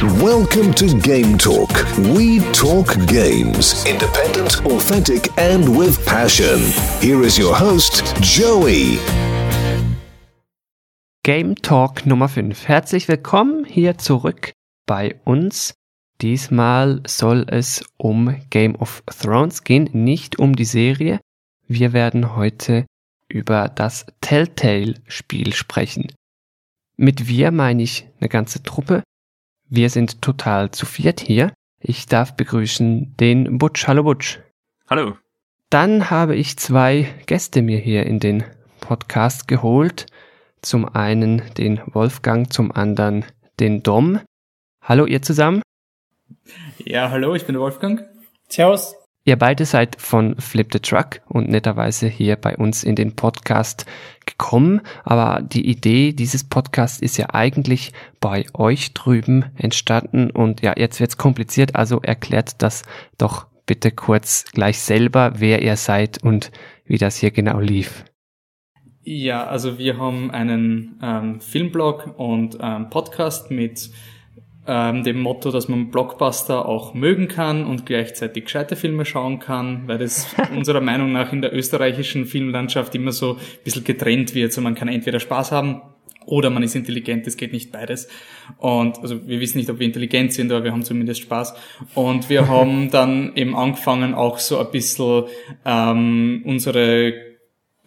Welcome 0.00 0.72
to 0.74 0.96
Game 1.00 1.36
Talk. 1.36 1.70
We 2.14 2.38
talk 2.52 2.86
games. 3.08 3.84
Independent, 3.84 4.64
authentic, 4.64 5.36
and 5.36 5.76
with 5.76 6.06
passion. 6.06 6.60
Here 7.00 7.20
is 7.24 7.36
your 7.36 7.52
host, 7.52 8.04
Joey. 8.20 9.00
Game 11.24 11.56
Talk 11.56 12.06
Nummer 12.06 12.28
5. 12.28 12.68
Herzlich 12.68 13.08
willkommen 13.08 13.64
hier 13.64 13.98
zurück 13.98 14.52
bei 14.86 15.16
uns. 15.24 15.74
Diesmal 16.22 17.02
soll 17.04 17.46
es 17.48 17.84
um 17.96 18.36
Game 18.50 18.76
of 18.76 19.02
Thrones 19.20 19.64
gehen, 19.64 19.90
nicht 19.92 20.38
um 20.38 20.54
die 20.54 20.64
Serie. 20.64 21.18
Wir 21.66 21.92
werden 21.92 22.36
heute 22.36 22.86
über 23.26 23.68
das 23.68 24.06
Telltale-Spiel 24.20 25.54
sprechen. 25.54 26.12
Mit 26.96 27.26
wir 27.26 27.50
meine 27.50 27.82
ich 27.82 28.06
eine 28.20 28.28
ganze 28.28 28.62
Truppe. 28.62 29.02
Wir 29.70 29.90
sind 29.90 30.22
total 30.22 30.70
zu 30.70 30.86
viert 30.86 31.20
hier. 31.20 31.52
Ich 31.78 32.06
darf 32.06 32.34
begrüßen 32.34 33.14
den 33.18 33.58
Butch. 33.58 33.86
Hallo 33.86 34.02
Butch. 34.02 34.40
Hallo. 34.88 35.18
Dann 35.68 36.08
habe 36.08 36.36
ich 36.36 36.56
zwei 36.56 37.06
Gäste 37.26 37.60
mir 37.60 37.78
hier 37.78 38.06
in 38.06 38.18
den 38.18 38.44
Podcast 38.80 39.46
geholt. 39.46 40.06
Zum 40.62 40.88
einen 40.88 41.42
den 41.58 41.82
Wolfgang, 41.84 42.50
zum 42.50 42.72
anderen 42.72 43.26
den 43.60 43.82
Dom. 43.82 44.20
Hallo 44.80 45.04
ihr 45.04 45.20
zusammen. 45.20 45.60
Ja, 46.78 47.10
hallo, 47.10 47.34
ich 47.34 47.44
bin 47.44 47.52
der 47.52 47.60
Wolfgang. 47.60 48.04
Servus. 48.48 48.97
Ihr 49.28 49.36
beide 49.36 49.66
seid 49.66 50.00
von 50.00 50.36
Flip 50.36 50.66
the 50.72 50.78
Truck 50.78 51.20
und 51.26 51.50
netterweise 51.50 52.08
hier 52.08 52.36
bei 52.36 52.56
uns 52.56 52.82
in 52.82 52.96
den 52.96 53.14
Podcast 53.14 53.84
gekommen. 54.24 54.80
Aber 55.04 55.42
die 55.42 55.68
Idee 55.68 56.14
dieses 56.14 56.44
Podcasts 56.44 56.98
ist 56.98 57.18
ja 57.18 57.26
eigentlich 57.34 57.92
bei 58.20 58.46
euch 58.54 58.94
drüben 58.94 59.44
entstanden. 59.54 60.30
Und 60.30 60.62
ja, 60.62 60.72
jetzt 60.78 60.98
wird's 60.98 61.18
kompliziert, 61.18 61.76
also 61.76 62.00
erklärt 62.00 62.62
das 62.62 62.84
doch 63.18 63.48
bitte 63.66 63.90
kurz 63.90 64.46
gleich 64.50 64.78
selber, 64.78 65.32
wer 65.36 65.60
ihr 65.60 65.76
seid 65.76 66.24
und 66.24 66.50
wie 66.86 66.96
das 66.96 67.18
hier 67.18 67.30
genau 67.30 67.60
lief. 67.60 68.06
Ja, 69.02 69.46
also 69.46 69.76
wir 69.76 69.98
haben 69.98 70.30
einen 70.30 70.98
ähm, 71.02 71.40
Filmblog 71.42 72.14
und 72.16 72.56
ähm, 72.62 72.88
Podcast 72.88 73.50
mit 73.50 73.90
ähm, 74.68 75.02
dem 75.02 75.20
Motto, 75.20 75.50
dass 75.50 75.68
man 75.68 75.90
Blockbuster 75.90 76.66
auch 76.66 76.92
mögen 76.92 77.26
kann 77.26 77.64
und 77.64 77.86
gleichzeitig 77.86 78.44
gescheite 78.44 78.76
Filme 78.76 79.06
schauen 79.06 79.38
kann, 79.38 79.88
weil 79.88 79.98
das 79.98 80.28
unserer 80.54 80.82
Meinung 80.82 81.10
nach 81.10 81.32
in 81.32 81.40
der 81.40 81.54
österreichischen 81.54 82.26
Filmlandschaft 82.26 82.94
immer 82.94 83.12
so 83.12 83.32
ein 83.32 83.38
bisschen 83.64 83.84
getrennt 83.84 84.34
wird. 84.34 84.52
So 84.52 84.60
man 84.60 84.74
kann 84.74 84.88
entweder 84.88 85.20
Spaß 85.20 85.52
haben 85.52 85.80
oder 86.26 86.50
man 86.50 86.62
ist 86.62 86.76
intelligent, 86.76 87.26
es 87.26 87.38
geht 87.38 87.54
nicht 87.54 87.72
beides. 87.72 88.08
Und 88.58 88.98
also 88.98 89.26
wir 89.26 89.40
wissen 89.40 89.56
nicht, 89.56 89.70
ob 89.70 89.78
wir 89.78 89.86
intelligent 89.86 90.34
sind, 90.34 90.52
aber 90.52 90.62
wir 90.64 90.72
haben 90.72 90.84
zumindest 90.84 91.22
Spaß. 91.22 91.54
Und 91.94 92.28
wir 92.28 92.48
haben 92.48 92.90
dann 92.90 93.34
eben 93.34 93.56
angefangen, 93.56 94.12
auch 94.12 94.38
so 94.38 94.58
ein 94.58 94.70
bisschen 94.70 95.24
ähm, 95.64 96.42
unsere 96.44 97.27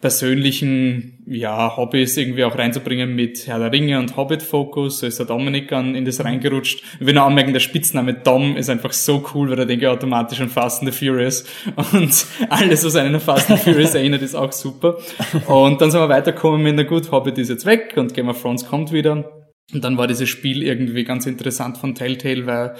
persönlichen 0.02 1.22
ja, 1.26 1.76
Hobbys 1.76 2.16
irgendwie 2.16 2.42
auch 2.42 2.58
reinzubringen 2.58 3.14
mit 3.14 3.46
Herr 3.46 3.60
der 3.60 3.70
Ringe 3.70 4.00
und 4.00 4.16
Hobbit-Fokus. 4.16 4.98
So 4.98 5.06
ist 5.06 5.20
der 5.20 5.26
Dominik 5.26 5.68
dann 5.68 5.94
in 5.94 6.04
das 6.04 6.22
reingerutscht. 6.24 6.82
Ich 6.98 7.06
will 7.06 7.14
nur 7.14 7.22
anmerken, 7.22 7.52
der 7.52 7.60
Spitzname 7.60 8.12
Dom 8.12 8.56
ist 8.56 8.68
einfach 8.68 8.92
so 8.92 9.24
cool, 9.32 9.48
weil 9.48 9.56
da 9.56 9.64
denke 9.64 9.84
ich 9.84 9.88
automatisch 9.88 10.40
an 10.40 10.48
Fast 10.48 10.82
and 10.82 10.92
the 10.92 11.06
Furious. 11.06 11.44
Und 11.92 12.26
alles, 12.50 12.84
was 12.84 12.96
einen 12.96 13.14
an 13.14 13.20
Fast 13.20 13.48
and 13.48 13.60
the 13.60 13.70
Furious 13.70 13.94
erinnert, 13.94 14.22
ist 14.22 14.34
auch 14.34 14.50
super. 14.50 14.98
Und 15.46 15.80
dann 15.80 15.92
sind 15.92 16.00
wir 16.00 16.08
weitergekommen 16.08 16.62
mit, 16.62 16.74
na 16.74 16.82
gut, 16.82 17.12
Hobbit 17.12 17.38
ist 17.38 17.48
jetzt 17.48 17.64
weg 17.64 17.94
und 17.96 18.12
Game 18.12 18.28
of 18.28 18.42
Thrones 18.42 18.66
kommt 18.66 18.90
wieder. 18.90 19.30
Und 19.72 19.84
dann 19.84 19.96
war 19.96 20.08
dieses 20.08 20.28
Spiel 20.28 20.64
irgendwie 20.64 21.04
ganz 21.04 21.26
interessant 21.26 21.78
von 21.78 21.94
Telltale, 21.94 22.44
weil 22.46 22.74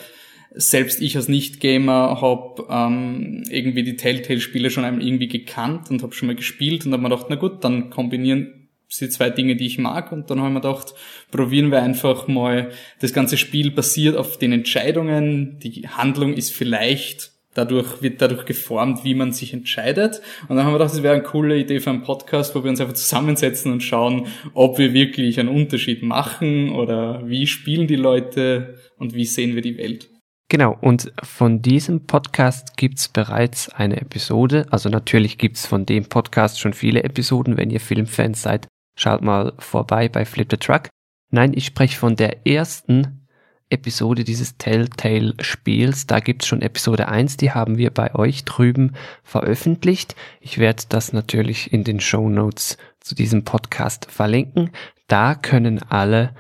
selbst 0.55 1.01
ich 1.01 1.17
als 1.17 1.29
Nicht-Gamer 1.29 2.21
habe 2.21 2.67
ähm, 2.69 3.45
irgendwie 3.49 3.83
die 3.83 3.97
Telltale-Spiele 3.97 4.71
schon 4.71 4.85
einmal 4.85 5.07
irgendwie 5.07 5.29
gekannt 5.29 5.91
und 5.91 6.03
habe 6.03 6.15
schon 6.15 6.27
mal 6.27 6.37
gespielt 6.37 6.85
und 6.85 6.93
habe 6.93 7.03
mir 7.03 7.11
gedacht, 7.11 7.27
na 7.29 7.37
gut, 7.37 7.65
dann 7.65 7.91
kombinieren 7.91 8.69
sie 8.89 9.09
zwei 9.09 9.31
Dinge, 9.31 9.57
die 9.57 9.67
ich 9.67 9.79
mag 9.79 10.13
und 10.13 10.31
dann 10.31 10.39
habe 10.39 10.49
ich 10.49 10.55
mir 10.55 10.61
gedacht, 10.61 10.95
probieren 11.31 11.71
wir 11.71 11.83
einfach 11.83 12.29
mal, 12.29 12.71
das 13.01 13.13
ganze 13.13 13.39
Spiel 13.39 13.71
basiert 13.71 14.17
auf 14.17 14.37
den 14.37 14.53
Entscheidungen, 14.53 15.59
die 15.61 15.89
Handlung 15.89 16.35
ist 16.35 16.53
vielleicht 16.53 17.33
dadurch 17.55 18.01
wird 18.01 18.23
dadurch 18.23 18.45
geformt, 18.45 19.05
wie 19.05 19.15
man 19.15 19.33
sich 19.33 19.53
entscheidet. 19.53 20.23
Und 20.49 20.57
dann 20.57 20.65
haben 20.65 20.73
wir 20.73 20.79
gedacht, 20.79 20.95
das 20.95 21.03
wäre 21.03 21.15
eine 21.15 21.23
coole 21.23 21.59
Idee 21.59 21.81
für 21.81 21.91
einen 21.91 22.03
Podcast, 22.03 22.55
wo 22.55 22.63
wir 22.63 22.71
uns 22.71 22.81
einfach 22.81 22.95
zusammensetzen 22.95 23.73
und 23.73 23.83
schauen, 23.83 24.27
ob 24.55 24.79
wir 24.79 24.93
wirklich 24.95 25.39
einen 25.39 25.51
Unterschied 25.51 26.03
machen 26.03 26.71
oder 26.71 27.29
wie 27.29 27.47
spielen 27.47 27.87
die 27.87 27.97
Leute 27.97 28.79
und 28.97 29.15
wie 29.15 29.25
sehen 29.25 29.55
wir 29.55 29.63
die 29.63 29.77
Welt. 29.77 30.09
Genau, 30.53 30.77
und 30.83 31.11
von 31.23 31.63
diesem 31.63 32.05
Podcast 32.07 32.77
gibt's 32.77 33.09
bereits 33.09 33.71
eine 33.71 33.99
Episode. 34.03 34.67
Also 34.71 34.91
natürlich 34.91 35.39
gibt's 35.39 35.65
von 35.65 35.87
dem 35.87 36.05
Podcast 36.05 36.61
schon 36.61 36.75
viele 36.75 37.05
Episoden. 37.05 37.57
Wenn 37.57 37.71
ihr 37.71 37.81
Filmfans 37.81 38.43
seid, 38.43 38.69
schaut 38.95 39.23
mal 39.23 39.55
vorbei 39.59 40.11
bei 40.11 40.27
Flip 40.27 40.47
the 40.51 40.59
Truck. 40.59 40.91
Nein, 41.31 41.53
ich 41.55 41.65
spreche 41.65 41.97
von 41.97 42.17
der 42.17 42.47
ersten 42.47 43.27
Episode 43.71 44.25
dieses 44.25 44.59
Telltale-Spiels. 44.59 46.07
Da 46.07 46.21
gibt's 46.21 46.49
schon 46.49 46.61
Episode 46.61 47.09
1, 47.09 47.39
die 47.39 47.53
haben 47.53 47.79
wir 47.79 47.89
bei 47.89 48.15
euch 48.15 48.45
drüben 48.45 48.93
veröffentlicht. 49.23 50.15
Ich 50.43 50.59
werde 50.59 50.83
das 50.91 51.15
natürlich 51.15 51.73
in 51.73 51.83
den 51.83 51.99
Show 51.99 52.29
Notes 52.29 52.77
zu 53.01 53.15
diesem 53.15 53.45
Podcast 53.45 54.11
verlinken. 54.11 54.71
Da 55.07 55.35
können 55.35 55.81
alle 55.89 56.35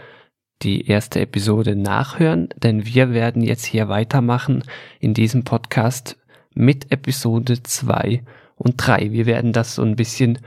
die 0.62 0.86
erste 0.86 1.20
Episode 1.20 1.76
nachhören, 1.76 2.48
denn 2.56 2.86
wir 2.86 3.12
werden 3.12 3.42
jetzt 3.42 3.64
hier 3.64 3.88
weitermachen 3.88 4.64
in 5.00 5.14
diesem 5.14 5.44
Podcast 5.44 6.16
mit 6.54 6.92
Episode 6.92 7.62
2 7.62 8.22
und 8.56 8.74
3. 8.76 9.12
Wir 9.12 9.26
werden 9.26 9.52
das 9.52 9.74
so 9.74 9.82
ein 9.82 9.96
bisschen 9.96 10.38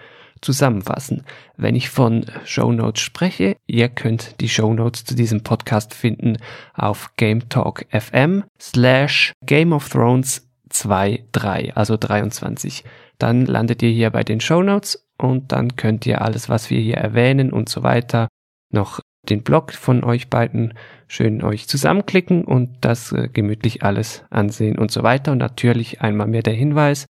zusammenfassen. 0.42 1.24
Wenn 1.58 1.76
ich 1.76 1.90
von 1.90 2.26
Show 2.46 2.72
Notes 2.72 3.02
spreche, 3.02 3.58
ihr 3.66 3.90
könnt 3.90 4.40
die 4.42 4.50
Show 4.50 4.74
Notes 4.74 5.06
zu 5.06 5.16
diesem 5.16 5.44
Podcast 5.44 5.94
finden 5.94 6.38
auf 6.74 7.12
FM 7.18 8.44
slash 8.60 9.34
Game 9.46 9.74
of 9.74 9.90
Thrones 9.90 10.48
23, 10.70 11.76
also 11.76 11.98
23. 11.98 12.84
Dann 13.18 13.46
landet 13.46 13.82
ihr 13.82 13.90
hier 13.90 14.10
bei 14.10 14.24
den 14.24 14.42
Show 14.42 14.62
Notes 14.62 15.08
und 15.18 15.52
dann 15.52 15.76
könnt 15.76 16.06
ihr 16.06 16.22
alles, 16.22 16.50
was 16.50 16.70
wir 16.70 16.80
hier 16.80 16.98
erwähnen 16.98 17.52
und 17.52 17.70
so 17.70 17.84
weiter, 17.84 18.28
noch 18.72 19.00
den 19.30 19.44
Blog 19.44 19.74
von 19.74 20.04
euch 20.04 20.30
beiden 20.30 20.74
schön 21.08 21.44
euch 21.44 21.68
zusammenklicken 21.68 22.44
und 22.44 22.70
das 22.82 23.12
äh, 23.12 23.30
gemütlich 23.32 23.84
alles 23.84 24.24
ansehen 24.30 24.78
und 24.78 24.92
so 24.92 25.04
weiter. 25.04 25.32
Und 25.32 25.38
natürlich 25.38 26.02
einmal 26.02 26.28
mehr 26.28 26.44
der 26.44 26.54
Hinweis, 26.54 27.06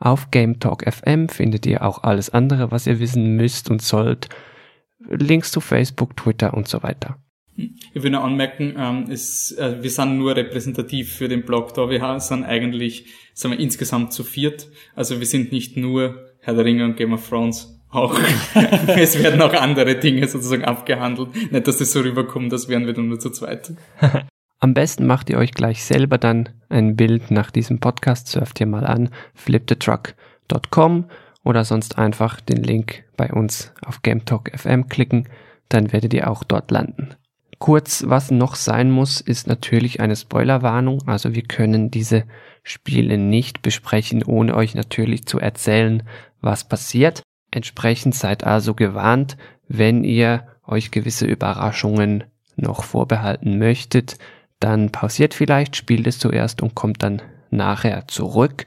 auf 0.00 0.30
Game 0.30 0.58
Talk 0.60 0.90
FM 0.90 1.28
findet 1.28 1.66
ihr 1.66 1.84
auch 1.84 2.02
alles 2.02 2.30
andere, 2.30 2.70
was 2.70 2.86
ihr 2.86 3.00
wissen 3.00 3.36
müsst 3.36 3.70
und 3.70 3.82
sollt. 3.82 4.28
Links 5.08 5.52
zu 5.52 5.60
Facebook, 5.60 6.16
Twitter 6.16 6.54
und 6.54 6.68
so 6.68 6.82
weiter. 6.82 7.18
Ich 7.56 8.02
will 8.02 8.10
nur 8.10 8.24
anmerken, 8.24 8.74
ähm, 8.78 9.04
es, 9.10 9.52
äh, 9.52 9.82
wir 9.82 9.90
sind 9.90 10.16
nur 10.16 10.34
repräsentativ 10.34 11.12
für 11.12 11.28
den 11.28 11.44
Blog 11.44 11.74
da. 11.74 11.90
Wir 11.90 12.18
sind 12.20 12.44
eigentlich, 12.44 13.06
sind 13.34 13.50
wir 13.50 13.58
insgesamt 13.58 14.14
zu 14.14 14.24
viert. 14.24 14.68
Also 14.94 15.18
wir 15.18 15.26
sind 15.26 15.52
nicht 15.52 15.76
nur 15.76 16.30
Herr 16.40 16.54
der 16.54 16.64
Ringe 16.64 16.86
und 16.86 16.96
Game 16.96 17.12
of 17.12 17.28
Thrones 17.28 17.79
auch, 17.90 18.18
es 18.86 19.22
werden 19.22 19.42
auch 19.42 19.52
andere 19.52 19.96
Dinge 19.96 20.26
sozusagen 20.28 20.64
abgehandelt. 20.64 21.52
Nicht, 21.52 21.66
dass 21.66 21.80
es 21.80 21.92
so 21.92 22.00
rüberkommt, 22.00 22.52
das 22.52 22.68
wären 22.68 22.86
wir 22.86 22.92
dann 22.92 23.08
nur 23.08 23.18
zu 23.18 23.30
zweit. 23.30 23.72
Am 24.60 24.74
besten 24.74 25.06
macht 25.06 25.30
ihr 25.30 25.38
euch 25.38 25.52
gleich 25.52 25.82
selber 25.84 26.18
dann 26.18 26.50
ein 26.68 26.94
Bild 26.94 27.30
nach 27.30 27.50
diesem 27.50 27.80
Podcast, 27.80 28.28
surft 28.28 28.60
ihr 28.60 28.66
mal 28.66 28.84
an 28.84 29.08
flipthetruck.com 29.34 31.06
oder 31.44 31.64
sonst 31.64 31.96
einfach 31.96 32.40
den 32.42 32.62
Link 32.62 33.04
bei 33.16 33.32
uns 33.32 33.72
auf 33.84 34.02
GameTalk 34.02 34.52
FM 34.54 34.88
klicken, 34.88 35.28
dann 35.70 35.92
werdet 35.92 36.12
ihr 36.12 36.30
auch 36.30 36.44
dort 36.44 36.70
landen. 36.70 37.14
Kurz, 37.58 38.04
was 38.06 38.30
noch 38.30 38.54
sein 38.54 38.90
muss, 38.90 39.20
ist 39.20 39.46
natürlich 39.46 40.00
eine 40.00 40.16
Spoilerwarnung, 40.16 41.06
also 41.06 41.34
wir 41.34 41.42
können 41.42 41.90
diese 41.90 42.24
Spiele 42.62 43.16
nicht 43.16 43.62
besprechen, 43.62 44.22
ohne 44.22 44.54
euch 44.54 44.74
natürlich 44.74 45.26
zu 45.26 45.38
erzählen, 45.38 46.02
was 46.40 46.68
passiert. 46.68 47.22
Entsprechend 47.50 48.14
seid 48.14 48.44
also 48.44 48.74
gewarnt, 48.74 49.36
wenn 49.68 50.04
ihr 50.04 50.46
euch 50.66 50.90
gewisse 50.90 51.26
Überraschungen 51.26 52.24
noch 52.56 52.84
vorbehalten 52.84 53.58
möchtet, 53.58 54.18
dann 54.60 54.90
pausiert 54.90 55.34
vielleicht, 55.34 55.76
spielt 55.76 56.06
es 56.06 56.18
zuerst 56.18 56.62
und 56.62 56.74
kommt 56.74 57.02
dann 57.02 57.22
nachher 57.50 58.06
zurück. 58.06 58.66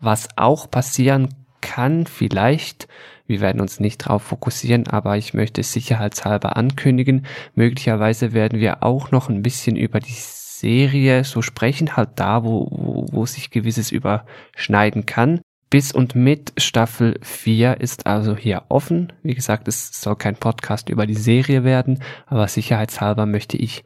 Was 0.00 0.28
auch 0.36 0.70
passieren 0.70 1.28
kann, 1.60 2.06
vielleicht, 2.06 2.88
wir 3.26 3.40
werden 3.40 3.60
uns 3.60 3.80
nicht 3.80 4.06
darauf 4.06 4.22
fokussieren, 4.22 4.86
aber 4.86 5.16
ich 5.16 5.34
möchte 5.34 5.60
es 5.60 5.72
sicherheitshalber 5.72 6.56
ankündigen, 6.56 7.26
möglicherweise 7.54 8.32
werden 8.32 8.60
wir 8.60 8.82
auch 8.82 9.10
noch 9.10 9.28
ein 9.28 9.42
bisschen 9.42 9.76
über 9.76 10.00
die 10.00 10.12
Serie 10.12 11.24
so 11.24 11.42
sprechen, 11.42 11.96
halt 11.96 12.10
da, 12.16 12.44
wo, 12.44 12.68
wo, 12.70 13.06
wo 13.10 13.26
sich 13.26 13.50
gewisses 13.50 13.92
überschneiden 13.92 15.06
kann. 15.06 15.40
Bis 15.70 15.92
und 15.92 16.16
mit 16.16 16.52
Staffel 16.58 17.20
4 17.22 17.80
ist 17.80 18.06
also 18.06 18.36
hier 18.36 18.64
offen. 18.68 19.12
Wie 19.22 19.34
gesagt, 19.34 19.68
es 19.68 20.00
soll 20.00 20.16
kein 20.16 20.34
Podcast 20.34 20.88
über 20.88 21.06
die 21.06 21.14
Serie 21.14 21.62
werden, 21.62 22.02
aber 22.26 22.48
sicherheitshalber 22.48 23.24
möchte 23.24 23.56
ich 23.56 23.84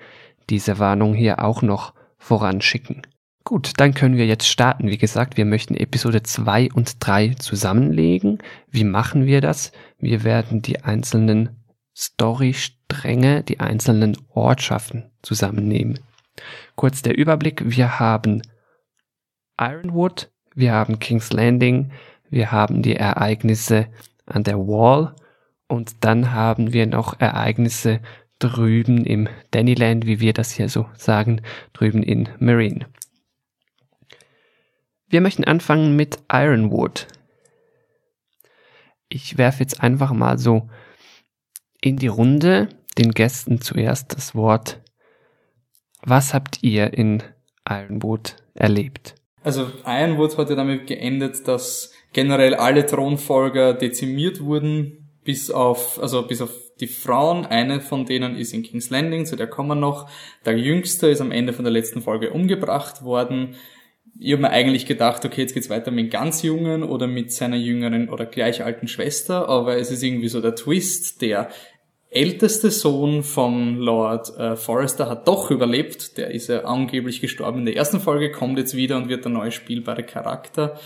diese 0.48 0.78
Warnung 0.78 1.12
hier 1.12 1.44
auch 1.44 1.60
noch 1.60 1.92
voranschicken. 2.16 3.02
Gut, 3.44 3.72
dann 3.76 3.92
können 3.92 4.16
wir 4.16 4.26
jetzt 4.26 4.48
starten. 4.48 4.88
Wie 4.88 4.96
gesagt, 4.96 5.36
wir 5.36 5.44
möchten 5.44 5.74
Episode 5.74 6.22
2 6.22 6.70
und 6.72 7.06
3 7.06 7.34
zusammenlegen. 7.34 8.38
Wie 8.70 8.84
machen 8.84 9.26
wir 9.26 9.42
das? 9.42 9.70
Wir 9.98 10.24
werden 10.24 10.62
die 10.62 10.82
einzelnen 10.82 11.62
Storystränge, 11.94 13.42
die 13.42 13.60
einzelnen 13.60 14.16
Ortschaften 14.30 15.10
zusammennehmen. 15.20 15.98
Kurz 16.76 17.02
der 17.02 17.18
Überblick. 17.18 17.62
Wir 17.66 18.00
haben 18.00 18.40
Ironwood, 19.60 20.30
wir 20.54 20.72
haben 20.72 20.98
King's 20.98 21.32
Landing, 21.32 21.92
wir 22.30 22.52
haben 22.52 22.82
die 22.82 22.96
Ereignisse 22.96 23.88
an 24.26 24.44
der 24.44 24.58
Wall 24.58 25.14
und 25.68 26.04
dann 26.04 26.32
haben 26.32 26.72
wir 26.72 26.86
noch 26.86 27.18
Ereignisse 27.20 28.00
drüben 28.38 29.04
im 29.04 29.28
Dannyland, 29.50 30.06
wie 30.06 30.20
wir 30.20 30.32
das 30.32 30.52
hier 30.52 30.68
so 30.68 30.86
sagen, 30.94 31.40
drüben 31.72 32.02
in 32.02 32.28
Marine. 32.38 32.86
Wir 35.08 35.20
möchten 35.20 35.44
anfangen 35.44 35.96
mit 35.96 36.18
Ironwood. 36.30 37.06
Ich 39.08 39.38
werfe 39.38 39.60
jetzt 39.60 39.80
einfach 39.80 40.12
mal 40.12 40.38
so 40.38 40.68
in 41.80 41.96
die 41.96 42.08
Runde 42.08 42.68
den 42.98 43.12
Gästen 43.12 43.60
zuerst 43.60 44.16
das 44.16 44.34
Wort. 44.34 44.80
Was 46.02 46.34
habt 46.34 46.62
ihr 46.62 46.92
in 46.94 47.22
Ironwood 47.68 48.36
erlebt? 48.54 49.14
Also 49.44 49.70
Ironwood 49.84 50.38
hat 50.38 50.48
ja 50.48 50.56
damit 50.56 50.86
geendet, 50.86 51.46
dass 51.46 51.92
generell 52.14 52.54
alle 52.54 52.86
Thronfolger 52.86 53.74
dezimiert 53.74 54.42
wurden, 54.42 55.10
bis 55.22 55.50
auf, 55.50 56.00
also 56.00 56.26
bis 56.26 56.40
auf 56.40 56.50
die 56.80 56.86
Frauen. 56.86 57.44
Eine 57.44 57.82
von 57.82 58.06
denen 58.06 58.36
ist 58.36 58.54
in 58.54 58.62
King's 58.62 58.88
Landing, 58.88 59.26
zu 59.26 59.36
der 59.36 59.46
kommen 59.46 59.68
wir 59.68 59.74
noch. 59.74 60.08
Der 60.46 60.56
Jüngste 60.56 61.08
ist 61.08 61.20
am 61.20 61.30
Ende 61.30 61.52
von 61.52 61.64
der 61.64 61.72
letzten 61.72 62.00
Folge 62.00 62.30
umgebracht 62.30 63.04
worden. 63.04 63.56
Ich 64.18 64.32
habe 64.32 64.42
mir 64.42 64.50
eigentlich 64.50 64.86
gedacht, 64.86 65.26
okay, 65.26 65.42
jetzt 65.42 65.52
geht's 65.52 65.68
weiter 65.68 65.90
mit 65.90 66.10
ganz 66.10 66.42
Jungen 66.42 66.82
oder 66.82 67.06
mit 67.06 67.30
seiner 67.30 67.56
jüngeren 67.56 68.08
oder 68.08 68.24
gleich 68.24 68.64
alten 68.64 68.88
Schwester, 68.88 69.48
aber 69.48 69.76
es 69.76 69.90
ist 69.90 70.02
irgendwie 70.02 70.28
so 70.28 70.40
der 70.40 70.54
Twist, 70.54 71.20
der 71.20 71.50
älteste 72.14 72.70
Sohn 72.70 73.22
von 73.22 73.78
Lord 73.78 74.36
äh, 74.38 74.56
Forrester 74.56 75.08
hat 75.08 75.26
doch 75.28 75.50
überlebt. 75.50 76.16
Der 76.16 76.30
ist 76.30 76.48
ja 76.48 76.64
angeblich 76.64 77.20
gestorben 77.20 77.60
in 77.60 77.66
der 77.66 77.76
ersten 77.76 78.00
Folge, 78.00 78.30
kommt 78.30 78.58
jetzt 78.58 78.76
wieder 78.76 78.96
und 78.96 79.08
wird 79.08 79.24
der 79.24 79.32
neue 79.32 79.52
spielbare 79.52 80.02
Charakter. 80.02 80.78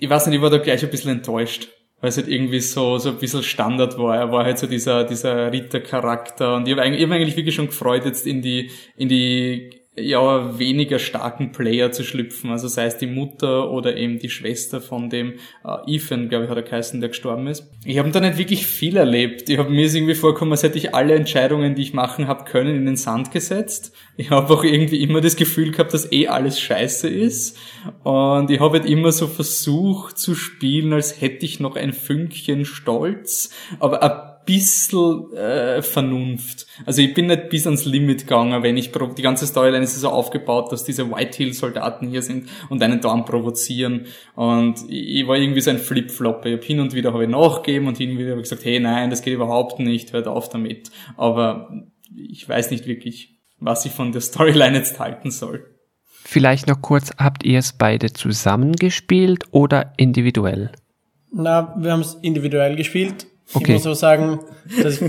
Ich 0.00 0.08
weiß 0.08 0.26
nicht, 0.26 0.36
ich 0.36 0.42
war 0.42 0.50
da 0.50 0.58
gleich 0.58 0.82
ein 0.82 0.90
bisschen 0.90 1.12
enttäuscht 1.12 1.68
weil 2.04 2.10
es 2.10 2.18
halt 2.18 2.28
irgendwie 2.28 2.60
so, 2.60 2.98
so 2.98 3.08
ein 3.08 3.16
bisschen 3.16 3.42
Standard 3.42 3.96
war. 3.96 4.14
Er 4.14 4.30
war 4.30 4.44
halt 4.44 4.58
so 4.58 4.66
dieser, 4.66 5.04
dieser 5.04 5.50
Rittercharakter 5.50 6.54
und 6.54 6.68
ich 6.68 6.72
habe 6.72 6.82
eigentlich, 6.82 7.02
hab 7.02 7.10
eigentlich 7.10 7.34
wirklich 7.34 7.54
schon 7.54 7.68
gefreut, 7.68 8.04
jetzt 8.04 8.26
in 8.26 8.42
die, 8.42 8.70
in 8.94 9.08
die 9.08 9.70
ja 9.96 10.58
weniger 10.58 10.98
starken 10.98 11.52
Player 11.52 11.92
zu 11.92 12.02
schlüpfen, 12.02 12.50
also 12.50 12.66
sei 12.66 12.86
es 12.86 12.96
die 12.96 13.06
Mutter 13.06 13.70
oder 13.70 13.96
eben 13.96 14.18
die 14.18 14.28
Schwester 14.28 14.80
von 14.80 15.08
dem 15.08 15.34
äh, 15.64 15.94
Ethan, 15.94 16.28
glaube 16.28 16.44
ich, 16.44 16.50
hat 16.50 16.56
er 16.56 16.64
geheißen, 16.64 17.00
der 17.00 17.10
gestorben 17.10 17.46
ist. 17.46 17.70
Ich 17.84 17.98
habe 17.98 18.10
da 18.10 18.18
nicht 18.18 18.36
wirklich 18.36 18.66
viel 18.66 18.96
erlebt. 18.96 19.48
Ich 19.48 19.58
habe 19.58 19.70
mir 19.70 19.86
irgendwie 19.86 20.14
vorgekommen, 20.14 20.52
als 20.52 20.64
hätte 20.64 20.78
ich 20.78 20.94
alle 20.94 21.14
Entscheidungen, 21.14 21.76
die 21.76 21.82
ich 21.82 21.94
machen 21.94 22.26
habe 22.26 22.44
können, 22.44 22.74
in 22.74 22.86
den 22.86 22.96
Sand 22.96 23.30
gesetzt. 23.30 23.94
Ich 24.16 24.30
habe 24.30 24.52
auch 24.52 24.64
irgendwie 24.64 25.00
immer 25.00 25.20
das 25.20 25.36
Gefühl 25.36 25.70
gehabt, 25.70 25.94
dass 25.94 26.10
eh 26.10 26.26
alles 26.26 26.58
scheiße 26.60 27.08
ist. 27.08 27.56
Und 28.02 28.50
ich 28.50 28.58
habe 28.58 28.78
halt 28.78 28.88
immer 28.88 29.12
so 29.12 29.28
versucht 29.28 30.18
zu 30.18 30.34
spielen, 30.34 30.92
als 30.92 31.20
hätte 31.20 31.44
ich 31.46 31.60
noch 31.60 31.76
ein 31.76 31.92
Fünkchen 31.92 32.64
Stolz, 32.64 33.50
aber 33.78 34.33
bisschen 34.44 35.32
äh, 35.34 35.82
Vernunft. 35.82 36.66
Also 36.86 37.02
ich 37.02 37.14
bin 37.14 37.26
nicht 37.26 37.48
bis 37.48 37.66
ans 37.66 37.84
Limit 37.84 38.20
gegangen, 38.20 38.62
wenn 38.62 38.76
ich 38.76 38.92
die 38.92 39.22
ganze 39.22 39.46
Storyline 39.46 39.84
ist 39.84 40.00
so 40.00 40.08
aufgebaut, 40.08 40.72
dass 40.72 40.84
diese 40.84 41.10
Whitehill-Soldaten 41.10 42.08
hier 42.08 42.22
sind 42.22 42.48
und 42.68 42.82
einen 42.82 43.00
Dorn 43.00 43.24
provozieren. 43.24 44.06
Und 44.34 44.80
ich, 44.88 45.20
ich 45.20 45.26
war 45.26 45.36
irgendwie 45.36 45.60
so 45.60 45.70
ein 45.70 45.78
Flip-Flop. 45.78 46.44
Ich 46.46 46.54
hab 46.54 46.64
hin 46.64 46.80
und 46.80 46.94
wieder 46.94 47.12
habe 47.12 47.24
ich 47.24 47.30
nachgegeben 47.30 47.88
und 47.88 47.96
hin 47.96 48.12
und 48.12 48.18
wieder 48.18 48.30
habe 48.30 48.40
ich 48.40 48.48
gesagt, 48.48 48.64
hey 48.64 48.80
nein, 48.80 49.10
das 49.10 49.22
geht 49.22 49.34
überhaupt 49.34 49.78
nicht, 49.78 50.12
hört 50.12 50.26
auf 50.26 50.48
damit. 50.48 50.90
Aber 51.16 51.70
ich 52.14 52.48
weiß 52.48 52.70
nicht 52.70 52.86
wirklich, 52.86 53.40
was 53.58 53.84
ich 53.84 53.92
von 53.92 54.12
der 54.12 54.20
Storyline 54.20 54.78
jetzt 54.78 54.98
halten 54.98 55.30
soll. 55.30 55.66
Vielleicht 56.26 56.66
noch 56.66 56.80
kurz, 56.80 57.10
habt 57.18 57.44
ihr 57.44 57.58
es 57.58 57.74
beide 57.74 58.12
zusammengespielt 58.12 59.44
oder 59.50 59.92
individuell? 59.98 60.72
Na, 61.30 61.74
wir 61.78 61.92
haben 61.92 62.00
es 62.00 62.14
individuell 62.22 62.76
gespielt 62.76 63.26
Okay. 63.52 63.64
Ich 63.64 63.68
muss 63.74 63.82
so 63.82 63.94
sagen, 63.94 64.40
dass 64.82 65.02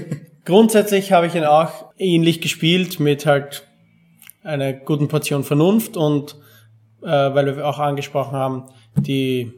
grundsätzlich 0.45 1.11
habe 1.11 1.27
ich 1.27 1.35
ihn 1.35 1.45
auch 1.45 1.93
ähnlich 1.97 2.41
gespielt 2.41 2.99
mit 2.99 3.25
halt 3.25 3.67
einer 4.43 4.73
guten 4.73 5.07
Portion 5.07 5.43
Vernunft 5.43 5.97
und 5.97 6.35
äh, 7.01 7.07
weil 7.07 7.55
wir 7.55 7.67
auch 7.67 7.79
angesprochen 7.79 8.33
haben, 8.33 8.65
die 8.95 9.53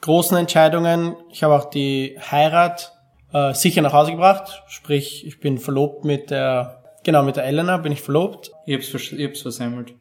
großen 0.00 0.36
Entscheidungen. 0.36 1.16
Ich 1.30 1.42
habe 1.42 1.54
auch 1.54 1.66
die 1.70 2.18
Heirat 2.30 2.92
äh, 3.32 3.54
sicher 3.54 3.82
nach 3.82 3.92
Hause 3.92 4.12
gebracht, 4.12 4.62
sprich 4.68 5.26
ich 5.26 5.40
bin 5.40 5.58
verlobt 5.58 6.04
mit 6.04 6.30
der, 6.30 6.82
genau 7.04 7.22
mit 7.22 7.36
der 7.36 7.44
Elena 7.44 7.76
bin 7.76 7.92
ich 7.92 8.02
verlobt. 8.02 8.50
Ich 8.66 8.74
hab's, 8.74 9.12
ich 9.12 9.24
hab's 9.24 9.42
versemmelt. 9.42 9.94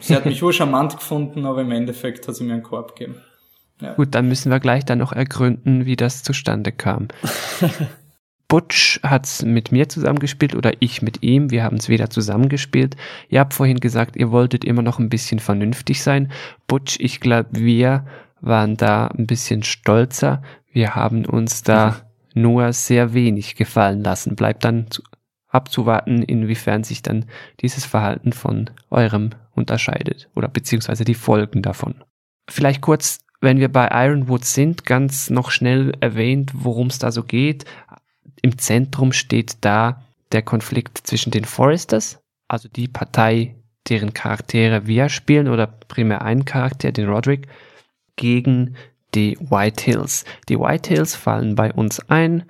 Sie 0.00 0.14
hat 0.14 0.26
mich 0.26 0.42
wohl 0.42 0.52
charmant 0.52 0.96
gefunden, 0.96 1.46
aber 1.46 1.60
im 1.60 1.72
Endeffekt 1.72 2.26
hat 2.26 2.34
sie 2.34 2.44
mir 2.44 2.54
einen 2.54 2.62
Korb 2.62 2.96
gegeben. 2.96 3.22
Ja. 3.80 3.94
Gut, 3.94 4.14
dann 4.14 4.28
müssen 4.28 4.50
wir 4.50 4.60
gleich 4.60 4.84
dann 4.84 4.98
noch 4.98 5.12
ergründen, 5.12 5.86
wie 5.86 5.96
das 5.96 6.22
zustande 6.22 6.72
kam. 6.72 7.08
Butch 8.48 8.98
hat's 9.02 9.44
mit 9.44 9.72
mir 9.72 9.90
zusammengespielt 9.90 10.54
oder 10.54 10.72
ich 10.80 11.02
mit 11.02 11.22
ihm. 11.22 11.50
Wir 11.50 11.62
haben 11.62 11.76
es 11.76 11.90
wieder 11.90 12.08
zusammengespielt. 12.08 12.96
Ihr 13.28 13.40
habt 13.40 13.52
vorhin 13.52 13.78
gesagt, 13.78 14.16
ihr 14.16 14.30
wolltet 14.30 14.64
immer 14.64 14.80
noch 14.80 14.98
ein 14.98 15.10
bisschen 15.10 15.38
vernünftig 15.38 16.02
sein. 16.02 16.32
Butch, 16.66 16.96
ich 16.98 17.20
glaube, 17.20 17.50
wir 17.52 18.06
waren 18.40 18.76
da 18.78 19.08
ein 19.08 19.26
bisschen 19.26 19.62
stolzer. 19.62 20.42
Wir 20.72 20.94
haben 20.94 21.26
uns 21.26 21.62
da 21.62 22.02
mhm. 22.34 22.42
nur 22.42 22.72
sehr 22.72 23.12
wenig 23.12 23.54
gefallen 23.54 24.02
lassen. 24.02 24.34
Bleibt 24.34 24.64
dann 24.64 24.90
zu, 24.90 25.02
abzuwarten, 25.48 26.22
inwiefern 26.22 26.84
sich 26.84 27.02
dann 27.02 27.26
dieses 27.60 27.84
Verhalten 27.84 28.32
von 28.32 28.70
eurem 28.90 29.30
unterscheidet 29.54 30.30
oder 30.34 30.48
beziehungsweise 30.48 31.04
die 31.04 31.14
Folgen 31.14 31.60
davon. 31.60 32.02
Vielleicht 32.48 32.80
kurz 32.80 33.18
wenn 33.40 33.58
wir 33.58 33.68
bei 33.68 33.88
Ironwood 33.92 34.44
sind, 34.44 34.84
ganz 34.84 35.30
noch 35.30 35.50
schnell 35.50 35.92
erwähnt, 36.00 36.50
worum 36.54 36.88
es 36.88 36.98
da 36.98 37.12
so 37.12 37.22
geht. 37.22 37.64
Im 38.42 38.58
Zentrum 38.58 39.12
steht 39.12 39.58
da 39.60 40.02
der 40.32 40.42
Konflikt 40.42 40.98
zwischen 41.06 41.30
den 41.30 41.44
Foresters, 41.44 42.20
also 42.48 42.68
die 42.68 42.88
Partei, 42.88 43.54
deren 43.88 44.12
Charaktere 44.12 44.86
wir 44.86 45.08
spielen, 45.08 45.48
oder 45.48 45.66
primär 45.66 46.22
einen 46.22 46.44
Charakter, 46.44 46.92
den 46.92 47.08
Roderick, 47.08 47.48
gegen 48.16 48.74
die 49.14 49.38
White 49.40 49.84
Hills. 49.84 50.24
Die 50.48 50.58
White 50.58 50.90
Hills 50.90 51.14
fallen 51.14 51.54
bei 51.54 51.72
uns 51.72 52.00
ein, 52.10 52.44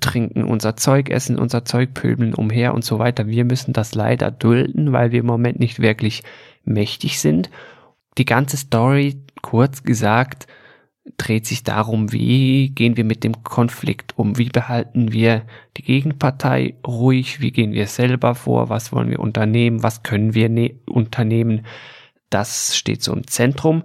trinken 0.00 0.44
unser 0.44 0.76
Zeug, 0.76 1.10
essen 1.10 1.38
unser 1.38 1.64
Zeug, 1.64 1.94
pöbeln 1.94 2.34
umher 2.34 2.74
und 2.74 2.84
so 2.84 2.98
weiter. 2.98 3.26
Wir 3.26 3.44
müssen 3.44 3.72
das 3.72 3.94
leider 3.94 4.30
dulden, 4.30 4.92
weil 4.92 5.12
wir 5.12 5.20
im 5.20 5.26
Moment 5.26 5.60
nicht 5.60 5.80
wirklich 5.80 6.22
mächtig 6.64 7.20
sind. 7.20 7.50
Die 8.18 8.24
ganze 8.24 8.56
Story 8.56 9.22
Kurz 9.42 9.82
gesagt, 9.82 10.46
dreht 11.16 11.46
sich 11.46 11.64
darum, 11.64 12.12
wie 12.12 12.70
gehen 12.70 12.96
wir 12.96 13.04
mit 13.04 13.24
dem 13.24 13.42
Konflikt 13.42 14.18
um, 14.18 14.38
wie 14.38 14.48
behalten 14.48 15.12
wir 15.12 15.46
die 15.76 15.82
Gegenpartei 15.82 16.76
ruhig, 16.86 17.40
wie 17.40 17.50
gehen 17.50 17.72
wir 17.72 17.86
selber 17.86 18.34
vor, 18.34 18.68
was 18.68 18.92
wollen 18.92 19.10
wir 19.10 19.20
unternehmen, 19.20 19.82
was 19.82 20.02
können 20.02 20.34
wir 20.34 20.48
ne 20.48 20.74
unternehmen. 20.86 21.66
Das 22.28 22.76
steht 22.76 23.02
so 23.02 23.12
im 23.12 23.26
Zentrum. 23.26 23.82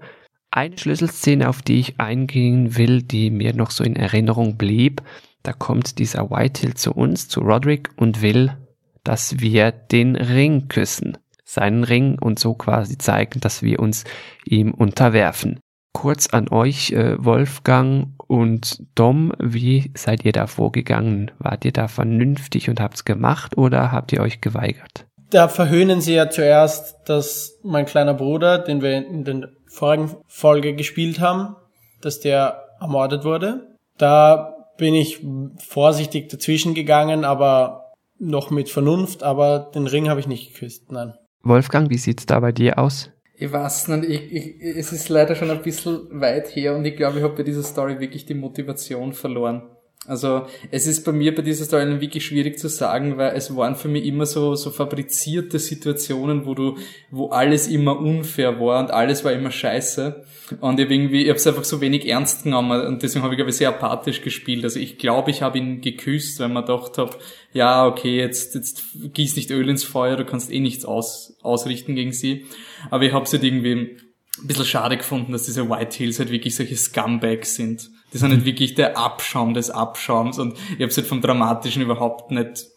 Eine 0.52 0.78
Schlüsselszene, 0.78 1.50
auf 1.50 1.62
die 1.62 1.80
ich 1.80 2.00
eingehen 2.00 2.78
will, 2.78 3.02
die 3.02 3.30
mir 3.30 3.54
noch 3.54 3.72
so 3.72 3.84
in 3.84 3.96
Erinnerung 3.96 4.58
blieb, 4.58 5.02
da 5.44 5.54
kommt 5.54 6.00
dieser 6.00 6.30
Whitehill 6.30 6.74
zu 6.76 6.94
uns, 6.94 7.28
zu 7.28 7.42
Roderick 7.42 7.90
und 7.98 8.22
will, 8.22 8.56
dass 9.04 9.40
wir 9.40 9.72
den 9.72 10.16
Ring 10.16 10.68
küssen 10.68 11.18
seinen 11.46 11.84
Ring 11.84 12.18
und 12.20 12.40
so 12.40 12.56
quasi 12.56 12.98
zeigen, 12.98 13.40
dass 13.40 13.62
wir 13.62 13.80
uns 13.80 14.04
ihm 14.46 14.74
unterwerfen. 14.74 15.60
Kurz 15.94 16.28
an 16.28 16.50
euch, 16.50 16.92
äh, 16.92 17.16
Wolfgang 17.24 18.10
und 18.18 18.84
Dom, 18.96 19.32
wie 19.40 19.92
seid 19.96 20.26
ihr 20.26 20.34
da 20.34 20.48
vorgegangen? 20.48 21.32
Wart 21.40 21.64
ihr 21.64 21.72
da 21.72 21.88
vernünftig 21.88 22.70
und 22.70 22.82
habt's 22.82 23.06
gemacht 23.06 23.58
oder 23.58 23.94
habt 23.94 24.12
ihr 24.12 24.20
euch 24.20 24.42
geweigert? 24.42 25.06
Da 25.30 25.48
verhöhnen 25.48 26.02
sie 26.02 26.16
ja 26.16 26.30
zuerst, 26.30 26.98
dass 27.06 27.60
mein 27.64 27.86
kleiner 27.86 28.14
Bruder, 28.14 28.60
den 28.60 28.82
wir 28.82 28.98
in 28.98 29.24
der 29.24 29.50
vorigen 29.68 30.18
Folge 30.28 30.76
gespielt 30.76 31.20
haben, 31.20 31.56
dass 32.02 32.20
der 32.20 32.66
ermordet 32.80 33.24
wurde. 33.24 33.76
Da 33.98 34.56
bin 34.78 34.94
ich 34.94 35.26
vorsichtig 35.58 36.30
dazwischen 36.30 36.74
gegangen, 36.74 37.24
aber 37.24 37.94
noch 38.20 38.50
mit 38.50 38.70
Vernunft, 38.70 39.24
aber 39.24 39.72
den 39.74 39.88
Ring 39.88 40.10
habe 40.10 40.20
ich 40.20 40.28
nicht 40.28 40.54
geküsst, 40.54 40.92
nein. 40.92 41.14
Wolfgang, 41.46 41.92
wie 41.92 41.98
sieht's 42.00 42.26
da 42.26 42.40
bei 42.40 42.52
dir 42.52 42.80
aus? 42.80 43.12
Ich 43.38 43.52
weiß 43.52 43.90
nicht, 43.90 44.10
ich, 44.10 44.34
ich, 44.34 44.78
es 44.78 44.92
ist 44.92 45.10
leider 45.10 45.36
schon 45.36 45.52
ein 45.52 45.62
bisschen 45.62 46.08
weit 46.20 46.56
her 46.56 46.76
und 46.76 46.86
ich 46.86 46.96
glaube, 46.96 47.20
ich 47.20 47.24
habe 47.24 47.36
bei 47.36 47.44
dieser 47.44 47.62
Story 47.62 48.00
wirklich 48.00 48.26
die 48.26 48.34
Motivation 48.34 49.14
verloren. 49.14 49.62
Also 50.08 50.46
es 50.70 50.86
ist 50.86 51.04
bei 51.04 51.12
mir 51.12 51.34
bei 51.34 51.42
dieser 51.42 51.66
Storyline 51.66 52.00
wirklich 52.00 52.26
schwierig 52.26 52.60
zu 52.60 52.70
sagen, 52.70 53.18
weil 53.18 53.36
es 53.36 53.56
waren 53.56 53.76
für 53.76 53.88
mich 53.88 54.06
immer 54.06 54.26
so 54.26 54.56
so 54.56 54.70
fabrizierte 54.70 55.58
Situationen, 55.58 56.46
wo 56.46 56.54
du 56.54 56.78
wo 57.10 57.30
alles 57.30 57.68
immer 57.68 58.00
unfair 58.00 58.60
war 58.60 58.80
und 58.80 58.92
alles 58.92 59.24
war 59.24 59.34
immer 59.34 59.52
scheiße 59.52 60.24
und 60.62 60.80
ich 60.80 60.90
irgendwie 60.90 61.24
ich 61.24 61.30
habe 61.30 61.38
es 61.38 61.48
einfach 61.48 61.64
so 61.64 61.82
wenig 61.82 62.08
ernst 62.08 62.44
genommen 62.44 62.86
und 62.86 63.02
deswegen 63.02 63.24
habe 63.24 63.34
ich 63.34 63.38
glaube 63.38 63.50
ich 63.50 63.58
sehr 63.58 63.70
apathisch 63.70 64.22
gespielt. 64.22 64.64
Also 64.64 64.80
ich 64.80 64.98
glaube, 64.98 65.32
ich 65.32 65.42
habe 65.42 65.58
ihn 65.58 65.82
geküsst, 65.82 66.40
weil 66.40 66.50
man 66.50 66.66
gedacht 66.66 66.98
habe, 66.98 67.18
ja, 67.54 67.88
okay, 67.88 68.18
jetzt 68.18 68.54
jetzt 68.54 68.84
gieß 68.94 69.36
nicht 69.36 69.50
Öl 69.50 69.68
ins 69.70 69.84
Feuer, 69.84 70.18
du 70.18 70.26
kannst 70.26 70.52
eh 70.52 70.60
nichts 70.60 70.86
aus, 70.86 71.38
ausrichten 71.42 71.96
gegen 71.96 72.12
sie, 72.12 72.46
aber 72.92 73.06
ich 73.06 73.14
habe 73.14 73.26
es 73.26 73.34
halt 73.34 73.44
irgendwie 73.44 73.98
ein 74.42 74.48
bisschen 74.48 74.66
schade 74.66 74.98
gefunden, 74.98 75.32
dass 75.32 75.44
diese 75.44 75.70
White 75.70 75.98
Hills 75.98 76.20
halt 76.20 76.32
wirklich 76.32 76.56
solche 76.56 76.76
Scumbags 76.76 77.56
sind. 77.56 77.90
Die 78.16 78.20
sind 78.20 78.32
halt 78.32 78.46
wirklich 78.46 78.76
der 78.76 78.98
Abschaum 78.98 79.54
des 79.54 79.70
Abschaums 79.70 80.40
und 80.40 80.54
ich 80.54 80.76
habe 80.76 80.86
es 80.86 80.96
halt 80.96 81.06
vom 81.06 81.20
Dramatischen 81.20 81.82
überhaupt 81.82 82.32
nicht 82.32 82.68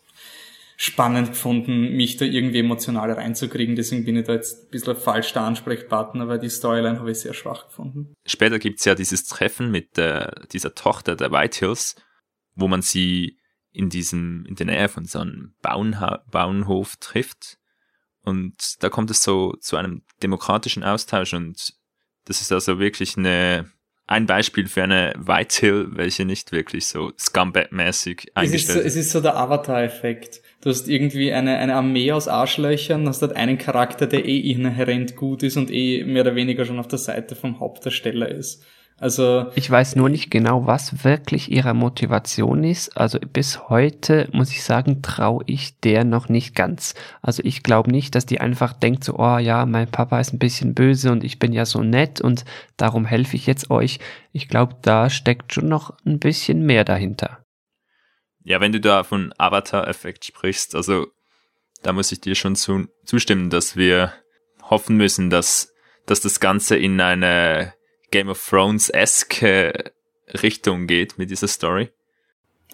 spannend 0.76 1.28
gefunden, 1.28 1.92
mich 1.96 2.16
da 2.16 2.24
irgendwie 2.24 2.58
emotional 2.58 3.12
reinzukriegen. 3.12 3.76
Deswegen 3.76 4.04
bin 4.04 4.16
ich 4.16 4.26
da 4.26 4.32
jetzt 4.32 4.64
ein 4.64 4.70
bisschen 4.70 4.96
falsch 4.96 5.32
der 5.34 5.42
Ansprechpartner, 5.42 6.26
weil 6.26 6.40
die 6.40 6.48
Storyline 6.48 6.98
habe 6.98 7.12
ich 7.12 7.20
sehr 7.20 7.34
schwach 7.34 7.68
gefunden. 7.68 8.14
Später 8.26 8.58
gibt's 8.58 8.84
ja 8.84 8.96
dieses 8.96 9.26
Treffen 9.26 9.70
mit 9.70 9.96
der, 9.96 10.44
dieser 10.52 10.74
Tochter 10.74 11.14
der 11.14 11.30
White 11.30 11.60
Hills, 11.60 11.94
wo 12.56 12.66
man 12.66 12.82
sie 12.82 13.38
in 13.70 13.90
diesem, 13.90 14.44
in 14.44 14.56
der 14.56 14.66
Nähe 14.66 14.88
von 14.88 15.04
so 15.04 15.20
einem 15.20 15.54
Bauernha 15.62 16.24
Bauernhof 16.32 16.96
trifft 16.96 17.58
und 18.22 18.82
da 18.82 18.88
kommt 18.88 19.12
es 19.12 19.22
so 19.22 19.54
zu 19.60 19.76
einem 19.76 20.02
demokratischen 20.20 20.82
Austausch 20.82 21.32
und 21.32 21.74
das 22.24 22.42
ist 22.42 22.52
also 22.52 22.80
wirklich 22.80 23.16
eine, 23.16 23.70
ein 24.08 24.24
Beispiel 24.24 24.66
für 24.66 24.82
eine 24.82 25.12
White 25.18 25.60
Hill, 25.60 25.88
welche 25.90 26.24
nicht 26.24 26.50
wirklich 26.50 26.86
so 26.86 27.12
Scumbag-mäßig 27.18 28.30
eingestellt 28.34 28.78
ist. 28.78 28.86
Es 28.86 28.96
ist 28.96 29.10
so 29.10 29.20
der 29.20 29.36
Avatar-Effekt. 29.36 30.40
Du 30.62 30.70
hast 30.70 30.88
irgendwie 30.88 31.30
eine, 31.32 31.58
eine 31.58 31.74
Armee 31.74 32.10
aus 32.10 32.26
Arschlöchern, 32.26 33.06
hast 33.06 33.20
dort 33.20 33.36
einen 33.36 33.58
Charakter, 33.58 34.06
der 34.06 34.24
eh 34.24 34.38
inhärent 34.38 35.14
gut 35.14 35.42
ist 35.42 35.58
und 35.58 35.70
eh 35.70 36.04
mehr 36.04 36.22
oder 36.22 36.34
weniger 36.34 36.64
schon 36.64 36.78
auf 36.78 36.88
der 36.88 36.98
Seite 36.98 37.36
vom 37.36 37.60
Hauptdarsteller 37.60 38.28
ist. 38.28 38.64
Also 39.00 39.46
ich 39.54 39.70
weiß 39.70 39.94
nur 39.94 40.08
nicht 40.08 40.28
genau, 40.28 40.66
was 40.66 41.04
wirklich 41.04 41.52
ihre 41.52 41.72
Motivation 41.72 42.64
ist. 42.64 42.96
Also 42.96 43.20
bis 43.20 43.68
heute 43.68 44.28
muss 44.32 44.50
ich 44.50 44.64
sagen, 44.64 45.02
traue 45.02 45.44
ich 45.46 45.78
der 45.78 46.02
noch 46.02 46.28
nicht 46.28 46.56
ganz. 46.56 46.96
Also 47.22 47.42
ich 47.44 47.62
glaube 47.62 47.92
nicht, 47.92 48.16
dass 48.16 48.26
die 48.26 48.40
einfach 48.40 48.72
denkt 48.72 49.04
so, 49.04 49.16
oh 49.16 49.38
ja, 49.38 49.66
mein 49.66 49.88
Papa 49.88 50.18
ist 50.18 50.32
ein 50.32 50.40
bisschen 50.40 50.74
böse 50.74 51.12
und 51.12 51.22
ich 51.22 51.38
bin 51.38 51.52
ja 51.52 51.64
so 51.64 51.80
nett 51.80 52.20
und 52.20 52.44
darum 52.76 53.04
helfe 53.04 53.36
ich 53.36 53.46
jetzt 53.46 53.70
euch. 53.70 54.00
Ich 54.32 54.48
glaube, 54.48 54.74
da 54.82 55.10
steckt 55.10 55.52
schon 55.52 55.68
noch 55.68 55.96
ein 56.04 56.18
bisschen 56.18 56.66
mehr 56.66 56.82
dahinter. 56.82 57.44
Ja, 58.42 58.60
wenn 58.60 58.72
du 58.72 58.80
da 58.80 59.04
von 59.04 59.32
Avatar-Effekt 59.38 60.24
sprichst, 60.24 60.74
also 60.74 61.06
da 61.82 61.92
muss 61.92 62.10
ich 62.10 62.20
dir 62.20 62.34
schon 62.34 62.56
zu, 62.56 62.88
zustimmen, 63.04 63.48
dass 63.48 63.76
wir 63.76 64.12
hoffen 64.62 64.96
müssen, 64.96 65.30
dass, 65.30 65.72
dass 66.06 66.20
das 66.20 66.40
Ganze 66.40 66.76
in 66.76 67.00
eine 67.00 67.74
Game 68.10 68.28
of 68.28 68.44
Thrones-esque 68.48 69.92
Richtung 70.42 70.86
geht 70.86 71.18
mit 71.18 71.30
dieser 71.30 71.48
Story. 71.48 71.90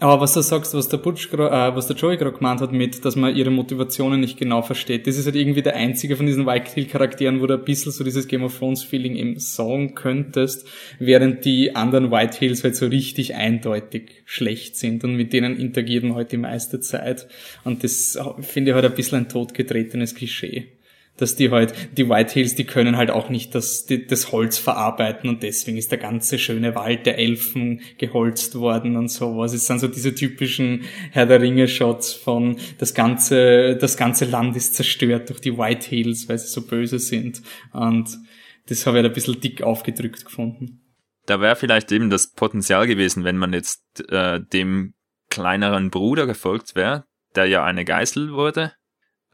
Aber 0.00 0.21
was 0.21 0.35
du 0.35 0.41
sagst, 0.41 0.75
was 0.75 0.88
der 0.88 0.97
Butch, 0.97 1.33
äh, 1.33 1.38
was 1.38 1.87
der 1.87 1.95
Joey 1.95 2.17
gerade 2.17 2.37
gemeint 2.37 2.61
hat 2.61 2.73
mit, 2.73 3.05
dass 3.05 3.14
man 3.14 3.37
ihre 3.37 3.50
Motivationen 3.50 4.21
nicht 4.21 4.37
genau 4.37 4.61
versteht, 4.61 5.07
das 5.07 5.17
ist 5.17 5.26
halt 5.26 5.37
irgendwie 5.37 5.62
der 5.62 5.76
einzige 5.76 6.17
von 6.17 6.26
diesen 6.26 6.47
Whitehill-Charakteren, 6.47 7.41
wo 7.41 7.47
du 7.47 7.55
ein 7.55 7.64
bisschen 7.64 7.93
so 7.93 8.03
dieses 8.03 8.26
Game 8.26 8.43
of 8.43 8.59
Thrones-Feeling 8.59 9.14
eben 9.14 9.38
sagen 9.38 9.95
könntest, 9.95 10.67
während 10.99 11.45
die 11.45 11.76
anderen 11.76 12.11
Whitehills 12.11 12.64
halt 12.64 12.75
so 12.75 12.87
richtig 12.87 13.37
eindeutig 13.37 14.23
schlecht 14.25 14.76
sind 14.76 15.05
und 15.05 15.14
mit 15.14 15.33
denen 15.33 15.57
interagieren 15.57 16.17
halt 16.17 16.33
die 16.33 16.38
meiste 16.38 16.81
Zeit. 16.81 17.29
Und 17.62 17.85
das 17.85 18.19
finde 18.41 18.73
ich 18.73 18.75
halt 18.75 18.85
ein 18.85 18.95
bisschen 18.95 19.19
ein 19.19 19.29
totgetretenes 19.29 20.17
Klischee 20.17 20.73
dass 21.16 21.37
die 21.37 21.50
halt, 21.50 21.97
die 21.97 22.09
Whitehills, 22.09 22.54
die 22.54 22.64
können 22.64 22.97
halt 22.97 23.11
auch 23.11 23.28
nicht 23.28 23.54
das, 23.54 23.87
die, 23.87 24.06
das 24.06 24.33
Holz 24.33 24.59
verarbeiten 24.59 25.30
und 25.30 25.42
deswegen 25.42 25.78
ist 25.78 25.90
der 25.90 25.99
ganze 25.99 26.38
schöne 26.38 26.75
Wald 26.75 27.06
der 27.06 27.18
Elfen 27.18 27.83
geholzt 27.99 28.56
worden 28.56 28.97
und 28.97 29.09
sowas. 29.09 29.52
Es 29.52 29.66
sind 29.66 29.78
so 29.78 29.88
diese 29.88 30.14
typischen 30.14 30.83
Herr 31.12 31.26
der 31.26 31.40
Ringe 31.40 31.68
Shots 31.68 32.12
von 32.12 32.56
das 32.78 32.94
ganze, 32.94 33.76
das 33.76 33.97
ganze 33.97 34.25
Land 34.25 34.56
ist 34.56 34.75
zerstört 34.75 35.28
durch 35.28 35.40
die 35.40 35.56
Whitehills, 35.56 36.28
weil 36.28 36.38
sie 36.38 36.49
so 36.49 36.62
böse 36.62 36.99
sind 36.99 37.42
und 37.73 38.18
das 38.66 38.87
habe 38.87 38.97
ich 38.97 39.02
halt 39.02 39.12
ein 39.12 39.14
bisschen 39.14 39.40
dick 39.40 39.62
aufgedrückt 39.62 40.25
gefunden. 40.25 40.80
Da 41.26 41.40
wäre 41.40 41.56
vielleicht 41.56 41.92
eben 41.92 42.11
das 42.11 42.33
Potenzial 42.33 42.87
gewesen, 42.87 43.25
wenn 43.25 43.37
man 43.37 43.52
jetzt 43.52 43.83
äh, 44.11 44.40
dem 44.40 44.94
kleineren 45.30 45.90
Bruder 45.90 46.26
gefolgt 46.26 46.75
wäre, 46.75 47.04
der 47.35 47.47
ja 47.47 47.64
eine 47.64 47.85
Geißel 47.85 48.33
wurde 48.33 48.73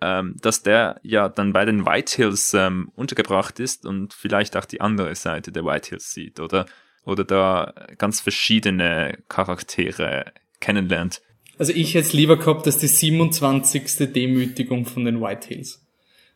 ähm, 0.01 0.37
dass 0.41 0.63
der 0.63 1.01
ja 1.03 1.29
dann 1.29 1.53
bei 1.53 1.65
den 1.65 1.87
White 1.87 2.17
Hills 2.17 2.55
ähm, 2.55 2.91
untergebracht 2.95 3.61
ist 3.61 3.87
und 3.87 4.15
vielleicht 4.15 4.57
auch 4.57 4.65
die 4.65 4.81
andere 4.81 5.15
Seite 5.15 5.53
der 5.53 5.65
White 5.65 5.91
Hills 5.91 6.13
sieht 6.13 6.41
oder, 6.41 6.67
oder 7.05 7.25
da 7.25 7.75
ganz 7.99 8.21
verschiedene 8.21 9.19
Charaktere 9.29 10.33
kennenlernt. 10.61 11.21
Also 11.59 11.73
ich 11.75 11.95
hätte 11.95 12.17
lieber 12.17 12.39
gehabt, 12.39 12.67
dass 12.67 12.79
die 12.79 12.87
27. 12.87 14.13
Demütigung 14.13 14.87
von 14.87 15.05
den 15.05 15.21
White 15.21 15.49
Hills. 15.49 15.87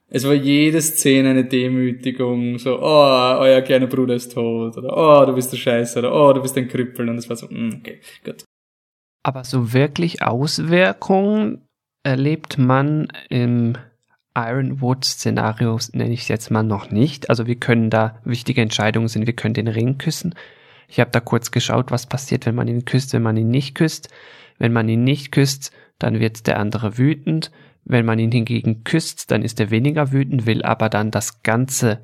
Es 0.09 0.25
war 0.25 0.35
jede 0.35 0.83
Szene 0.83 1.30
eine 1.30 1.44
Demütigung, 1.47 2.59
so, 2.59 2.78
oh, 2.78 3.37
euer 3.38 3.62
kleiner 3.62 3.87
Bruder 3.87 4.14
ist 4.14 4.33
tot, 4.33 4.76
oder 4.76 4.94
oh, 4.97 5.25
du 5.25 5.35
bist 5.35 5.52
der 5.52 5.56
Scheiße, 5.56 5.99
oder 5.99 6.14
oh, 6.14 6.33
du 6.35 6.42
bist 6.42 6.56
ein 6.59 6.68
Krüppel, 6.68 7.09
und 7.09 7.16
es 7.16 7.28
war 7.28 7.37
so, 7.37 7.47
mm, 7.47 7.80
okay, 7.80 8.00
gut. 8.23 8.44
Aber 9.23 9.44
so 9.44 9.73
wirklich 9.73 10.21
Auswirkungen 10.21 11.63
erlebt 12.04 12.58
man 12.58 13.08
im 13.28 13.76
Ironwood-Szenario, 14.37 15.78
nenne 15.92 16.12
ich 16.12 16.23
es 16.23 16.28
jetzt 16.28 16.50
mal 16.50 16.62
noch 16.62 16.90
nicht. 16.90 17.30
Also 17.30 17.46
wir 17.46 17.56
können 17.56 17.90
da 17.90 18.20
wichtige 18.25 18.62
Entscheidungen 18.62 19.08
sind, 19.08 19.26
wir 19.26 19.34
können 19.34 19.54
den 19.54 19.68
Ring 19.68 19.99
küssen. 19.99 20.34
Ich 20.88 21.00
habe 21.00 21.11
da 21.11 21.20
kurz 21.20 21.50
geschaut, 21.50 21.90
was 21.90 22.06
passiert, 22.06 22.46
wenn 22.46 22.54
man 22.54 22.68
ihn 22.68 22.84
küsst, 22.84 23.12
wenn 23.12 23.23
man 23.23 23.37
ihn 23.37 23.49
nicht 23.49 23.75
küsst. 23.75 24.08
Wenn 24.58 24.73
man 24.73 24.88
ihn 24.88 25.02
nicht 25.02 25.32
küsst, 25.32 25.73
dann 25.99 26.20
wird 26.20 26.46
der 26.46 26.58
andere 26.58 26.99
wütend. 26.99 27.50
Wenn 27.84 28.06
man 28.06 28.18
ihn 28.18 28.32
hingegen 28.32 28.84
küsst, 28.84 29.30
dann 29.30 29.42
ist 29.42 29.61
er 29.61 29.70
weniger 29.70 30.12
wütend, 30.12 30.46
will 30.46 30.62
aber 30.62 30.88
dann 30.88 31.11
das 31.11 31.42
ganze, 31.42 32.00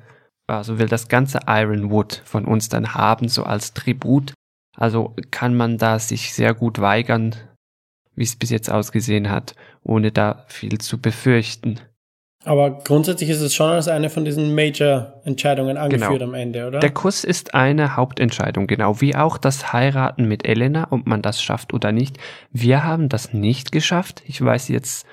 also 0.47 0.79
will 0.79 0.87
das 0.87 1.07
ganze 1.07 1.39
Ironwood 1.47 2.21
von 2.25 2.45
uns 2.45 2.69
dann 2.69 2.93
haben, 2.93 3.27
so 3.27 3.43
als 3.43 3.73
Tribut. 3.73 4.33
Also 4.77 5.15
kann 5.31 5.55
man 5.55 5.77
da 5.77 5.99
sich 5.99 6.33
sehr 6.33 6.53
gut 6.53 6.79
weigern, 6.79 7.35
wie 8.15 8.23
es 8.23 8.35
bis 8.35 8.49
jetzt 8.51 8.69
ausgesehen 8.69 9.29
hat, 9.29 9.55
ohne 9.83 10.11
da 10.11 10.45
viel 10.47 10.77
zu 10.77 10.99
befürchten. 10.99 11.79
Aber 12.43 12.79
grundsätzlich 12.79 13.29
ist 13.29 13.41
es 13.41 13.53
schon 13.53 13.69
als 13.69 13.87
eine 13.87 14.09
von 14.09 14.25
diesen 14.25 14.55
Major-Entscheidungen 14.55 15.77
angeführt 15.77 16.19
genau. 16.19 16.25
am 16.25 16.33
Ende, 16.33 16.67
oder? 16.67 16.79
Der 16.79 16.89
Kuss 16.89 17.23
ist 17.23 17.53
eine 17.53 17.95
Hauptentscheidung, 17.95 18.65
genau 18.65 18.99
wie 18.99 19.15
auch 19.15 19.37
das 19.37 19.73
Heiraten 19.73 20.27
mit 20.27 20.47
Elena, 20.47 20.87
ob 20.89 21.05
man 21.05 21.21
das 21.21 21.41
schafft 21.41 21.71
oder 21.73 21.91
nicht. 21.91 22.17
Wir 22.51 22.83
haben 22.83 23.09
das 23.09 23.33
nicht 23.33 23.71
geschafft. 23.71 24.23
Ich 24.25 24.43
weiß 24.43 24.69
jetzt 24.69 25.05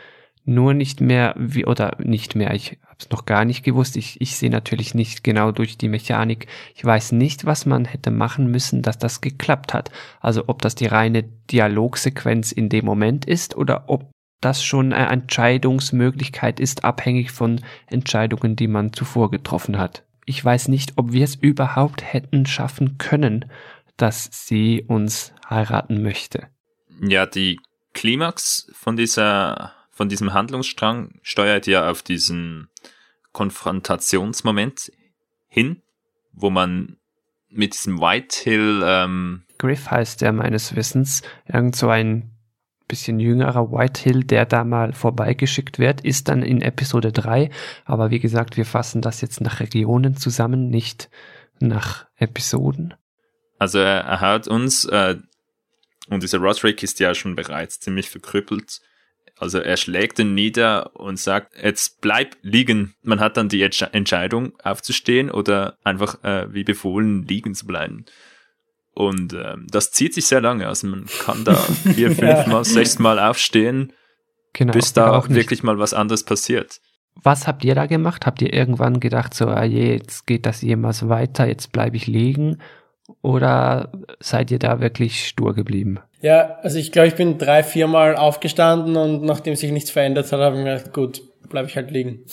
nur 0.47 0.73
nicht 0.73 1.03
mehr, 1.03 1.35
wie, 1.37 1.67
oder 1.67 1.97
nicht 1.99 2.35
mehr, 2.35 2.55
ich 2.55 2.79
habe 2.87 2.97
es 2.99 3.11
noch 3.11 3.27
gar 3.27 3.45
nicht 3.45 3.63
gewusst. 3.63 3.99
Ich, 3.99 4.19
ich 4.23 4.35
sehe 4.37 4.49
natürlich 4.49 4.95
nicht 4.95 5.23
genau 5.23 5.53
durch 5.53 5.77
die 5.77 5.89
Mechanik. 5.89 6.47
Ich 6.75 6.83
weiß 6.83 7.13
nicht, 7.13 7.45
was 7.45 7.67
man 7.67 7.85
hätte 7.85 8.11
machen 8.11 8.51
müssen, 8.51 8.81
dass 8.81 8.97
das 8.97 9.21
geklappt 9.21 9.75
hat. 9.75 9.91
Also 10.21 10.45
ob 10.47 10.63
das 10.63 10.75
die 10.75 10.87
reine 10.87 11.25
Dialogsequenz 11.51 12.53
in 12.53 12.71
dem 12.71 12.87
Moment 12.87 13.27
ist 13.27 13.55
oder 13.59 13.85
ob 13.89 14.11
das 14.40 14.64
schon 14.64 14.92
eine 14.92 15.09
Entscheidungsmöglichkeit 15.09 16.61
ist, 16.61 16.85
abhängig 16.85 17.33
von 17.33 17.61
Entscheidungen, 17.87 18.57
die 18.57 18.68
man 18.68 18.92
zuvor 18.92 19.30
getroffen 19.30 19.78
hat. 19.78 20.04
Ich 20.25 20.45
weiß 20.45 20.68
nicht, 20.68 20.92
ob 20.97 21.12
wir 21.12 21.25
es 21.25 21.35
überhaupt 21.35 22.02
hätten 22.02 22.47
schaffen 22.47 22.99
können, 22.99 23.47
dass 23.97 24.28
sie 24.30 24.85
uns 24.87 25.33
heiraten 25.49 26.02
möchte. 26.02 26.49
Ja, 27.00 27.26
die 27.26 27.59
Klimax 27.95 28.71
von 28.73 28.97
dieser 28.97 29.73
von 29.90 30.09
diesem 30.09 30.33
Handlungsstrang 30.33 31.18
steuert 31.23 31.66
ja 31.66 31.90
auf 31.90 32.02
diesen 32.02 32.68
Konfrontationsmoment 33.33 34.92
hin, 35.49 35.83
wo 36.33 36.50
man 36.50 36.99
mit 37.49 37.75
diesem 37.75 38.00
Whitehill 38.00 38.83
ähm 38.85 39.42
Griff 39.59 39.90
heißt 39.90 40.21
der 40.21 40.33
meines 40.33 40.76
Wissens, 40.76 41.23
irgend 41.47 41.75
so 41.75 41.88
ein 41.88 42.30
bisschen 42.88 43.21
jüngerer 43.21 43.71
Whitehill, 43.71 44.25
der 44.25 44.47
da 44.47 44.64
mal 44.64 44.92
vorbeigeschickt 44.92 45.78
wird, 45.78 46.00
ist 46.00 46.28
dann 46.28 46.42
in 46.42 46.62
Episode 46.62 47.12
3. 47.12 47.50
Aber 47.85 48.11
wie 48.11 48.18
gesagt, 48.18 48.57
wir 48.57 48.64
fassen 48.64 49.02
das 49.02 49.21
jetzt 49.21 49.40
nach 49.40 49.61
Regionen 49.61 50.16
zusammen, 50.16 50.68
nicht 50.68 51.11
nach 51.61 52.07
Episoden. 52.16 52.95
Also 53.59 53.78
er, 53.78 54.00
er 54.00 54.21
hat 54.21 54.49
uns, 54.49 54.85
äh, 54.87 55.16
und 56.09 56.23
dieser 56.23 56.38
Roderick 56.38 56.83
ist 56.83 57.00
ja 57.00 57.14
schon 57.14 57.37
bereits 57.37 57.80
ziemlich 57.80 58.09
verkrüppelt, 58.09 58.80
also 59.38 59.59
er 59.59 59.76
schlägt 59.76 60.18
ihn 60.18 60.35
nieder 60.35 60.97
und 60.97 61.18
sagt, 61.18 61.54
jetzt 61.62 62.00
bleib 62.00 62.37
liegen. 62.42 62.95
Man 63.02 63.21
hat 63.21 63.37
dann 63.37 63.49
die 63.49 63.62
Entscheidung 63.62 64.52
aufzustehen 64.61 65.30
oder 65.30 65.78
einfach 65.85 66.23
äh, 66.25 66.52
wie 66.52 66.64
befohlen 66.64 67.25
liegen 67.25 67.54
zu 67.54 67.66
bleiben. 67.66 68.04
Und 68.99 69.33
ähm, 69.33 69.69
das 69.71 69.93
zieht 69.93 70.12
sich 70.12 70.26
sehr 70.26 70.40
lange. 70.40 70.67
Also 70.67 70.88
man 70.88 71.07
kann 71.07 71.45
da 71.45 71.55
vier, 71.95 72.11
fünfmal, 72.11 72.64
sechsmal 72.64 73.21
aufstehen, 73.21 73.93
genau, 74.52 74.73
bis 74.73 74.93
da 74.93 75.23
wirklich 75.28 75.62
mal 75.62 75.78
was 75.78 75.95
anderes 75.95 76.25
passiert. 76.25 76.81
Was 77.14 77.47
habt 77.47 77.64
ihr 77.64 77.76
da 77.76 77.87
gemacht? 77.87 78.26
Habt 78.26 78.43
ihr 78.43 78.52
irgendwann 78.52 78.99
gedacht, 78.99 79.35
so, 79.35 79.47
ah 79.47 79.62
je, 79.62 79.93
jetzt 79.93 80.26
geht 80.26 80.47
das 80.47 80.62
jemals 80.62 81.09
weiter, 81.09 81.47
jetzt 81.47 81.71
bleibe 81.71 81.97
ich 81.97 82.09
liegen? 82.09 82.59
Oder 83.23 83.93
seid 84.19 84.50
ihr 84.50 84.59
da 84.59 84.81
wirklich 84.81 85.28
stur 85.28 85.55
geblieben? 85.55 86.00
Ja, 86.21 86.59
also 86.62 86.81
ich 86.81 86.90
glaube, 86.90 87.07
ich 87.07 87.14
bin 87.14 87.38
drei, 87.38 87.62
viermal 87.62 88.17
aufgestanden 88.17 88.97
und 88.97 89.23
nachdem 89.23 89.55
sich 89.55 89.71
nichts 89.71 89.93
verändert 89.93 90.33
hat, 90.33 90.40
habe 90.40 90.57
ich 90.57 90.64
mir 90.64 90.75
gedacht, 90.75 90.93
gut, 90.93 91.23
bleibe 91.49 91.69
ich 91.69 91.76
halt 91.76 91.93
liegen. 91.93 92.25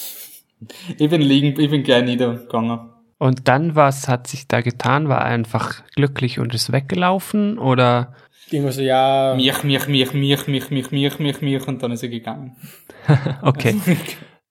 Ich 0.98 1.12
bin 1.12 1.22
liegen, 1.22 1.60
ich 1.60 1.70
bin 1.70 1.84
gleich 1.84 2.04
niedergegangen. 2.04 2.95
Und 3.18 3.48
dann, 3.48 3.76
was 3.76 4.08
hat 4.08 4.28
sich 4.28 4.48
da 4.48 4.62
getan? 4.62 5.08
War 5.08 5.20
er 5.20 5.26
einfach 5.26 5.84
glücklich 5.96 6.40
und 6.40 6.54
ist 6.54 6.72
weggelaufen 6.72 7.58
oder? 7.58 8.14
Irgendwo 8.52 8.72
so, 8.72 8.82
ja. 8.82 9.34
Mich, 9.36 9.64
mich, 9.64 9.88
mich, 9.88 10.14
mich, 10.14 10.48
mich, 10.48 10.70
mich, 10.70 10.92
mich, 10.92 11.20
mich, 11.20 11.42
mich 11.42 11.68
und 11.68 11.82
dann 11.82 11.92
ist 11.92 12.04
er 12.04 12.10
gegangen. 12.10 12.56
okay. 13.42 13.76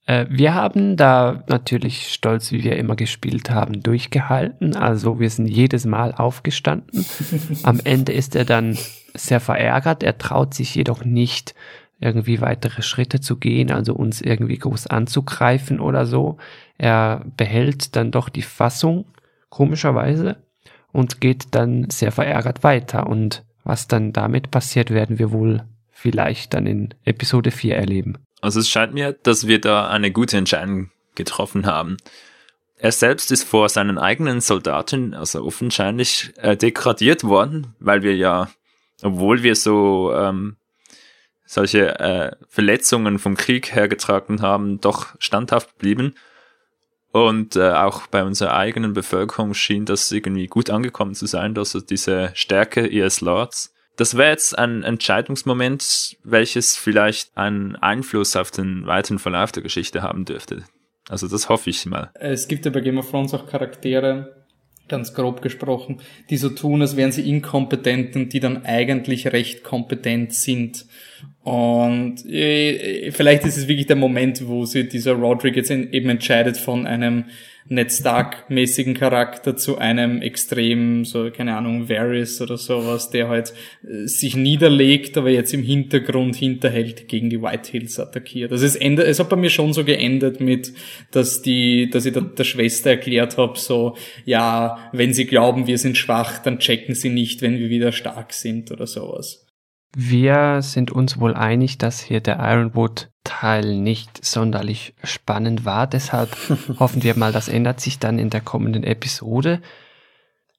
Äh, 0.07 0.27
wir 0.29 0.55
haben 0.55 0.97
da 0.97 1.45
natürlich 1.49 2.13
stolz, 2.13 2.53
wie 2.53 2.63
wir 2.63 2.77
immer 2.77 2.97
gespielt 2.97 3.51
haben, 3.51 3.83
durchgehalten. 3.83 4.77
Also 4.77 5.19
wir 5.19 5.31
sind 5.31 5.47
jedes 5.47 5.87
Mal 5.87 6.13
aufgestanden. 6.13 7.07
Am 7.63 7.81
Ende 7.83 8.13
ist 8.13 8.37
er 8.37 8.45
dann 8.45 8.77
sehr 9.15 9.41
verärgert. 9.41 10.03
Er 10.03 10.19
traut 10.19 10.55
sich 10.55 10.75
jedoch 10.75 11.05
nicht, 11.05 11.55
irgendwie 12.01 12.41
weitere 12.41 12.83
Schritte 12.83 13.21
zu 13.21 13.37
gehen, 13.37 13.71
also 13.71 13.95
uns 13.95 14.21
irgendwie 14.21 14.59
groß 14.59 14.89
anzugreifen 14.89 15.81
oder 15.81 16.05
so. 16.05 16.37
Er 16.79 17.25
behält 17.37 17.97
dann 17.97 18.11
doch 18.11 18.29
die 18.29 18.43
Fassung, 18.43 19.07
komischerweise, 19.49 20.37
und 20.93 21.21
geht 21.21 21.55
dann 21.55 21.91
sehr 21.91 22.13
verärgert 22.13 22.63
weiter. 22.63 23.07
Und 23.07 23.45
was 23.65 23.89
dann 23.89 24.13
damit 24.13 24.51
passiert, 24.51 24.91
werden 24.91 25.19
wir 25.19 25.33
wohl 25.33 25.65
vielleicht 25.91 26.55
dann 26.55 26.67
in 26.67 26.95
Episode 27.05 27.51
4 27.51 27.77
erleben. 27.77 28.19
Also 28.41 28.61
es 28.61 28.69
scheint 28.69 28.93
mir, 28.93 29.13
dass 29.13 29.47
wir 29.47 29.61
da 29.61 29.89
eine 29.89 30.11
gute 30.11 30.37
Entscheidung 30.37 30.91
getroffen 31.15 31.67
haben. 31.67 31.97
Er 32.77 32.93
selbst 32.93 33.33
ist 33.33 33.45
vor 33.45 33.69
seinen 33.69 33.99
eigenen 33.99 34.41
Soldaten, 34.41 35.15
also 35.15 35.43
offensichtlich, 35.45 36.35
äh, 36.37 36.57
degradiert 36.57 37.25
worden, 37.25 37.75
weil 37.79 38.03
wir 38.03 38.15
ja, 38.15 38.51
obwohl 39.03 39.43
wir 39.43 39.57
so 39.57 40.13
ähm, 40.15 40.57
solche 41.47 41.99
äh, 41.99 42.33
Verletzungen 42.49 43.19
vom 43.19 43.37
Krieg 43.37 43.75
hergetragen 43.75 44.43
haben, 44.43 44.81
doch 44.81 45.15
standhaft 45.19 45.79
blieben. 45.79 46.15
Und 47.15 47.55
äh, 47.55 47.71
auch 47.71 48.09
bei 48.09 48.25
unserer 48.25 48.55
eigenen 48.55 48.93
Bevölkerung 48.93 49.55
schien 49.55 49.85
das 49.85 50.11
irgendwie 50.11 50.49
gut 50.49 50.69
angekommen 50.69 51.15
zu 51.15 51.27
sein, 51.27 51.55
dass 51.55 51.75
also 51.75 51.87
diese 51.87 52.33
Stärke 52.35 52.89
ihres 52.89 53.21
Lords 53.21 53.73
das 53.97 54.17
wäre 54.17 54.31
jetzt 54.31 54.59
ein 54.59 54.83
Entscheidungsmoment, 54.83 56.17
welches 56.25 56.77
vielleicht 56.77 57.37
einen 57.37 57.77
Einfluss 57.77 58.35
auf 58.35 58.51
den 58.51 58.87
weiteren 58.87 59.21
Verlauf 59.21 59.53
der 59.53 59.63
Geschichte 59.63 60.03
haben 60.03 60.25
dürfte. 60.25 60.65
Also 61.09 61.29
das 61.29 61.49
hoffe 61.49 61.71
ich 61.71 61.87
mal. 61.87 62.11
Es 62.15 62.49
gibt 62.49 62.65
ja 62.65 62.73
bei 62.73 62.81
Game 62.81 62.99
of 62.99 63.11
Thrones 63.11 63.35
auch 63.35 63.47
Charaktere, 63.47 64.44
ganz 64.89 65.15
grob 65.15 65.43
gesprochen, 65.43 66.01
die 66.31 66.37
so 66.37 66.51
tun, 66.51 66.83
als 66.83 66.97
wären 66.97 67.13
sie 67.13 67.29
inkompetent 67.29 68.17
und 68.17 68.33
die 68.33 68.41
dann 68.41 68.65
eigentlich 68.65 69.33
recht 69.33 69.65
kompetent 69.65 70.33
sind. 70.33 70.87
Und 71.43 72.25
äh, 72.27 73.11
vielleicht 73.11 73.45
ist 73.45 73.57
es 73.57 73.69
wirklich 73.69 73.87
der 73.87 73.97
Moment, 73.97 74.47
wo 74.47 74.65
sie 74.65 74.89
dieser 74.89 75.13
Roderick 75.13 75.57
jetzt 75.57 75.71
eben 75.71 76.09
entscheidet 76.09 76.57
von 76.57 76.87
einem 76.87 77.27
Ned 77.67 77.91
Stark-mäßigen 77.91 78.93
Charakter 78.93 79.57
zu 79.57 79.79
einem 79.79 80.21
extrem, 80.21 81.05
so, 81.07 81.31
keine 81.31 81.57
Ahnung, 81.57 81.89
Varys 81.89 82.41
oder 82.43 82.59
sowas, 82.59 83.09
der 83.09 83.29
halt 83.29 83.55
äh, 83.83 84.07
sich 84.07 84.37
niederlegt, 84.37 85.17
aber 85.17 85.31
jetzt 85.31 85.55
im 85.55 85.63
Hintergrund 85.63 86.37
hinterhält 86.37 87.09
gegen 87.09 87.31
die 87.31 87.41
White 87.41 87.71
Hills 87.71 87.99
attackiert. 87.99 88.53
Also 88.53 88.67
es 88.67 88.77
endet, 88.77 89.07
es 89.07 89.19
hat 89.19 89.31
bei 89.31 89.37
mir 89.37 89.49
schon 89.49 89.73
so 89.73 89.83
geendet 89.83 90.41
mit, 90.41 90.75
dass 91.11 91.41
die, 91.41 91.89
dass 91.89 92.05
ich 92.05 92.13
der, 92.13 92.23
der 92.23 92.45
Schwester 92.45 92.91
erklärt 92.91 93.39
habe, 93.39 93.59
so, 93.59 93.97
ja, 94.27 94.91
wenn 94.93 95.15
sie 95.15 95.25
glauben, 95.25 95.67
wir 95.67 95.79
sind 95.79 95.97
schwach, 95.97 96.39
dann 96.41 96.59
checken 96.59 96.95
sie 96.95 97.09
nicht, 97.09 97.41
wenn 97.41 97.59
wir 97.59 97.71
wieder 97.71 97.93
stark 97.93 98.35
sind 98.35 98.71
oder 98.73 98.87
sowas. 98.87 99.47
Wir 99.97 100.61
sind 100.61 100.91
uns 100.91 101.21
wohl 101.21 101.35
einig, 101.35 101.79
dass 101.79 102.03
hier 102.03 102.21
der 102.21 102.41
Ironwood-Teil 103.25 103.77
nicht 103.77 104.25
sonderlich 104.25 104.95
spannend 105.03 105.65
war. 105.65 105.87
Deshalb 105.87 106.37
hoffen 106.79 107.03
wir 107.03 107.17
mal, 107.17 107.33
das 107.33 107.49
ändert 107.49 107.81
sich 107.81 107.99
dann 107.99 108.19
in 108.19 108.31
der 108.31 108.41
kommenden 108.41 108.85
Episode. 108.85 109.61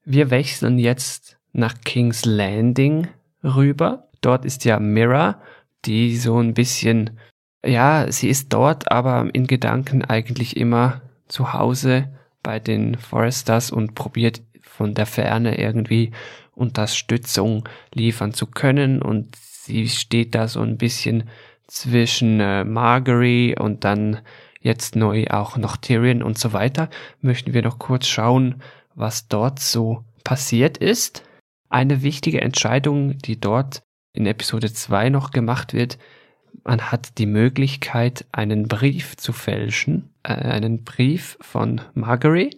Wir 0.04 0.30
wechseln 0.30 0.78
jetzt 0.78 1.38
nach 1.54 1.75
King's 1.84 2.25
Landing 2.25 3.08
rüber. 3.43 4.08
Dort 4.21 4.45
ist 4.45 4.65
ja 4.65 4.80
Mira, 4.80 5.41
die 5.86 6.17
so 6.17 6.39
ein 6.39 6.54
bisschen, 6.54 7.19
ja, 7.65 8.12
sie 8.12 8.30
ist 8.30 8.51
dort, 8.54 8.91
aber 8.91 9.30
in 9.34 9.47
Gedanken 9.47 10.04
eigentlich 10.04 10.58
immer 10.58 11.01
zu 11.28 11.54
Hause 11.54 12.10
bei 12.43 12.60
den 12.60 12.97
Foresters 12.97 13.71
und 13.71 13.95
probiert 13.95 14.41
von 14.62 14.93
der 14.93 15.06
Ferne 15.06 15.58
irgendwie 15.58 16.12
Unterstützung 16.54 17.67
liefern 17.93 18.34
zu 18.34 18.47
können 18.47 19.01
und 19.01 19.36
sie 19.36 19.89
steht 19.89 20.36
da 20.36 20.47
so 20.47 20.62
ein 20.62 20.78
bisschen 20.78 21.30
zwischen 21.67 22.39
äh, 22.39 22.63
Margery 22.63 23.56
und 23.58 23.84
dann 23.84 24.21
jetzt 24.60 24.95
neu 24.95 25.28
auch 25.28 25.58
noch 25.58 25.78
Tyrion 25.78 26.23
und 26.23 26.38
so 26.38 26.54
weiter, 26.54 26.89
möchten 27.21 27.54
wir 27.54 27.62
noch 27.62 27.80
kurz 27.80 28.08
schauen, 28.08 28.62
was 28.95 29.28
dort 29.28 29.60
so 29.60 30.04
passiert 30.23 30.78
ist. 30.78 31.23
Eine 31.69 32.01
wichtige 32.01 32.41
Entscheidung, 32.41 33.17
die 33.19 33.39
dort 33.39 33.84
in 34.13 34.25
Episode 34.25 34.71
2 34.71 35.10
noch 35.10 35.32
gemacht 35.32 35.73
wird, 35.73 35.97
man 36.63 36.91
hat 36.91 37.17
die 37.17 37.25
Möglichkeit, 37.25 38.25
einen 38.32 38.67
Brief 38.67 39.17
zu 39.17 39.34
fälschen, 39.34 40.10
äh, 40.23 40.34
einen 40.34 40.84
Brief 40.84 41.38
von 41.41 41.82
Margery. 41.93 42.58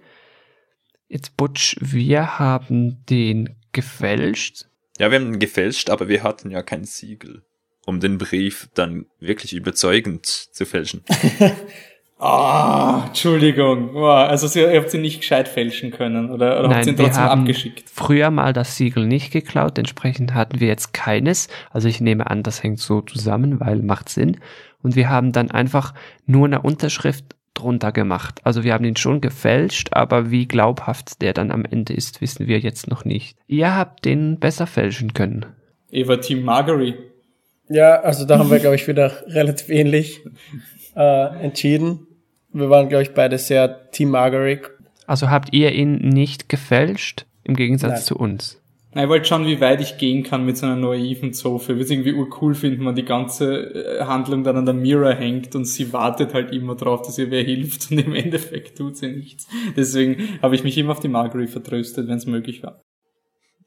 Jetzt 1.07 1.35
Butch, 1.35 1.75
wir 1.79 2.39
haben 2.39 3.05
den 3.05 3.55
gefälscht? 3.71 4.65
Ja, 4.99 5.11
wir 5.11 5.19
haben 5.19 5.33
ihn 5.33 5.39
gefälscht, 5.39 5.89
aber 5.89 6.07
wir 6.07 6.23
hatten 6.23 6.51
ja 6.51 6.61
kein 6.61 6.85
Siegel, 6.85 7.43
um 7.87 8.01
den 8.01 8.17
Brief 8.17 8.67
dann 8.75 9.05
wirklich 9.19 9.53
überzeugend 9.53 10.25
zu 10.25 10.65
fälschen. 10.65 11.03
Ah, 12.19 13.03
oh, 13.03 13.07
Entschuldigung. 13.09 13.95
Oh, 13.95 14.07
also 14.07 14.47
Sie, 14.47 14.61
ihr 14.61 14.79
habt 14.79 14.89
sie 14.89 14.97
nicht 14.97 15.19
gescheit 15.19 15.47
fälschen 15.47 15.91
können 15.91 16.31
oder, 16.31 16.57
oder 16.57 16.69
Nein, 16.69 16.77
habt 16.77 16.83
sie 16.85 16.89
ihn 16.89 16.95
trotzdem 16.95 17.15
wir 17.15 17.29
haben 17.29 17.41
abgeschickt? 17.41 17.83
Früher 17.93 18.31
mal 18.31 18.53
das 18.53 18.75
Siegel 18.75 19.05
nicht 19.05 19.31
geklaut, 19.31 19.77
entsprechend 19.77 20.33
hatten 20.33 20.59
wir 20.59 20.67
jetzt 20.67 20.93
keines. 20.95 21.47
Also 21.69 21.87
ich 21.87 22.01
nehme 22.01 22.27
an, 22.27 22.41
das 22.41 22.63
hängt 22.63 22.79
so 22.79 23.01
zusammen, 23.01 23.59
weil 23.59 23.83
macht 23.83 24.09
Sinn. 24.09 24.37
Und 24.81 24.95
wir 24.95 25.09
haben 25.09 25.31
dann 25.31 25.51
einfach 25.51 25.93
nur 26.25 26.47
eine 26.47 26.63
Unterschrift 26.63 27.35
drunter 27.53 27.91
gemacht. 27.91 28.39
Also 28.43 28.63
wir 28.63 28.73
haben 28.73 28.85
ihn 28.85 28.97
schon 28.97 29.21
gefälscht, 29.21 29.89
aber 29.91 30.31
wie 30.31 30.47
glaubhaft 30.47 31.21
der 31.21 31.33
dann 31.33 31.51
am 31.51 31.65
Ende 31.65 31.93
ist, 31.93 32.19
wissen 32.21 32.47
wir 32.47 32.57
jetzt 32.57 32.87
noch 32.87 33.05
nicht. 33.05 33.37
Ihr 33.45 33.75
habt 33.75 34.05
den 34.05 34.39
besser 34.39 34.65
fälschen 34.65 35.13
können. 35.13 35.45
Eva 35.91 36.17
Team 36.17 36.43
Margery. 36.43 36.95
Ja, 37.69 38.01
also 38.01 38.25
da 38.25 38.39
haben 38.39 38.49
wir, 38.49 38.59
glaube 38.59 38.75
ich, 38.75 38.87
wieder 38.87 39.11
relativ 39.27 39.69
ähnlich 39.69 40.21
äh, 40.95 41.43
entschieden. 41.43 42.07
Wir 42.53 42.69
waren, 42.69 42.89
glaube 42.89 43.03
ich, 43.03 43.13
beide 43.13 43.37
sehr 43.37 43.91
Team 43.91 44.09
Margery. 44.09 44.61
Also 45.05 45.29
habt 45.29 45.53
ihr 45.53 45.71
ihn 45.71 45.97
nicht 45.97 46.49
gefälscht, 46.49 47.25
im 47.43 47.55
Gegensatz 47.55 47.91
Nein. 47.91 48.03
zu 48.03 48.17
uns? 48.17 48.61
Na, 48.93 49.03
ich 49.03 49.09
wollte 49.09 49.25
schauen, 49.25 49.45
wie 49.45 49.61
weit 49.61 49.81
ich 49.81 49.97
gehen 49.97 50.23
kann 50.23 50.45
mit 50.45 50.57
so 50.57 50.65
einer 50.65 50.75
naiven 50.75 51.33
Zofe. 51.33 51.73
Ich 51.73 51.77
würde 51.77 51.83
es 51.83 51.91
irgendwie 51.91 52.13
urcool 52.13 52.55
finden, 52.55 52.85
wenn 52.85 52.95
die 52.95 53.05
ganze 53.05 53.99
äh, 53.99 54.03
Handlung 54.05 54.43
dann 54.43 54.57
an 54.57 54.65
der 54.65 54.73
Mira 54.73 55.11
hängt 55.11 55.55
und 55.55 55.65
sie 55.65 55.93
wartet 55.93 56.33
halt 56.33 56.51
immer 56.51 56.75
drauf, 56.75 57.03
dass 57.03 57.17
ihr 57.17 57.29
wer 57.29 57.43
hilft 57.43 57.91
und 57.91 57.99
im 57.99 58.15
Endeffekt 58.15 58.77
tut 58.77 58.97
sie 58.97 59.09
nichts. 59.09 59.47
Deswegen 59.75 60.39
habe 60.41 60.55
ich 60.55 60.63
mich 60.63 60.77
immer 60.77 60.93
auf 60.93 60.99
die 60.99 61.09
Marguerite 61.09 61.51
vertröstet, 61.51 62.07
wenn 62.07 62.17
es 62.17 62.25
möglich 62.25 62.63
war. 62.63 62.81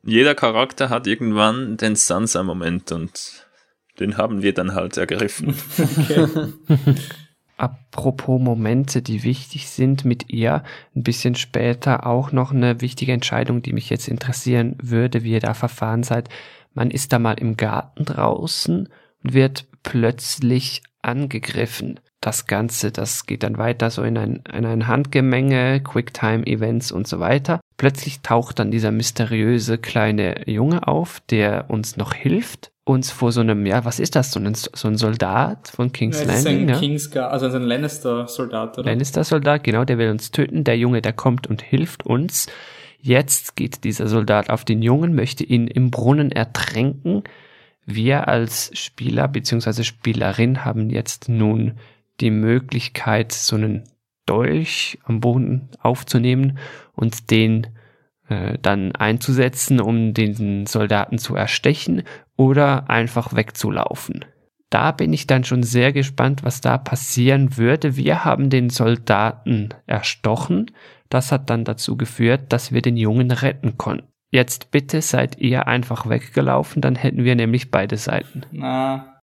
Jeder 0.03 0.35
Charakter 0.35 0.89
hat 0.89 1.07
irgendwann 1.07 1.77
den 1.77 1.95
Sansa-Moment 1.95 2.91
und 2.91 3.47
den 4.01 4.17
haben 4.17 4.43
wir 4.43 4.55
dann 4.55 4.75
halt 4.75 4.97
ergriffen. 4.97 5.55
Okay. 5.79 6.27
Apropos 7.61 8.41
Momente, 8.41 9.03
die 9.03 9.23
wichtig 9.23 9.69
sind 9.69 10.07
mit 10.07 10.31
ihr, 10.31 10.65
ein 10.97 11.03
bisschen 11.03 11.35
später 11.35 12.07
auch 12.07 12.33
noch 12.33 12.53
eine 12.53 12.81
wichtige 12.81 13.13
Entscheidung, 13.13 13.61
die 13.61 13.75
mich 13.75 13.91
jetzt 13.91 14.09
interessieren 14.09 14.77
würde, 14.83 15.25
wie 15.25 15.33
ihr 15.33 15.41
da 15.41 15.53
verfahren 15.53 16.03
seid. 16.03 16.31
Man 16.73 16.91
ist 16.91 17.13
da 17.13 17.19
mal 17.19 17.39
im 17.39 17.59
Garten 17.59 18.07
draußen 18.07 18.89
und 19.23 19.35
wird 19.35 19.67
plötzlich 19.83 20.83
angegriffen. 21.03 22.01
Das 22.23 22.47
Ganze, 22.47 22.93
das 22.93 23.27
geht 23.27 23.43
dann 23.43 23.59
weiter 23.59 23.91
so 23.91 24.05
in 24.05 24.17
ein, 24.17 24.43
in 24.51 24.65
ein 24.65 24.87
Handgemenge, 24.87 25.83
Quicktime-Events 25.83 26.93
und 26.93 27.07
so 27.07 27.21
weiter. 27.21 27.61
Plötzlich 27.77 28.21
taucht 28.21 28.59
dann 28.59 28.71
dieser 28.71 28.91
mysteriöse 28.91 29.77
kleine 29.77 30.49
Junge 30.49 30.89
auf, 30.89 31.21
der 31.29 31.69
uns 31.69 31.99
noch 31.99 32.15
hilft 32.15 32.73
uns 32.91 33.11
vor 33.11 33.33
so 33.33 33.41
einem, 33.41 33.67
ja, 33.67 33.85
was 33.85 34.01
ist 34.01 34.17
das, 34.17 34.33
so 34.33 34.41
ein, 34.41 34.55
so 34.55 34.89
ein 34.89 34.97
Soldat 34.97 35.69
von 35.69 35.93
King's 35.93 36.21
ja, 36.21 36.27
Landing? 36.27 36.39
Ist 36.39 36.47
ein 36.47 36.69
ja? 36.69 36.79
King's 36.79 37.17
also 37.17 37.47
ein 37.47 37.63
Lannister-Soldat, 37.63 38.79
oder? 38.79 38.91
Lannister-Soldat, 38.91 39.65
genau, 39.65 39.85
der 39.85 39.99
will 39.99 40.11
uns 40.11 40.31
töten. 40.31 40.65
Der 40.65 40.77
Junge, 40.77 41.03
der 41.03 41.13
kommt 41.13 41.47
und 41.47 41.63
hilft 41.63 42.05
uns. 42.05 42.47
Jetzt 43.01 43.57
geht 43.57 43.85
dieser 43.85 44.09
Soldat 44.09 44.51
auf 44.51 44.65
den 44.65 44.83
Jungen, 44.83 45.15
möchte 45.15 45.45
ihn 45.45 45.67
im 45.67 45.91
Brunnen 45.91 46.33
ertränken. 46.33 47.25
Wir 47.87 48.29
als 48.29 48.71
Spieler 48.79 49.27
bzw. 49.29 49.83
Spielerin 49.85 50.65
haben 50.65 50.91
jetzt 50.91 51.29
nun 51.29 51.79
die 52.21 52.31
Möglichkeit, 52.31 53.33
so 53.33 53.57
einen 53.57 53.85
Dolch 54.27 54.99
am 55.05 55.21
Boden 55.21 55.71
aufzunehmen 55.81 56.59
und 56.95 57.31
den 57.31 57.69
äh, 58.29 58.59
dann 58.63 58.95
einzusetzen, 58.95 59.81
um 59.81 60.15
den 60.15 60.67
Soldaten 60.67 61.19
zu 61.19 61.35
erstechen 61.35 62.05
oder 62.41 62.89
einfach 62.89 63.35
wegzulaufen. 63.35 64.25
Da 64.71 64.93
bin 64.93 65.13
ich 65.13 65.27
dann 65.27 65.45
schon 65.45 65.63
sehr 65.63 65.93
gespannt, 65.93 66.43
was 66.43 66.63
da 66.63 66.79
passieren 66.79 67.59
würde. 67.59 67.97
Wir 67.97 68.25
haben 68.25 68.49
den 68.49 68.71
Soldaten 68.71 69.69
erstochen. 69.87 70.71
Das 71.11 71.33
hat 71.33 71.51
dann 71.51 71.67
dazu 71.67 71.99
geführt, 71.99 72.53
dass 72.53 72.73
wir 72.73 72.81
den 72.81 72.97
Jungen 72.97 73.31
retten 73.31 73.77
konnten. 73.77 74.09
Jetzt 74.31 74.71
bitte 74.71 75.03
seid 75.03 75.39
ihr 75.39 75.67
einfach 75.67 76.09
weggelaufen, 76.09 76.81
dann 76.81 76.95
hätten 76.95 77.25
wir 77.25 77.35
nämlich 77.35 77.71
beide 77.71 77.99
Seiten. 77.99 78.47
Na, 78.53 79.21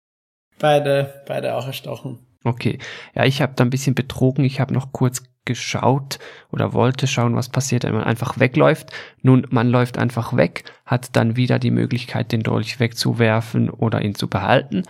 Beide, 0.59 1.23
beide 1.27 1.55
auch 1.55 1.67
erstochen. 1.67 2.19
Okay. 2.43 2.79
Ja, 3.15 3.25
ich 3.25 3.41
habe 3.41 3.53
da 3.55 3.63
ein 3.63 3.69
bisschen 3.69 3.95
betrogen. 3.95 4.45
Ich 4.45 4.59
habe 4.59 4.73
noch 4.73 4.91
kurz 4.91 5.23
geschaut 5.45 6.19
oder 6.51 6.73
wollte 6.73 7.07
schauen, 7.07 7.35
was 7.35 7.49
passiert, 7.49 7.83
wenn 7.83 7.93
man 7.93 8.03
einfach 8.03 8.39
wegläuft. 8.39 8.91
Nun, 9.21 9.45
man 9.49 9.69
läuft 9.69 9.97
einfach 9.97 10.35
weg, 10.35 10.63
hat 10.85 11.15
dann 11.15 11.35
wieder 11.35 11.59
die 11.59 11.71
Möglichkeit, 11.71 12.31
den 12.31 12.43
Dolch 12.43 12.79
wegzuwerfen 12.79 13.69
oder 13.69 14.01
ihn 14.01 14.15
zu 14.15 14.27
behalten. 14.27 14.83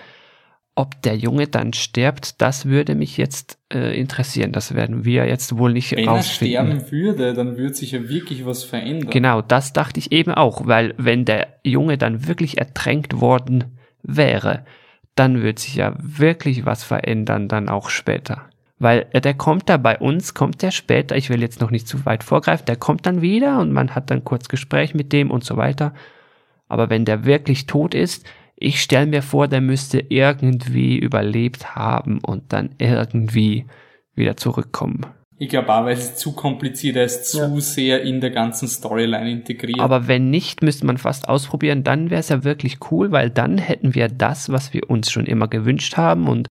Ob 0.76 1.00
der 1.04 1.16
Junge 1.16 1.48
dann 1.48 1.74
stirbt, 1.74 2.42
das 2.42 2.66
würde 2.66 2.96
mich 2.96 3.18
jetzt 3.18 3.60
äh, 3.72 4.00
interessieren. 4.00 4.52
Das 4.52 4.74
werden 4.74 5.06
wir 5.06 5.28
jetzt 5.28 5.56
wohl 5.58 5.72
nicht 5.72 5.96
wenn 5.96 6.10
rausfinden. 6.10 6.56
er 6.56 6.80
sterben 6.80 6.92
würde, 6.92 7.34
dann 7.36 7.58
würde 7.58 7.76
sich 7.76 7.92
ja 7.92 8.10
wirklich 8.10 8.44
was 8.46 8.64
verändern. 8.64 9.12
Genau, 9.12 9.42
das 9.44 9.74
dachte 9.74 10.00
ich 10.00 10.12
eben 10.12 10.34
auch, 10.34 10.66
weil 10.66 10.96
wenn 10.98 11.26
der 11.26 11.60
Junge 11.64 12.00
dann 12.00 12.28
wirklich 12.28 12.58
ertränkt 12.58 13.22
worden 13.22 13.78
wäre, 14.02 14.66
dann 15.16 15.44
wird 15.44 15.60
sich 15.60 15.76
ja 15.76 15.94
wirklich 16.00 16.66
was 16.66 16.84
verändern 16.84 17.48
dann 17.48 17.70
auch 17.70 17.90
später. 17.90 18.50
Weil 18.84 19.06
äh, 19.14 19.22
der 19.22 19.34
kommt 19.34 19.70
da 19.70 19.78
bei 19.78 19.98
uns, 19.98 20.34
kommt 20.34 20.62
der 20.62 20.72
später, 20.72 21.16
ich 21.16 21.30
will 21.30 21.42
jetzt 21.42 21.62
noch 21.62 21.72
nicht 21.72 21.88
zu 21.88 22.06
weit 22.06 22.22
vorgreifen, 22.22 22.66
der 22.66 22.76
kommt 22.76 23.06
dann 23.06 23.22
wieder 23.22 23.60
und 23.60 23.72
man 23.72 23.96
hat 23.96 24.12
dann 24.12 24.26
kurz 24.26 24.50
Gespräch 24.50 24.94
mit 24.94 25.14
dem 25.14 25.32
und 25.32 25.46
so 25.46 25.56
weiter. 25.56 25.94
Aber 26.68 26.90
wenn 26.90 27.06
der 27.06 27.24
wirklich 27.24 27.66
tot 27.66 27.96
ist, 27.96 28.26
ich 28.58 28.82
stelle 28.82 29.06
mir 29.06 29.22
vor, 29.22 29.48
der 29.48 29.62
müsste 29.62 30.04
irgendwie 30.10 30.98
überlebt 30.98 31.76
haben 31.76 32.20
und 32.20 32.52
dann 32.52 32.76
irgendwie 32.78 33.68
wieder 34.16 34.36
zurückkommen. 34.36 35.06
Ich 35.38 35.48
glaube 35.48 35.74
auch, 35.74 35.86
weil 35.86 35.94
es 35.94 36.16
zu 36.18 36.34
kompliziert 36.34 36.98
ist, 36.98 37.32
zu 37.32 37.40
Ja. 37.40 37.60
sehr 37.62 38.02
in 38.04 38.20
der 38.20 38.32
ganzen 38.32 38.68
Storyline 38.68 39.32
integriert. 39.32 39.80
Aber 39.80 40.08
wenn 40.10 40.30
nicht, 40.30 40.62
müsste 40.62 40.86
man 40.86 40.98
fast 40.98 41.30
ausprobieren, 41.30 41.86
dann 41.86 42.10
wäre 42.10 42.20
es 42.20 42.30
ja 42.30 42.44
wirklich 42.44 42.80
cool, 42.92 43.12
weil 43.12 43.30
dann 43.30 43.58
hätten 43.58 43.96
wir 43.96 44.10
das, 44.10 44.50
was 44.50 44.74
wir 44.74 44.90
uns 44.90 45.10
schon 45.10 45.26
immer 45.26 45.48
gewünscht 45.48 45.96
haben 45.96 46.28
und 46.28 46.48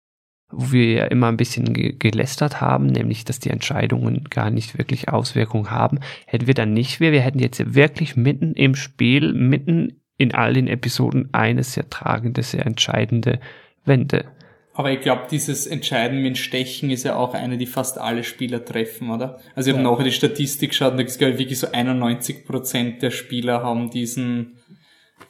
wo 0.51 0.73
wir 0.73 0.93
ja 0.93 1.05
immer 1.07 1.29
ein 1.29 1.37
bisschen 1.37 1.73
ge 1.73 1.95
gelästert 1.99 2.61
haben, 2.61 2.87
nämlich 2.87 3.25
dass 3.25 3.39
die 3.39 3.51
Entscheidungen 3.51 4.25
gar 4.31 4.51
nicht 4.51 4.77
wirklich 4.79 5.09
Auswirkungen 5.09 5.71
haben, 5.71 6.01
hätten 6.27 6.47
wir 6.47 6.55
dann 6.55 6.73
nicht 6.73 7.01
mehr. 7.01 7.13
Wir 7.13 7.21
hätten 7.21 7.39
jetzt 7.39 7.75
wirklich 7.75 8.17
mitten 8.17 8.55
im 8.55 8.75
Spiel, 8.75 9.33
mitten 9.33 10.01
in 10.17 10.35
all 10.35 10.53
den 10.53 10.69
Episoden 10.69 11.29
eine 11.33 11.63
sehr 11.63 11.89
tragende, 11.89 12.43
sehr 12.43 12.67
entscheidende 12.67 13.41
Wende. 13.85 14.27
Aber 14.75 14.93
ich 14.93 15.01
glaube, 15.01 15.23
dieses 15.31 15.67
Entscheiden 15.67 16.23
mit 16.23 16.39
Stechen 16.39 16.91
ist 16.91 17.05
ja 17.05 17.17
auch 17.17 17.35
eine, 17.35 17.59
die 17.59 17.67
fast 17.67 17.99
alle 17.99 18.25
Spieler 18.25 18.65
treffen, 18.65 19.11
oder? 19.11 19.41
Also 19.55 19.71
ich 19.71 19.77
habe 19.77 19.85
Ja. 19.85 19.91
nachher 19.91 20.05
die 20.05 20.13
Statistik 20.13 20.71
geschaut 20.71 20.93
und 20.93 20.99
da 20.99 21.05
ist 21.05 21.19
glaube 21.19 21.35
ich 21.35 21.39
wirklich 21.39 21.59
so 21.59 21.67
91% 21.69 23.01
der 23.01 23.11
Spieler 23.11 23.63
haben 23.63 23.91
diesen, 23.91 24.59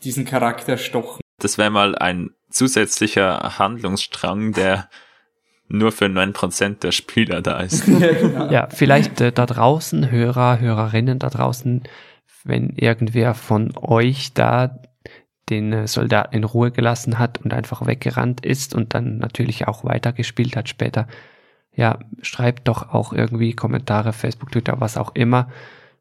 diesen 0.04 0.24
Charakter 0.24 0.72
erstochen. 0.72 1.20
Das 1.38 1.56
wäre 1.56 1.70
mal 1.70 1.96
ein 1.96 2.30
zusätzlicher 2.50 3.58
Handlungsstrang, 3.58 4.52
der 4.52 4.88
nur 5.70 5.92
für 5.92 6.06
9% 6.06 6.80
der 6.80 6.92
Spieler 6.92 7.40
da 7.40 7.60
ist. 7.60 7.86
ja, 7.88 8.12
genau. 8.12 8.50
Ja, 8.50 8.68
vielleicht 8.70 9.20
äh, 9.20 9.32
da 9.32 9.46
draußen, 9.46 10.10
Hörer, 10.10 10.60
Hörerinnen 10.60 11.18
da 11.18 11.30
draußen, 11.30 11.84
wenn 12.44 12.70
irgendwer 12.70 13.34
von 13.34 13.72
euch 13.76 14.34
da 14.34 14.80
den 15.48 15.72
äh, 15.72 15.86
Soldaten 15.86 16.36
in 16.36 16.44
Ruhe 16.44 16.72
gelassen 16.72 17.18
hat 17.18 17.38
und 17.38 17.54
einfach 17.54 17.86
weggerannt 17.86 18.44
ist 18.44 18.74
und 18.74 18.94
dann 18.94 19.18
natürlich 19.18 19.68
auch 19.68 19.84
weitergespielt 19.84 20.56
hat 20.56 20.68
später. 20.68 21.06
Ja, 21.74 22.00
schreibt 22.20 22.66
doch 22.66 22.92
auch 22.92 23.12
irgendwie 23.12 23.52
Kommentare, 23.52 24.12
Facebook, 24.12 24.50
Twitter, 24.50 24.80
was 24.80 24.96
auch 24.96 25.14
immer. 25.14 25.50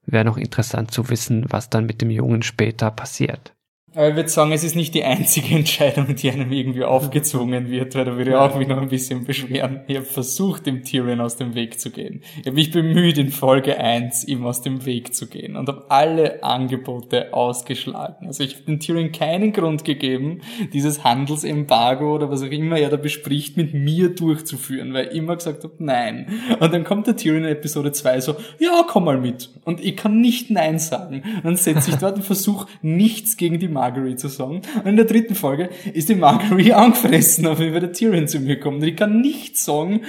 Wäre 0.06 0.26
noch 0.26 0.38
interessant 0.38 0.92
zu 0.92 1.10
wissen, 1.10 1.46
was 1.50 1.70
dann 1.70 1.86
mit 1.86 2.02
dem 2.02 2.10
Jungen 2.10 2.42
später 2.42 2.90
passiert. 2.90 3.54
Aber 3.96 4.10
ich 4.10 4.16
würde 4.16 4.30
sagen, 4.30 4.52
es 4.52 4.64
ist 4.64 4.76
nicht 4.76 4.94
die 4.94 5.04
einzige 5.04 5.56
Entscheidung, 5.56 6.16
die 6.16 6.30
einem 6.30 6.52
irgendwie 6.52 6.84
aufgezwungen 6.84 7.70
wird, 7.70 7.96
weil 7.96 8.06
da 8.06 8.16
würde 8.16 8.32
ich 8.32 8.36
auch 8.36 8.56
mich 8.56 8.68
noch 8.68 8.82
ein 8.82 8.90
bisschen 8.90 9.26
beschweren. 9.26 9.82
Ich 9.88 9.96
habe 9.96 10.06
versucht, 10.06 10.66
dem 10.66 10.84
Tyrion 10.84 11.22
aus 11.22 11.38
dem 11.38 11.56
Weg 11.56 11.80
zu 11.80 11.90
gehen. 11.90 12.22
Ich 12.40 12.46
habe 12.46 12.56
mich 12.56 12.72
bemüht, 12.72 13.18
in 13.18 13.30
Folge 13.30 13.80
1 13.80 14.28
ihm 14.28 14.46
aus 14.46 14.62
dem 14.62 14.86
Weg 14.86 15.16
zu 15.16 15.28
gehen 15.28 15.56
und 15.56 15.68
habe 15.68 15.86
alle 15.90 16.44
Angebote 16.44 17.34
ausgeschlagen. 17.34 18.28
Also 18.28 18.44
ich 18.44 18.56
habe 18.56 18.66
dem 18.66 18.80
Tyrion 18.80 19.12
keinen 19.12 19.54
Grund 19.54 19.84
gegeben, 19.86 20.42
dieses 20.74 21.04
Handelsembargo 21.04 22.16
oder 22.16 22.30
was 22.30 22.44
auch 22.44 22.52
immer 22.52 22.78
er 22.78 22.90
da 22.90 22.98
bespricht, 22.98 23.58
mit 23.58 23.74
mir 23.74 24.10
durchzuführen, 24.10 24.94
weil 24.94 25.08
ich 25.08 25.16
immer 25.16 25.36
gesagt 25.36 25.64
habe, 25.64 25.74
nein. 25.80 26.28
Und 26.60 26.74
dann 26.74 26.84
kommt 26.84 27.08
der 27.08 27.16
Tyrion 27.16 27.44
in 27.44 27.50
Episode 27.50 27.92
2 27.92 28.22
so, 28.22 28.36
ja, 28.60 28.86
komm 28.88 29.06
mal 29.06 29.18
mit. 29.18 29.50
Und 29.66 29.84
ich 29.84 29.96
kann 29.96 30.22
nicht 30.22 30.52
Nein 30.52 30.80
sagen. 30.80 31.24
Und 31.38 31.46
dann 31.46 31.56
setze 31.56 31.92
ich 31.92 31.98
dort 31.98 32.16
und 32.16 32.24
versuche 32.24 32.68
nichts 32.82 33.38
gegen 33.38 33.60
die 33.60 33.68
Marguerite 33.80 34.18
zu 34.18 34.28
sagen. 34.28 34.62
Und 34.76 34.86
in 34.86 34.98
der 34.98 35.06
dritten 35.06 35.36
Folge 35.36 35.70
ist 35.94 36.10
die 36.10 36.16
Marguerite 36.16 36.76
angefressen, 36.76 37.48
auf 37.48 37.60
wie 37.60 37.72
der 37.72 37.94
Tyrion 37.94 38.28
zu 38.28 38.40
mir 38.40 38.60
kommt. 38.60 38.82
Und 38.82 38.88
ich 38.88 38.98
kann 38.98 39.22
nicht 39.22 39.58
sagen, 39.58 40.02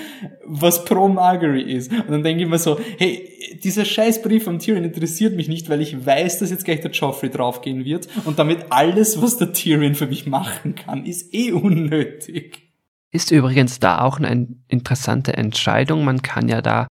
was 0.44 0.84
pro 0.84 1.08
Marguerite 1.08 1.70
ist. 1.70 1.92
Und 1.92 2.10
dann 2.10 2.24
denke 2.24 2.42
ich 2.42 2.48
mir 2.48 2.58
so, 2.58 2.80
hey, 2.98 3.28
dieser 3.62 3.84
scheiß 3.84 4.22
Brief 4.22 4.44
vom 4.44 4.58
Tyrion 4.58 4.84
interessiert 4.84 5.36
mich 5.36 5.48
nicht, 5.48 5.68
weil 5.68 5.80
ich 5.80 6.04
weiß, 6.04 6.40
dass 6.40 6.50
jetzt 6.50 6.64
gleich 6.64 6.80
der 6.80 6.90
Joffrey 6.90 7.30
draufgehen 7.30 7.84
wird. 7.84 8.08
Und 8.24 8.38
damit 8.38 8.66
alles, 8.70 9.22
was 9.22 9.36
der 9.36 9.52
Tyrion 9.52 9.94
für 9.94 10.06
mich 10.06 10.26
machen 10.26 10.74
kann, 10.74 11.06
ist 11.06 11.32
eh 11.32 11.52
unnötig. 11.52 12.70
Ist 13.12 13.30
übrigens 13.30 13.80
da 13.80 14.02
auch 14.02 14.18
eine 14.18 14.48
interessante 14.68 15.34
Entscheidung. 15.34 16.04
Man 16.04 16.22
kann 16.22 16.48
ja 16.48 16.60
da, 16.62 16.86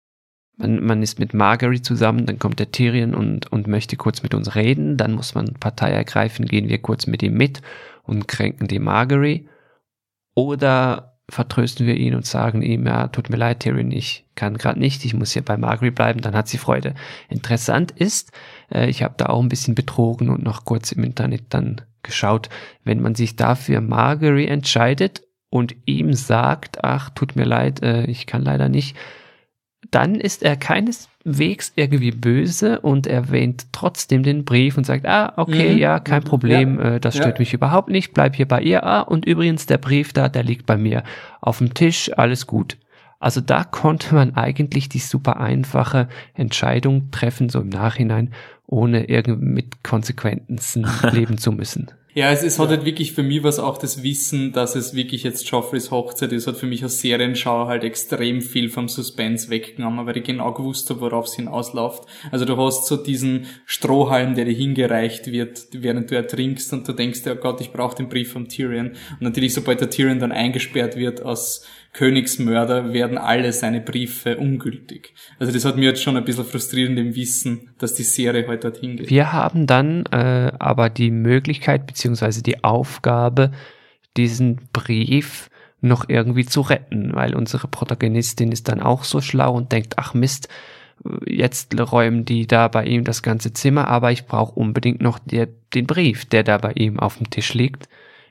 man, 0.60 0.84
man 0.84 1.02
ist 1.02 1.19
mit 1.19 1.34
Marguerite 1.34 1.82
zusammen, 1.82 2.26
dann 2.26 2.38
kommt 2.38 2.60
der 2.60 2.72
Tyrion 2.72 3.15
und, 3.15 3.52
und 3.52 3.67
möchte 3.67 3.95
kurz 3.95 4.22
mit 4.22 4.34
uns 4.34 4.56
reden, 4.56 4.98
dann 4.98 5.13
muss 5.13 5.34
man 5.34 5.54
Partei 5.54 5.89
ergreifen, 5.89 6.45
gehen 6.45 6.69
wir 6.69 6.80
kurz 6.80 7.08
mit 7.08 7.24
ihm 7.24 7.36
mit 7.36 7.62
und 8.04 8.28
kränken 8.28 8.67
die 8.67 8.80
Marguerite. 8.80 9.48
Oder 10.36 11.17
vertrösten 11.30 11.86
wir 11.86 11.95
ihn 11.95 12.15
und 12.15 12.26
sagen 12.26 12.62
ihm, 12.62 12.86
ja, 12.86 13.08
tut 13.08 13.30
mir 13.30 13.38
leid, 13.38 13.62
Tyrion, 13.62 13.91
ich 13.91 14.26
kann 14.36 14.58
gerade 14.58 14.80
nicht, 14.80 15.06
ich 15.06 15.13
muss 15.13 15.32
hier 15.32 15.43
bei 15.43 15.58
Marguerite 15.58 15.95
bleiben, 15.95 16.22
dann 16.22 16.36
hat 16.36 16.48
sie 16.48 16.58
Freude. 16.58 16.93
Interessant 17.30 17.91
ist, 17.91 18.32
äh, 18.72 18.89
ich 18.89 19.04
habe 19.04 19.15
da 19.17 19.28
auch 19.28 19.41
ein 19.41 19.50
bisschen 19.50 19.76
betrogen 19.76 20.30
und 20.30 20.43
noch 20.43 20.65
kurz 20.65 20.91
im 20.91 21.04
Internet 21.04 21.43
dann 21.50 21.82
geschaut, 22.04 22.50
wenn 22.84 23.02
man 23.02 23.15
sich 23.15 23.36
dafür 23.36 23.82
Marguerite 23.82 24.52
entscheidet 24.52 25.22
und 25.50 25.76
ihm 25.86 26.13
sagt, 26.13 26.84
ach, 26.84 27.12
tut 27.12 27.36
mir 27.36 27.45
leid, 27.45 27.82
äh, 27.82 28.06
ich 28.06 28.26
kann 28.26 28.41
leider 28.41 28.67
nicht, 28.67 28.98
dann 29.91 30.15
ist 30.15 30.43
er 30.43 30.56
keineswegs 30.56 31.73
irgendwie 31.75 32.12
böse 32.12 32.80
und 32.82 33.08
erwähnt 33.08 33.67
trotzdem 33.71 34.23
den 34.23 34.45
Brief 34.45 34.78
und 34.78 34.86
sagt, 34.86 35.06
ah, 35.08 35.34
okay, 35.38 35.73
Mhm. 35.73 35.78
ja, 35.80 35.99
kein 35.99 36.21
Mhm. 36.23 36.28
Problem, 36.28 36.80
Ja. 36.80 36.95
äh, 36.95 36.99
das 36.99 37.15
Ja. 37.15 37.23
stört 37.23 37.39
mich 37.39 37.54
überhaupt 37.54 37.89
nicht, 37.89 38.13
bleib 38.13 38.36
hier 38.36 38.47
bei 38.47 38.62
ihr. 38.62 38.84
Ah, 38.86 39.02
und 39.02 39.25
übrigens 39.25 39.65
der 39.65 39.78
Brief 39.78 40.13
da, 40.13 40.30
der 40.30 40.43
liegt 40.43 40.65
bei 40.65 40.78
mir 40.78 41.04
auf 41.41 41.58
dem 41.60 41.73
Tisch, 41.73 42.12
alles 42.17 42.45
gut. 42.47 42.78
Also 43.19 43.41
da 43.41 43.63
konnte 43.65 44.15
man 44.15 44.36
eigentlich 44.36 44.88
die 44.88 44.99
super 44.99 45.39
einfache 45.39 46.08
Entscheidung 46.36 47.12
treffen, 47.12 47.49
so 47.49 47.60
im 47.60 47.69
Nachhinein, 47.69 48.32
ohne 48.65 49.10
irgendwie 49.10 49.43
mit 49.45 49.84
Konsequenzen 49.84 50.86
leben 51.12 51.38
zu 51.38 51.52
müssen. 51.52 51.88
Ja, 52.15 52.32
es, 52.32 52.41
es 52.41 52.58
hat 52.58 52.69
halt 52.69 52.86
wirklich 52.86 53.13
für 53.13 53.22
mich 53.22 53.43
was 53.43 53.60
auch 53.60 53.78
das 53.78 54.02
Wissen, 54.02 54.52
dass 54.52 54.76
es 54.76 54.95
wirklich 54.95 55.22
jetzt 55.24 55.48
Joffreys 55.48 55.91
Hochzeit 55.91 56.32
ist, 56.32 56.48
hat 56.48 56.58
für 56.58 56.65
mich 56.65 56.82
als 56.82 57.02
Serienschauer 57.02 57.67
halt 57.67 57.84
extrem 57.84 58.41
viel 58.41 58.69
vom 58.69 58.88
Suspense 58.88 59.52
weggenommen, 59.52 60.08
weil 60.08 60.17
ich 60.17 60.24
genau 60.24 60.52
gewusst 60.52 60.89
habe, 60.89 61.02
worauf 61.02 61.28
es 61.28 61.36
hinausläuft. 61.36 62.04
Also 62.32 62.45
du 62.45 62.58
hast 62.58 62.88
so 62.88 62.98
diesen 62.98 63.45
Strohhalm, 63.65 64.34
der 64.34 64.45
dir 64.45 64.56
hingereicht 64.56 65.32
wird, 65.32 65.67
während 65.72 66.10
du 66.10 66.15
ertrinkst 66.15 66.74
und 66.74 66.88
du 66.88 66.93
denkst, 66.93 67.22
oh 67.28 67.36
Gott, 67.36 67.62
ich 67.62 67.72
brauche 67.72 67.95
den 67.95 68.10
Brief 68.10 68.34
vom 68.34 68.50
Tyrion. 68.50 68.88
Und 68.88 69.22
natürlich, 69.22 69.54
sobald 69.54 69.80
der 69.80 69.91
Tyrion 69.91 70.17
dann 70.17 70.32
eingesperrt 70.32 70.95
wird 70.95 71.22
als 71.22 71.63
Königsmörder, 71.93 72.93
werden 72.93 73.17
alle 73.17 73.52
seine 73.52 73.82
Briefe 73.82 74.38
ungültig. 74.38 75.13
Also 75.39 75.52
das 75.52 75.65
hat 75.65 75.75
mir 75.75 75.86
jetzt 75.86 76.04
schon 76.04 76.17
ein 76.17 76.25
bisschen 76.25 76.45
frustrierend 76.45 76.99
im 76.99 77.15
Wissen, 77.15 77.71
dass 77.80 77.93
die 77.93 78.04
Serie 78.04 78.47
halt 78.47 78.63
dorthin 78.63 78.97
geht. 78.97 79.10
Wir 79.10 79.34
haben 79.34 79.67
dann 79.67 80.06
äh, 80.12 80.52
aber 80.60 80.89
die 80.89 81.12
Möglichkeit 81.12 81.88
beziehungsweise 81.88 82.43
die 82.43 82.63
Aufgabe, 82.63 83.52
diesen 84.17 84.60
Brief 84.71 85.49
noch 85.82 86.08
irgendwie 86.08 86.45
zu 86.45 86.62
retten, 86.62 87.15
weil 87.15 87.36
unsere 87.36 87.67
Protagonistin 87.67 88.52
ist 88.52 88.67
dann 88.67 88.82
auch 88.82 89.04
so 89.04 89.21
schlau 89.21 89.54
und 89.54 89.71
denkt, 89.71 89.93
ach 89.97 90.13
Mist, 90.13 90.49
jetzt 91.25 91.80
räumen 91.80 92.25
die 92.25 92.47
da 92.47 92.67
bei 92.67 92.86
ihm 92.86 93.04
das 93.04 93.23
ganze 93.23 93.54
Zimmer, 93.54 93.88
aber 93.88 94.12
ich 94.12 94.25
brauche 94.25 94.60
unbedingt 94.60 95.02
noch 95.02 95.19
der, 95.19 95.47
den 95.73 95.88
Brief, 95.88 96.25
der 96.25 96.43
da 96.43 96.58
bei 96.58 96.73
ihm 96.73 96.99
auf 96.99 97.17
dem 97.17 97.30
Tisch 97.30 97.54
liegt. 97.54 97.88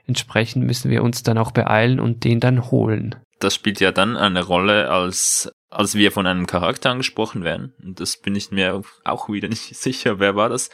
Entsprechend 0.07 0.65
müssen 0.67 0.91
wir 0.91 1.03
uns 1.03 1.23
dann 1.23 1.39
auch 1.39 1.51
beeilen 1.51 2.01
und 2.01 2.25
den 2.25 2.41
dann 2.41 2.71
holen. 2.71 3.15
Das 3.41 3.55
spielt 3.55 3.81
ja 3.81 3.93
dann 3.93 4.17
eine 4.17 4.45
Rolle, 4.45 4.91
als, 4.91 5.53
als 5.71 5.95
wir 5.95 6.13
von 6.13 6.27
einem 6.27 6.47
Charakter 6.47 6.91
angesprochen 6.91 7.45
werden. 7.45 7.75
Und 7.83 8.01
das 8.01 8.17
bin 8.17 8.35
ich 8.35 8.51
mir 8.51 8.83
auch 9.05 9.29
wieder 9.29 9.49
nicht 9.49 9.63
sicher. 9.77 10.19
Wer 10.19 10.37
war 10.37 10.49
das? 10.49 10.71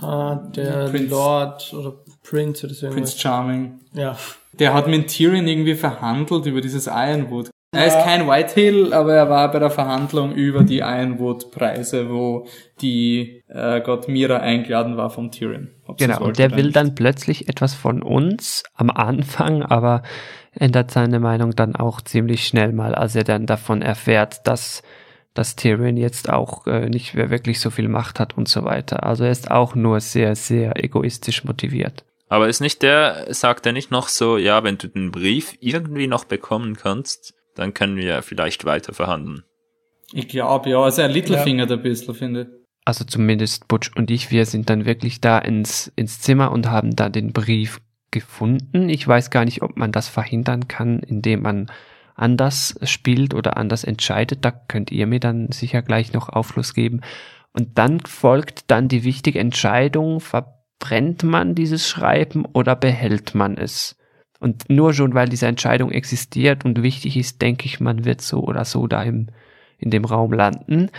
Ah, 0.00 0.36
der 0.54 0.88
Prince, 0.88 1.10
Lord 1.10 1.72
oder 1.72 1.94
Prince 2.22 2.66
oder 2.66 2.74
so. 2.74 2.88
Prince 2.90 3.18
Charming. 3.18 3.80
Ja. 3.92 4.16
Der 4.58 4.74
hat 4.74 4.88
mit 4.88 5.08
Tyrion 5.08 5.46
irgendwie 5.46 5.74
verhandelt 5.74 6.46
über 6.46 6.60
dieses 6.60 6.86
Ironwood. 6.86 7.50
Er 7.72 7.86
ist 7.86 7.98
kein 8.04 8.26
Whitehill, 8.26 8.94
aber 8.94 9.14
er 9.14 9.28
war 9.28 9.50
bei 9.50 9.58
der 9.58 9.70
Verhandlung 9.70 10.32
über 10.32 10.62
die 10.62 10.78
Ironwood-Preise, 10.78 12.08
wo 12.08 12.46
die 12.80 13.42
äh, 13.48 13.80
Gott 13.82 14.08
Mira 14.08 14.38
eingeladen 14.38 14.96
war 14.96 15.10
von 15.10 15.30
Tyrion. 15.30 15.72
Genau, 15.98 16.24
und 16.24 16.38
der 16.38 16.56
will 16.56 16.72
dann 16.72 16.94
plötzlich 16.94 17.48
etwas 17.48 17.74
von 17.74 18.02
uns 18.02 18.62
am 18.74 18.90
Anfang, 18.90 19.62
aber 19.62 20.02
ändert 20.56 20.90
seine 20.90 21.20
Meinung 21.20 21.54
dann 21.54 21.76
auch 21.76 22.00
ziemlich 22.00 22.46
schnell 22.46 22.72
mal, 22.72 22.94
als 22.94 23.14
er 23.14 23.24
dann 23.24 23.46
davon 23.46 23.82
erfährt, 23.82 24.46
dass 24.46 24.82
dass 25.36 25.54
Tyrion 25.54 25.96
jetzt 25.96 26.30
auch 26.30 26.66
äh, 26.66 26.88
nicht 26.88 27.14
mehr 27.14 27.30
wirklich 27.30 27.60
so 27.60 27.70
viel 27.70 27.88
Macht 27.88 28.18
hat 28.20 28.36
und 28.36 28.48
so 28.48 28.64
weiter. 28.64 29.04
Also 29.04 29.24
er 29.24 29.30
ist 29.30 29.50
auch 29.50 29.74
nur 29.74 30.00
sehr, 30.00 30.34
sehr 30.34 30.82
egoistisch 30.82 31.44
motiviert. 31.44 32.04
Aber 32.28 32.48
ist 32.48 32.60
nicht 32.60 32.82
der, 32.82 33.26
sagt 33.32 33.66
er 33.66 33.72
nicht 33.72 33.90
noch 33.90 34.08
so, 34.08 34.36
ja, 34.36 34.64
wenn 34.64 34.78
du 34.78 34.88
den 34.88 35.12
Brief 35.12 35.56
irgendwie 35.60 36.08
noch 36.08 36.24
bekommen 36.24 36.76
kannst, 36.76 37.34
dann 37.54 37.72
können 37.72 37.96
wir 37.96 38.22
vielleicht 38.22 38.64
weiter 38.64 38.94
verhandeln. 38.94 39.44
Ich 40.12 40.28
glaube, 40.28 40.70
ja, 40.70 40.78
also 40.78 41.02
er 41.02 41.08
Littlefinger 41.08 41.68
ja. 41.68 41.76
ein 41.76 41.82
bisschen, 41.82 42.14
finde 42.14 42.42
ich. 42.42 42.48
Also 42.84 43.04
zumindest 43.04 43.66
Butch 43.68 43.90
und 43.96 44.10
ich, 44.10 44.30
wir 44.30 44.46
sind 44.46 44.70
dann 44.70 44.86
wirklich 44.86 45.20
da 45.20 45.38
ins, 45.38 45.92
ins 45.96 46.20
Zimmer 46.20 46.52
und 46.52 46.70
haben 46.70 46.94
da 46.94 47.08
den 47.08 47.32
Brief 47.32 47.80
gefunden. 48.20 48.88
Ich 48.88 49.06
weiß 49.06 49.30
gar 49.30 49.44
nicht, 49.44 49.60
ob 49.62 49.76
man 49.76 49.92
das 49.92 50.08
verhindern 50.08 50.68
kann, 50.68 51.00
indem 51.00 51.42
man 51.42 51.70
anders 52.14 52.78
spielt 52.82 53.34
oder 53.34 53.58
anders 53.58 53.84
entscheidet. 53.84 54.44
Da 54.44 54.50
könnt 54.50 54.90
ihr 54.90 55.06
mir 55.06 55.20
dann 55.20 55.52
sicher 55.52 55.82
gleich 55.82 56.14
noch 56.14 56.30
Aufschluss 56.30 56.72
geben. 56.72 57.02
Und 57.52 57.76
dann 57.78 58.00
folgt 58.00 58.70
dann 58.70 58.88
die 58.88 59.04
wichtige 59.04 59.38
Entscheidung, 59.38 60.20
verbrennt 60.20 61.22
man 61.24 61.54
dieses 61.54 61.86
Schreiben 61.86 62.46
oder 62.46 62.74
behält 62.74 63.34
man 63.34 63.58
es? 63.58 63.96
Und 64.40 64.70
nur 64.70 64.94
schon, 64.94 65.14
weil 65.14 65.28
diese 65.28 65.46
Entscheidung 65.46 65.90
existiert 65.90 66.64
und 66.64 66.82
wichtig 66.82 67.16
ist, 67.16 67.42
denke 67.42 67.66
ich, 67.66 67.80
man 67.80 68.04
wird 68.06 68.22
so 68.22 68.42
oder 68.42 68.64
so 68.64 68.86
da 68.86 69.02
im, 69.02 69.28
in 69.78 69.90
dem 69.90 70.04
Raum 70.04 70.32
landen. 70.32 70.90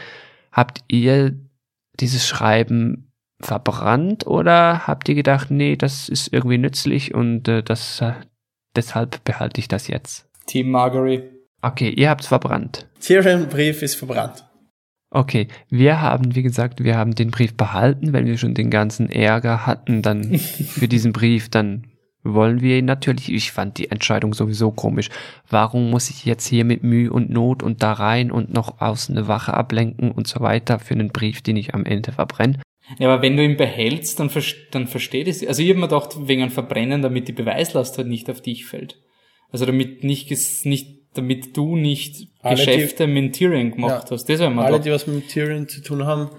Habt 0.51 0.83
ihr 0.87 1.35
dieses 1.99 2.27
Schreiben 2.27 3.06
verbrannt 3.39 4.25
oder 4.25 4.87
habt 4.87 5.09
ihr 5.09 5.15
gedacht, 5.15 5.51
nee, 5.51 5.75
das 5.75 6.09
ist 6.09 6.33
irgendwie 6.33 6.57
nützlich 6.57 7.13
und 7.13 7.47
äh, 7.47 7.63
das, 7.63 8.01
äh, 8.01 8.13
deshalb 8.75 9.23
behalte 9.23 9.59
ich 9.59 9.67
das 9.67 9.87
jetzt? 9.87 10.27
Team 10.47 10.71
Margery. 10.71 11.23
Okay, 11.61 11.89
ihr 11.89 12.09
habt's 12.09 12.27
verbrannt. 12.27 12.87
Tyrion-Brief 12.99 13.81
ist 13.81 13.95
verbrannt. 13.95 14.45
Okay, 15.09 15.47
wir 15.69 16.01
haben, 16.01 16.35
wie 16.35 16.43
gesagt, 16.43 16.83
wir 16.83 16.97
haben 16.97 17.15
den 17.15 17.31
Brief 17.31 17.55
behalten, 17.55 18.11
wenn 18.11 18.25
wir 18.25 18.37
schon 18.37 18.53
den 18.53 18.69
ganzen 18.69 19.09
Ärger 19.09 19.65
hatten, 19.65 20.01
dann 20.01 20.37
für 20.37 20.87
diesen 20.87 21.13
Brief, 21.13 21.49
dann 21.49 21.87
wollen 22.23 22.61
wir 22.61 22.77
ihn 22.77 22.85
natürlich. 22.85 23.31
Ich 23.31 23.51
fand 23.51 23.77
die 23.77 23.89
Entscheidung 23.89 24.33
sowieso 24.33 24.71
komisch. 24.71 25.09
Warum 25.49 25.89
muss 25.89 26.09
ich 26.09 26.25
jetzt 26.25 26.45
hier 26.45 26.65
mit 26.65 26.83
Mühe 26.83 27.11
und 27.11 27.29
Not 27.29 27.63
und 27.63 27.83
da 27.83 27.93
rein 27.93 28.31
und 28.31 28.53
noch 28.53 28.81
außen 28.81 29.17
eine 29.17 29.27
Wache 29.27 29.53
ablenken 29.53 30.11
und 30.11 30.27
so 30.27 30.41
weiter 30.41 30.79
für 30.79 30.93
einen 30.93 31.09
Brief, 31.09 31.41
den 31.41 31.55
ich 31.55 31.73
am 31.73 31.85
Ende 31.85 32.11
verbrenne? 32.11 32.59
Ja, 32.99 33.09
aber 33.09 33.21
wenn 33.21 33.35
du 33.35 33.43
ihn 33.43 33.57
behältst, 33.57 34.19
dann, 34.19 34.31
dann 34.71 34.87
versteht 34.87 35.27
es. 35.27 35.45
Also 35.45 35.61
ich 35.61 35.69
habe 35.69 35.79
mir 35.79 35.87
gedacht, 35.87 36.15
wegen 36.27 36.41
einem 36.41 36.51
Verbrennen, 36.51 37.01
damit 37.01 37.27
die 37.27 37.33
Beweislast 37.33 37.97
halt 37.97 38.07
nicht 38.07 38.29
auf 38.29 38.41
dich 38.41 38.65
fällt. 38.65 39.01
Also 39.51 39.65
damit 39.65 40.03
nicht, 40.03 40.31
nicht 40.65 40.97
damit 41.13 41.57
du 41.57 41.75
nicht 41.75 42.27
alle, 42.41 42.55
Geschäfte 42.55 43.07
die, 43.07 43.13
mit 43.13 43.35
Tyrion 43.35 43.71
gemacht 43.71 44.05
ja, 44.05 44.11
hast. 44.11 44.25
Das 44.25 44.41
haben 44.41 44.55
wir 44.55 44.61
Alle, 44.61 44.73
gedacht. 44.73 44.85
die 44.85 44.91
was 44.91 45.07
mit 45.07 45.27
Tyrion 45.27 45.67
zu 45.67 45.81
tun 45.81 46.05
haben. 46.05 46.29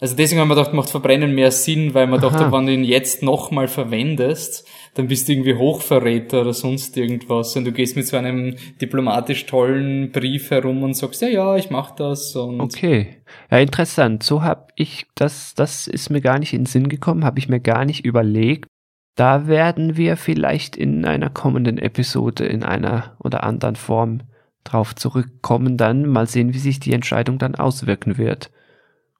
Also 0.00 0.16
deswegen 0.16 0.40
haben 0.40 0.48
wir 0.48 0.56
gedacht, 0.56 0.74
macht 0.74 0.90
Verbrennen 0.90 1.34
mehr 1.34 1.52
Sinn, 1.52 1.94
weil 1.94 2.08
man 2.08 2.20
dachte, 2.20 2.50
wenn 2.50 2.66
du 2.66 2.72
ihn 2.72 2.82
jetzt 2.82 3.22
nochmal 3.22 3.68
verwendest, 3.68 4.66
dann 4.94 5.08
bist 5.08 5.28
du 5.28 5.32
irgendwie 5.32 5.54
Hochverräter 5.54 6.42
oder 6.42 6.52
sonst 6.52 6.96
irgendwas 6.96 7.56
und 7.56 7.64
du 7.64 7.72
gehst 7.72 7.96
mit 7.96 8.06
so 8.06 8.16
einem 8.16 8.56
diplomatisch 8.80 9.46
tollen 9.46 10.12
Brief 10.12 10.50
herum 10.50 10.82
und 10.82 10.94
sagst, 10.94 11.22
ja, 11.22 11.28
ja, 11.28 11.56
ich 11.56 11.70
mach 11.70 11.92
das 11.92 12.36
und 12.36 12.60
Okay. 12.60 13.16
Ja, 13.50 13.58
interessant. 13.58 14.22
So 14.22 14.42
hab 14.42 14.72
ich 14.76 15.06
das 15.14 15.54
das 15.54 15.86
ist 15.86 16.10
mir 16.10 16.20
gar 16.20 16.38
nicht 16.38 16.52
in 16.52 16.62
den 16.62 16.66
Sinn 16.66 16.88
gekommen, 16.88 17.24
habe 17.24 17.38
ich 17.38 17.48
mir 17.48 17.60
gar 17.60 17.84
nicht 17.84 18.04
überlegt. 18.04 18.68
Da 19.14 19.46
werden 19.46 19.96
wir 19.96 20.16
vielleicht 20.16 20.76
in 20.76 21.04
einer 21.04 21.30
kommenden 21.30 21.78
Episode 21.78 22.44
in 22.44 22.62
einer 22.62 23.16
oder 23.18 23.44
anderen 23.44 23.76
Form 23.76 24.20
drauf 24.64 24.94
zurückkommen 24.94 25.76
dann 25.76 26.06
mal 26.06 26.26
sehen, 26.26 26.54
wie 26.54 26.58
sich 26.58 26.80
die 26.80 26.92
Entscheidung 26.92 27.38
dann 27.38 27.54
auswirken 27.54 28.18
wird. 28.18 28.50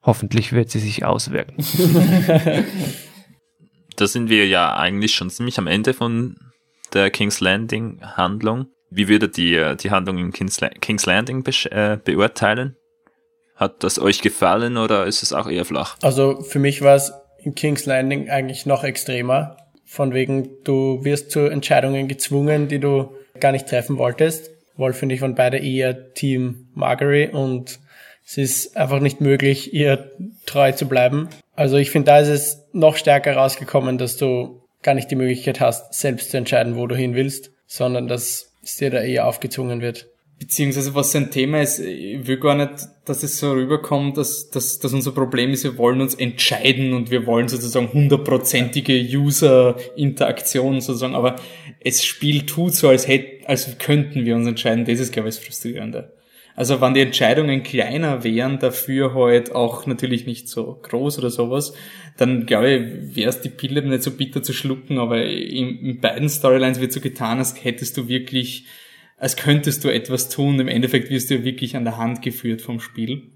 Hoffentlich 0.03 0.53
wird 0.53 0.71
sie 0.71 0.81
sich 0.81 1.05
auswirken. 1.05 1.57
da 4.03 4.09
sind 4.09 4.29
wir 4.29 4.49
ja 4.49 4.77
eigentlich 4.77 5.15
schon 5.15 5.31
ziemlich 5.31 5.59
am 5.59 5.69
Ende 5.69 5.95
von 5.95 6.37
der 6.93 7.11
King's 7.11 7.41
Landing 7.41 8.01
Handlung. 8.03 8.67
Wie 8.91 9.07
würdet 9.07 9.39
ihr 9.39 9.77
die 9.77 9.93
Handlung 9.93 10.19
in 10.19 10.33
King's, 10.33 10.61
La 10.61 10.71
King's 10.71 11.07
Landing 11.07 11.45
be 11.45 11.53
äh, 11.71 11.99
beurteilen? 12.03 12.77
Hat 13.55 13.85
das 13.85 14.01
euch 14.01 14.21
gefallen 14.21 14.77
oder 14.77 15.07
ist 15.07 15.23
es 15.23 15.33
auch 15.33 15.49
eher 15.49 15.65
flach? 15.65 15.97
Also 16.03 16.43
für 16.43 16.59
mich 16.59 16.83
war 16.83 16.97
es 16.97 17.13
in 17.39 17.55
King's 17.55 17.87
Landing 17.87 18.29
eigentlich 18.29 18.67
noch 18.67 18.83
extremer. 18.83 19.57
Von 19.87 20.13
wegen, 20.13 20.49
du 20.65 21.05
wirst 21.05 21.31
zu 21.31 21.41
Entscheidungen 21.41 22.09
gezwungen, 22.09 22.67
die 22.67 22.81
du 22.81 23.15
gar 23.39 23.53
nicht 23.53 23.69
treffen 23.69 23.99
wolltest. 23.99 24.51
Wolf 24.77 25.01
und 25.03 25.11
ich 25.11 25.21
waren 25.21 25.37
beide 25.37 25.59
eher 25.59 26.13
Team 26.15 26.71
Margery 26.75 27.29
und 27.29 27.79
es 28.27 28.37
ist 28.37 28.77
einfach 28.77 28.99
nicht 28.99 29.21
möglich, 29.21 29.73
ihr 29.73 30.11
treu 30.45 30.73
zu 30.73 30.89
bleiben. 30.89 31.29
Also 31.55 31.77
ich 31.77 31.91
finde, 31.91 32.07
da 32.07 32.19
ist 32.19 32.29
es 32.29 32.65
noch 32.73 32.97
stärker 32.97 33.37
rausgekommen, 33.37 33.99
dass 33.99 34.17
du 34.17 34.63
gar 34.83 34.95
nicht 34.95 35.11
die 35.11 35.17
Möglichkeit 35.17 35.61
hast, 35.61 35.95
selbst 35.95 36.31
zu 36.31 36.37
entscheiden, 36.37 36.77
wo 36.77 36.87
du 36.87 36.97
hin 36.97 37.15
willst, 37.15 37.53
sondern 37.67 38.09
dass 38.09 38.53
es 38.63 38.77
dir 38.77 38.91
da 38.91 39.01
eher 39.01 39.27
aufgezwungen 39.27 39.81
wird. 39.81 40.09
Beziehungsweise 40.39 40.95
was 40.97 41.13
sein 41.13 41.31
Thema 41.31 41.63
ist, 41.63 41.79
ich 41.79 42.27
will 42.27 42.39
gar 42.39 42.57
nicht, 42.57 42.89
dass 43.05 43.23
es 43.23 43.39
so 43.39 43.53
rüberkommt, 43.53 44.17
dass, 44.17 44.51
dass, 44.51 44.81
dass 44.81 44.93
unser 44.93 45.13
Problem 45.13 45.53
ist, 45.53 45.63
wir 45.63 45.79
wollen 45.79 46.01
uns 46.01 46.17
entscheiden 46.17 46.95
und 46.95 47.13
wir 47.13 47.27
wollen 47.27 47.47
sozusagen 47.47 47.93
hundertprozentige 47.93 48.93
User-Interaktion 48.95 50.81
sozusagen, 50.81 51.15
aber 51.15 51.37
es 51.79 52.05
Spiel 52.05 52.45
tut 52.45 52.75
so, 52.75 52.89
als 52.89 53.07
hätte, 53.07 53.49
als 53.49 53.79
könnten 53.79 54.25
wir 54.25 54.35
uns 54.35 54.49
entscheiden, 54.49 54.85
das 54.85 54.99
ist, 54.99 55.13
glaube 55.13 55.29
ich, 55.29 55.37
das 55.37 55.45
Frustrierende. 55.45 56.13
Also 56.55 56.81
wenn 56.81 56.95
die 56.95 57.01
Entscheidungen 57.01 57.63
kleiner 57.63 58.25
wären, 58.25 58.59
dafür 58.59 59.15
halt 59.15 59.53
auch 59.53 59.87
natürlich 59.87 60.27
nicht 60.27 60.49
so 60.49 60.79
groß 60.83 61.19
oder 61.19 61.31
sowas, 61.31 61.73
dann 62.19 62.45
glaube 62.45 62.71
ich, 62.71 63.17
wäre 63.17 63.31
es 63.31 63.41
die 63.41 63.49
Pille 63.49 63.83
nicht 63.83 64.03
so 64.03 64.11
bitter 64.11 64.43
zu 64.43 64.53
schlucken, 64.53 64.99
aber 64.99 65.25
in, 65.25 65.79
in 65.79 66.01
beiden 66.01 66.29
Storylines 66.29 66.81
wird 66.81 66.93
so 66.93 67.01
getan, 67.01 67.39
als 67.39 67.65
hättest 67.65 67.97
du 67.97 68.09
wirklich, 68.09 68.67
als 69.17 69.37
könntest 69.37 69.85
du 69.85 69.89
etwas 69.89 70.29
tun. 70.29 70.61
Im 70.61 70.69
Endeffekt 70.69 71.11
wirst 71.11 71.31
du 71.31 71.43
wirklich 71.43 71.77
an 71.77 71.85
der 71.85 71.97
Hand 71.97 72.21
geführt 72.21 72.61
vom 72.61 72.81
Spiel. 72.81 73.33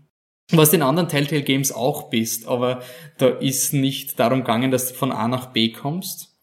Was 0.52 0.70
den 0.70 0.82
anderen 0.82 1.08
Telltale 1.08 1.42
Games 1.42 1.72
auch 1.72 2.08
bist, 2.08 2.46
aber 2.46 2.82
da 3.18 3.28
ist 3.28 3.72
nicht 3.72 4.20
darum 4.20 4.40
gegangen, 4.40 4.70
dass 4.70 4.88
du 4.88 4.94
von 4.94 5.10
A 5.10 5.26
nach 5.26 5.52
B 5.52 5.72
kommst. 5.72 6.34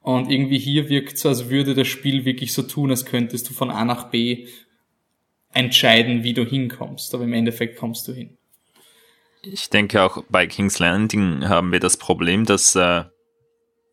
Und 0.00 0.32
irgendwie 0.32 0.58
hier 0.58 0.88
wirkt 0.88 1.16
so, 1.16 1.28
als 1.28 1.48
würde 1.48 1.74
das 1.74 1.86
Spiel 1.86 2.24
wirklich 2.24 2.52
so 2.52 2.62
tun, 2.62 2.90
als 2.90 3.04
könntest 3.04 3.48
du 3.48 3.54
von 3.54 3.70
A 3.70 3.84
nach 3.84 4.10
B 4.10 4.48
entscheiden, 5.52 6.22
wie 6.24 6.34
du 6.34 6.44
hinkommst, 6.44 7.14
aber 7.14 7.24
im 7.24 7.32
Endeffekt 7.32 7.78
kommst 7.78 8.08
du 8.08 8.12
hin. 8.12 8.36
Ich 9.42 9.70
denke 9.70 10.02
auch 10.02 10.22
bei 10.28 10.46
King's 10.46 10.78
Landing 10.78 11.48
haben 11.48 11.72
wir 11.72 11.80
das 11.80 11.96
Problem, 11.96 12.44
dass 12.44 12.76
äh, 12.76 13.04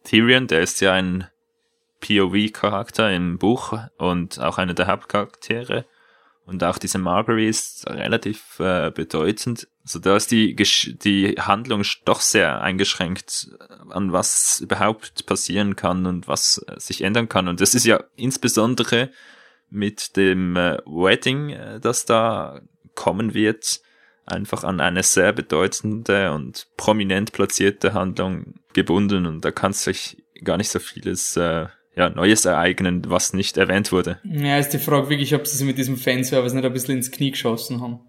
Tyrion, 0.03 0.47
der 0.47 0.61
ist 0.61 0.79
ja 0.79 0.93
ein 0.93 1.27
POV-Charakter 2.01 3.11
im 3.11 3.37
Buch 3.37 3.77
und 3.97 4.39
auch 4.39 4.57
einer 4.57 4.73
der 4.73 4.87
Hauptcharaktere. 4.87 5.85
Und 6.45 6.63
auch 6.63 6.79
diese 6.79 6.97
Margery 6.97 7.47
ist 7.47 7.87
relativ 7.87 8.59
äh, 8.59 8.89
bedeutend. 8.89 9.67
Also 9.83 9.99
da 9.99 10.15
ist 10.15 10.31
die, 10.31 10.55
die 10.55 11.35
Handlung 11.37 11.83
doch 12.05 12.21
sehr 12.21 12.61
eingeschränkt, 12.61 13.49
an 13.89 14.13
was 14.13 14.59
überhaupt 14.59 15.27
passieren 15.27 15.75
kann 15.75 16.07
und 16.07 16.27
was 16.27 16.63
äh, 16.67 16.79
sich 16.79 17.01
ändern 17.03 17.29
kann. 17.29 17.47
Und 17.47 17.61
das 17.61 17.75
ist 17.75 17.85
ja 17.85 18.03
insbesondere 18.15 19.11
mit 19.69 20.15
dem 20.17 20.55
äh, 20.55 20.77
Wedding, 20.85 21.49
äh, 21.49 21.79
das 21.79 22.05
da 22.05 22.61
kommen 22.95 23.33
wird, 23.33 23.81
einfach 24.25 24.63
an 24.63 24.79
eine 24.79 25.03
sehr 25.03 25.33
bedeutende 25.33 26.31
und 26.31 26.67
prominent 26.77 27.31
platzierte 27.31 27.93
Handlung 27.93 28.55
gebunden 28.73 29.25
und 29.25 29.43
da 29.43 29.51
kann 29.51 29.73
sich 29.73 30.17
gar 30.43 30.57
nicht 30.57 30.69
so 30.69 30.79
vieles 30.79 31.35
äh, 31.37 31.67
ja, 31.95 32.09
Neues 32.09 32.45
ereignen, 32.45 33.03
was 33.07 33.33
nicht 33.33 33.57
erwähnt 33.57 33.91
wurde. 33.91 34.19
Ja, 34.23 34.57
ist 34.57 34.69
die 34.69 34.79
Frage 34.79 35.09
wirklich, 35.09 35.35
ob 35.35 35.45
sie 35.47 35.57
sich 35.57 35.67
mit 35.67 35.77
diesem 35.77 35.97
Fanservice 35.97 36.53
nicht 36.55 36.65
ein 36.65 36.73
bisschen 36.73 36.97
ins 36.97 37.11
Knie 37.11 37.31
geschossen 37.31 37.81
haben. 37.81 37.99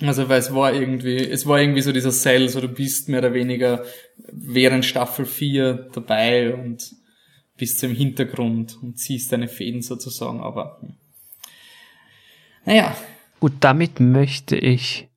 Also 0.00 0.28
weil 0.28 0.40
es 0.40 0.54
war 0.54 0.72
irgendwie, 0.72 1.18
es 1.18 1.46
war 1.46 1.60
irgendwie 1.60 1.82
so 1.82 1.92
dieser 1.92 2.10
Cell, 2.10 2.48
so 2.48 2.60
du 2.60 2.68
bist 2.68 3.08
mehr 3.08 3.20
oder 3.20 3.34
weniger 3.34 3.84
während 4.32 4.84
Staffel 4.84 5.26
4 5.26 5.90
dabei 5.92 6.54
und 6.54 6.90
bist 7.60 7.78
so 7.78 7.86
im 7.86 7.94
Hintergrund 7.94 8.78
und 8.82 8.98
ziehst 8.98 9.30
deine 9.30 9.46
Fäden 9.46 9.82
sozusagen, 9.82 10.40
aber 10.40 10.78
hm. 10.80 10.94
naja. 12.64 12.96
Gut, 13.38 13.52
damit 13.60 14.00
möchte 14.00 14.56
ich 14.56 15.08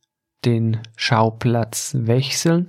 den 0.45 0.79
Schauplatz 0.95 1.95
wechseln. 1.97 2.67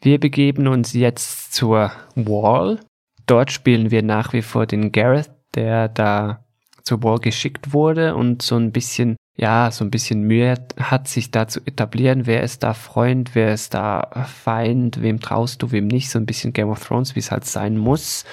Wir 0.00 0.18
begeben 0.18 0.66
uns 0.66 0.94
jetzt 0.94 1.52
zur 1.52 1.92
Wall. 2.14 2.80
Dort 3.26 3.52
spielen 3.52 3.90
wir 3.90 4.02
nach 4.02 4.32
wie 4.32 4.42
vor 4.42 4.66
den 4.66 4.90
Gareth, 4.90 5.30
der 5.54 5.88
da 5.88 6.44
zur 6.82 7.02
Wall 7.02 7.18
geschickt 7.18 7.74
wurde 7.74 8.14
und 8.14 8.40
so 8.40 8.56
ein 8.56 8.72
bisschen, 8.72 9.16
ja, 9.36 9.70
so 9.70 9.84
ein 9.84 9.90
bisschen 9.90 10.22
Mühe 10.22 10.54
hat, 10.78 11.08
sich 11.08 11.30
da 11.30 11.46
zu 11.46 11.60
etablieren. 11.66 12.26
Wer 12.26 12.42
ist 12.42 12.62
da 12.62 12.72
Freund, 12.72 13.34
wer 13.34 13.52
ist 13.52 13.74
da 13.74 14.24
Feind, 14.26 15.02
wem 15.02 15.20
traust 15.20 15.62
du, 15.62 15.72
wem 15.72 15.88
nicht. 15.88 16.10
So 16.10 16.18
ein 16.18 16.26
bisschen 16.26 16.54
Game 16.54 16.70
of 16.70 16.82
Thrones, 16.82 17.14
wie 17.14 17.20
es 17.20 17.30
halt 17.30 17.44
sein 17.44 17.76
muss. 17.76 18.24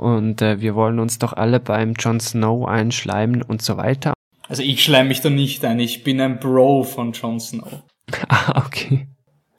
Und 0.00 0.40
äh, 0.40 0.62
wir 0.62 0.74
wollen 0.74 0.98
uns 0.98 1.18
doch 1.18 1.34
alle 1.34 1.60
beim 1.60 1.92
Jon 1.92 2.20
Snow 2.20 2.66
einschleimen 2.66 3.42
und 3.42 3.60
so 3.60 3.76
weiter. 3.76 4.14
Also 4.48 4.62
ich 4.62 4.82
schleim 4.82 5.08
mich 5.08 5.20
da 5.20 5.28
nicht 5.28 5.62
ein, 5.62 5.78
ich 5.78 6.04
bin 6.04 6.22
ein 6.22 6.40
Bro 6.40 6.84
von 6.84 7.12
Jon 7.12 7.38
Snow. 7.38 7.82
ah, 8.28 8.64
okay. 8.64 9.08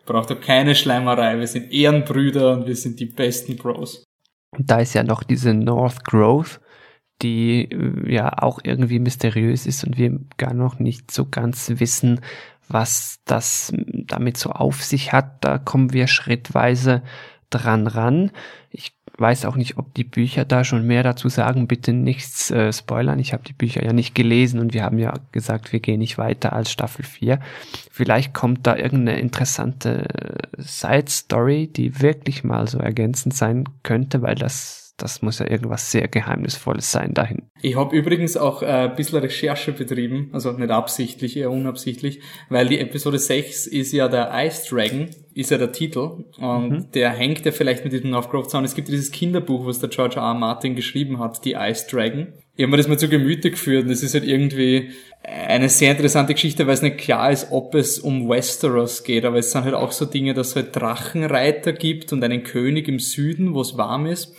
Braucht 0.08 0.32
doch 0.32 0.42
keine 0.42 0.74
Schleimerei, 0.74 1.38
wir 1.38 1.46
sind 1.46 1.72
Ehrenbrüder 1.72 2.54
und 2.54 2.66
wir 2.66 2.76
sind 2.76 3.00
die 3.00 3.06
besten 3.06 3.56
Bros. 3.56 4.04
Und 4.50 4.72
da 4.72 4.80
ist 4.80 4.96
ja 4.96 5.04
noch 5.04 5.22
diese 5.22 5.54
North 5.54 6.04
Growth, 6.06 6.60
die 7.22 7.70
äh, 7.72 8.12
ja 8.12 8.42
auch 8.42 8.62
irgendwie 8.64 8.98
mysteriös 8.98 9.68
ist 9.68 9.84
und 9.84 10.00
wir 10.00 10.22
gar 10.38 10.56
noch 10.56 10.80
nicht 10.80 11.12
so 11.12 11.28
ganz 11.30 11.72
wissen, 11.76 12.20
was 12.68 13.20
das 13.26 13.72
damit 14.08 14.38
so 14.38 14.50
auf 14.50 14.84
sich 14.84 15.14
hat. 15.14 15.46
Da 15.46 15.60
kommen 15.60 15.94
wir 15.94 16.08
schrittweise 16.08 17.04
dran 17.52 17.86
ran. 17.86 18.32
Ich 18.72 18.94
weiß 19.22 19.46
auch 19.46 19.56
nicht, 19.56 19.78
ob 19.78 19.94
die 19.94 20.04
Bücher 20.04 20.44
da 20.44 20.64
schon 20.64 20.86
mehr 20.86 21.04
dazu 21.04 21.30
sagen. 21.30 21.68
Bitte 21.68 21.94
nichts 21.94 22.52
äh, 22.52 22.74
spoilern. 22.74 23.20
Ich 23.20 23.34
habe 23.34 23.44
die 23.44 23.54
Bücher 23.54 23.84
ja 23.84 23.94
nicht 23.94 24.16
gelesen 24.16 24.60
und 24.60 24.74
wir 24.74 24.84
haben 24.84 24.98
ja 24.98 25.14
gesagt, 25.32 25.72
wir 25.72 25.80
gehen 25.80 26.00
nicht 26.00 26.18
weiter 26.18 26.54
als 26.54 26.72
Staffel 26.72 27.06
4. 27.06 27.40
Vielleicht 27.92 28.34
kommt 28.34 28.66
da 28.66 28.76
irgendeine 28.76 29.20
interessante 29.20 30.10
äh, 30.10 30.62
Side 30.62 31.10
Story, 31.10 31.68
die 31.68 32.02
wirklich 32.02 32.44
mal 32.44 32.68
so 32.68 32.80
ergänzend 32.80 33.36
sein 33.36 33.66
könnte, 33.84 34.22
weil 34.22 34.36
das 34.36 34.81
das 34.98 35.22
muss 35.22 35.40
ja 35.40 35.50
irgendwas 35.50 35.92
sehr 35.92 36.08
Geheimnisvolles 36.08 36.92
sein 36.92 37.14
dahin. 37.14 37.50
Ich 37.62 37.76
habe 37.76 37.96
übrigens 37.96 38.38
auch 38.38 38.62
äh, 38.62 38.66
ein 38.66 38.96
bisschen 38.96 39.20
Recherche 39.20 39.72
betrieben, 39.72 40.30
also 40.34 40.52
nicht 40.52 40.70
absichtlich, 40.70 41.38
eher 41.38 41.52
unabsichtlich, 41.52 42.22
weil 42.50 42.68
die 42.68 42.80
Episode 42.80 43.18
6 43.18 43.68
ist 43.68 43.92
ja 43.92 44.08
der 44.08 44.32
Ice 44.34 44.68
Dragon, 44.70 45.10
ist 45.34 45.52
ja 45.52 45.58
der 45.58 45.72
Titel 45.72 46.26
und 46.38 46.70
mhm. 46.70 46.92
der 46.92 47.12
hängt 47.12 47.46
ja 47.46 47.52
vielleicht 47.52 47.84
mit 47.84 47.94
diesem 47.94 48.10
Northgrove 48.10 48.46
zusammen. 48.46 48.66
Es 48.66 48.76
gibt 48.76 48.90
ja 48.90 48.94
dieses 48.94 49.12
Kinderbuch, 49.12 49.66
was 49.66 49.80
der 49.80 49.90
George 49.90 50.16
R. 50.18 50.24
R. 50.24 50.34
Martin 50.34 50.76
geschrieben 50.76 51.20
hat, 51.20 51.44
die 51.46 51.54
Ice 51.54 51.88
Dragon. 51.90 52.34
Ich 52.56 52.64
habe 52.64 52.72
mir 52.72 52.78
das 52.78 52.88
mal 52.88 53.00
zu 53.00 53.08
Gemüte 53.08 53.50
geführt 53.50 53.86
und 53.86 53.92
es 53.92 54.04
ist 54.04 54.14
halt 54.14 54.26
irgendwie 54.26 54.92
eine 55.24 55.70
sehr 55.70 55.92
interessante 55.92 56.34
Geschichte, 56.34 56.68
weil 56.68 56.74
es 56.74 56.82
nicht 56.82 56.98
klar 56.98 57.32
ist, 57.32 57.48
ob 57.52 57.76
es 57.76 58.00
um 58.00 58.28
Westeros 58.28 59.04
geht, 59.04 59.24
aber 59.24 59.38
es 59.38 59.52
sind 59.52 59.64
halt 59.64 59.76
auch 59.76 59.92
so 59.92 60.06
Dinge, 60.06 60.34
dass 60.34 60.50
es 60.50 60.56
halt 60.56 60.76
Drachenreiter 60.76 61.74
gibt 61.74 62.12
und 62.12 62.24
einen 62.24 62.44
König 62.44 62.88
im 62.88 63.00
Süden, 63.00 63.54
wo 63.54 63.62
es 63.62 63.78
warm 63.78 64.06
ist 64.06 64.36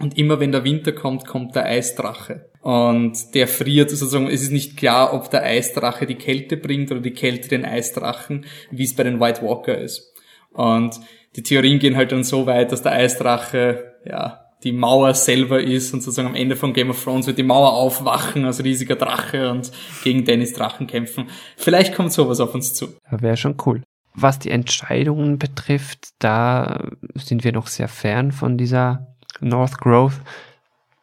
und 0.00 0.16
immer 0.16 0.40
wenn 0.40 0.52
der 0.52 0.64
Winter 0.64 0.92
kommt, 0.92 1.26
kommt 1.26 1.54
der 1.54 1.66
Eisdrache. 1.66 2.50
Und 2.60 3.34
der 3.34 3.48
friert 3.48 3.90
sozusagen, 3.90 4.26
es 4.26 4.42
ist 4.42 4.52
nicht 4.52 4.76
klar, 4.76 5.14
ob 5.14 5.30
der 5.30 5.44
Eisdrache 5.44 6.06
die 6.06 6.16
Kälte 6.16 6.56
bringt 6.56 6.90
oder 6.90 7.00
die 7.00 7.12
Kälte 7.12 7.48
den 7.48 7.64
Eisdrachen, 7.64 8.44
wie 8.70 8.84
es 8.84 8.94
bei 8.94 9.04
den 9.04 9.20
White 9.20 9.42
Walker 9.42 9.76
ist. 9.76 10.14
Und 10.52 11.00
die 11.36 11.42
Theorien 11.42 11.78
gehen 11.78 11.96
halt 11.96 12.12
dann 12.12 12.24
so 12.24 12.46
weit, 12.46 12.72
dass 12.72 12.82
der 12.82 12.92
Eisdrache, 12.92 13.94
ja, 14.04 14.44
die 14.64 14.72
Mauer 14.72 15.14
selber 15.14 15.62
ist 15.62 15.94
und 15.94 16.02
sozusagen 16.02 16.28
am 16.28 16.34
Ende 16.34 16.56
von 16.56 16.72
Game 16.72 16.90
of 16.90 17.02
Thrones 17.02 17.26
wird 17.26 17.38
die 17.38 17.44
Mauer 17.44 17.74
aufwachen 17.74 18.44
als 18.44 18.62
riesiger 18.64 18.96
Drache 18.96 19.50
und 19.50 19.70
gegen 20.02 20.24
Dennis 20.24 20.52
Drachen 20.52 20.88
kämpfen. 20.88 21.28
Vielleicht 21.56 21.94
kommt 21.94 22.12
sowas 22.12 22.40
auf 22.40 22.54
uns 22.54 22.74
zu. 22.74 22.88
Wäre 23.08 23.36
schon 23.36 23.56
cool. 23.66 23.82
Was 24.14 24.40
die 24.40 24.50
Entscheidungen 24.50 25.38
betrifft, 25.38 26.08
da 26.18 26.90
sind 27.14 27.44
wir 27.44 27.52
noch 27.52 27.68
sehr 27.68 27.86
fern 27.86 28.32
von 28.32 28.58
dieser 28.58 29.07
North 29.40 29.78
Growth. 29.78 30.20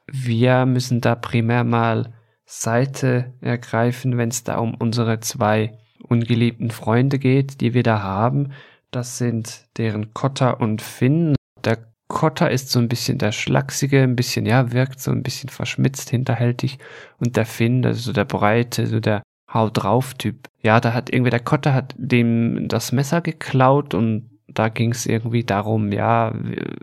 Wir 0.08 0.66
müssen 0.66 1.02
da 1.02 1.16
primär 1.16 1.64
mal 1.64 2.14
Seite 2.46 3.34
ergreifen, 3.42 4.18
wenn 4.18 4.30
es 4.30 4.44
da 4.44 4.58
um 4.58 4.76
unsere 4.76 5.20
zwei 5.20 5.78
ungeliebten 6.08 6.70
Freunde 6.70 7.18
geht, 7.20 7.62
die 7.62 7.74
wir 7.74 7.84
da 7.84 8.02
haben. 8.02 8.52
Das 8.92 9.18
sind 9.18 9.66
deren 9.78 10.14
Cotter 10.14 10.62
und 10.62 10.82
Finn. 10.82 11.36
Der 11.64 11.80
Cotter 12.08 12.52
ist 12.52 12.70
so 12.70 12.80
ein 12.80 12.88
bisschen 12.88 13.18
der 13.18 13.32
Schlachsige, 13.32 14.04
ein 14.04 14.16
bisschen, 14.16 14.46
ja, 14.46 14.72
wirkt 14.72 15.00
so 15.00 15.12
ein 15.12 15.24
bisschen 15.24 15.50
verschmitzt, 15.50 16.10
hinterhältig. 16.10 16.78
Und 17.20 17.36
der 17.36 17.46
Finn, 17.46 17.82
das 17.82 17.98
ist 17.98 18.04
so 18.06 18.14
der 18.14 18.26
Breite, 18.26 18.86
so 18.88 19.00
der 19.00 19.24
Haut 19.52 19.72
drauf 19.82 20.14
Typ. 20.14 20.48
Ja, 20.62 20.80
da 20.80 20.94
hat 20.94 21.12
irgendwie 21.12 21.32
der 21.32 21.40
Cotter 21.40 21.74
hat 21.74 21.96
dem 21.98 22.68
das 22.68 22.92
Messer 22.92 23.22
geklaut 23.22 23.94
und 23.94 24.30
da 24.56 24.70
ging 24.70 24.91
es 24.91 25.06
irgendwie 25.06 25.44
darum, 25.44 25.91
ja, 25.91 26.34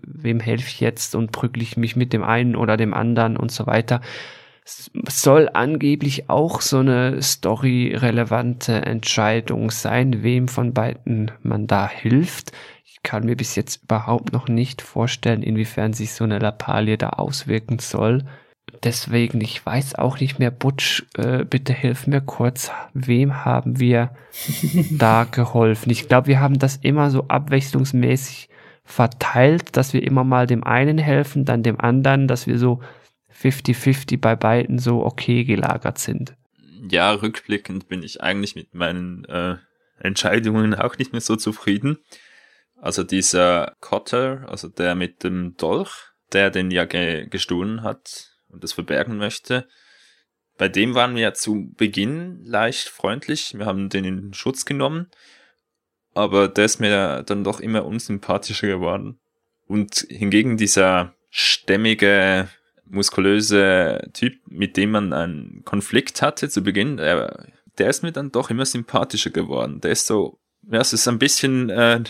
wem 0.02 0.40
helfe 0.40 0.68
ich 0.68 0.80
jetzt 0.80 1.14
und 1.14 1.32
prügle 1.32 1.62
ich 1.62 1.76
mich 1.76 1.96
mit 1.96 2.12
dem 2.12 2.22
einen 2.22 2.54
oder 2.54 2.76
dem 2.76 2.94
anderen 2.94 3.36
und 3.36 3.50
so 3.50 3.66
weiter. 3.66 4.00
Es 4.64 4.90
soll 5.08 5.50
angeblich 5.52 6.30
auch 6.30 6.60
so 6.60 6.78
eine 6.78 7.20
story-relevante 7.20 8.74
Entscheidung 8.86 9.72
sein, 9.72 10.22
wem 10.22 10.46
von 10.46 10.72
beiden 10.72 11.32
man 11.42 11.66
da 11.66 11.88
hilft. 11.88 12.52
Ich 12.84 13.02
kann 13.02 13.24
mir 13.24 13.36
bis 13.36 13.56
jetzt 13.56 13.82
überhaupt 13.82 14.32
noch 14.32 14.46
nicht 14.46 14.80
vorstellen, 14.80 15.42
inwiefern 15.42 15.92
sich 15.92 16.12
so 16.12 16.22
eine 16.22 16.38
Lappalie 16.38 16.96
da 16.96 17.08
auswirken 17.10 17.80
soll. 17.80 18.24
Deswegen, 18.82 19.40
ich 19.40 19.64
weiß 19.64 19.96
auch 19.96 20.18
nicht 20.18 20.38
mehr, 20.38 20.50
Butch, 20.50 21.04
äh, 21.16 21.44
bitte 21.44 21.72
hilf 21.72 22.06
mir 22.06 22.20
kurz, 22.20 22.70
wem 22.94 23.44
haben 23.44 23.78
wir 23.78 24.14
da 24.90 25.24
geholfen? 25.24 25.90
Ich 25.90 26.08
glaube, 26.08 26.28
wir 26.28 26.40
haben 26.40 26.58
das 26.58 26.76
immer 26.76 27.10
so 27.10 27.28
abwechslungsmäßig 27.28 28.48
verteilt, 28.84 29.76
dass 29.76 29.92
wir 29.92 30.02
immer 30.02 30.24
mal 30.24 30.46
dem 30.46 30.64
einen 30.64 30.98
helfen, 30.98 31.44
dann 31.44 31.62
dem 31.62 31.80
anderen, 31.80 32.26
dass 32.26 32.46
wir 32.46 32.58
so 32.58 32.80
50-50 33.40 34.20
bei 34.20 34.36
beiden 34.36 34.78
so 34.78 35.04
okay 35.04 35.44
gelagert 35.44 35.98
sind. 35.98 36.34
Ja, 36.90 37.12
rückblickend 37.12 37.88
bin 37.88 38.02
ich 38.02 38.22
eigentlich 38.22 38.56
mit 38.56 38.74
meinen 38.74 39.24
äh, 39.26 39.56
Entscheidungen 39.98 40.74
auch 40.74 40.98
nicht 40.98 41.12
mehr 41.12 41.20
so 41.20 41.36
zufrieden. 41.36 41.98
Also 42.76 43.04
dieser 43.04 43.76
Cotter, 43.80 44.46
also 44.48 44.68
der 44.68 44.96
mit 44.96 45.22
dem 45.22 45.56
Dolch, 45.56 45.92
der 46.32 46.50
den 46.50 46.72
ja 46.72 46.84
ge 46.84 47.28
gestohlen 47.28 47.82
hat, 47.84 48.31
und 48.52 48.62
das 48.62 48.72
verbergen 48.72 49.16
möchte. 49.16 49.66
Bei 50.58 50.68
dem 50.68 50.94
waren 50.94 51.14
wir 51.14 51.22
ja 51.22 51.34
zu 51.34 51.72
Beginn 51.76 52.44
leicht 52.44 52.88
freundlich. 52.88 53.58
Wir 53.58 53.66
haben 53.66 53.88
den 53.88 54.04
in 54.04 54.34
Schutz 54.34 54.64
genommen. 54.64 55.10
Aber 56.14 56.48
der 56.48 56.66
ist 56.66 56.78
mir 56.78 57.22
dann 57.22 57.42
doch 57.42 57.58
immer 57.58 57.86
unsympathischer 57.86 58.68
geworden. 58.68 59.18
Und 59.66 60.06
hingegen 60.10 60.58
dieser 60.58 61.14
stämmige, 61.30 62.48
muskulöse 62.84 64.10
Typ, 64.12 64.34
mit 64.46 64.76
dem 64.76 64.90
man 64.90 65.14
einen 65.14 65.62
Konflikt 65.64 66.20
hatte 66.20 66.50
zu 66.50 66.62
Beginn, 66.62 66.98
der, 66.98 67.46
der 67.78 67.88
ist 67.88 68.02
mir 68.02 68.12
dann 68.12 68.30
doch 68.30 68.50
immer 68.50 68.66
sympathischer 68.66 69.30
geworden. 69.30 69.80
Der 69.80 69.92
ist 69.92 70.06
so, 70.06 70.38
ja, 70.70 70.80
es 70.80 70.92
ist 70.92 71.08
ein 71.08 71.18
bisschen 71.18 71.70
äh, 71.70 72.02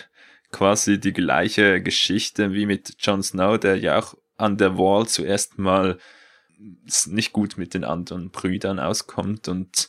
quasi 0.50 0.98
die 0.98 1.12
gleiche 1.12 1.80
Geschichte 1.80 2.52
wie 2.52 2.66
mit 2.66 2.96
Jon 2.98 3.22
Snow, 3.22 3.58
der 3.58 3.76
ja 3.76 3.98
auch 3.98 4.14
an 4.36 4.56
der 4.56 4.76
Wall 4.76 5.06
zuerst 5.06 5.58
mal 5.58 5.98
nicht 7.06 7.32
gut 7.32 7.58
mit 7.58 7.74
den 7.74 7.84
anderen 7.84 8.30
Brüdern 8.30 8.78
auskommt 8.78 9.48
und 9.48 9.88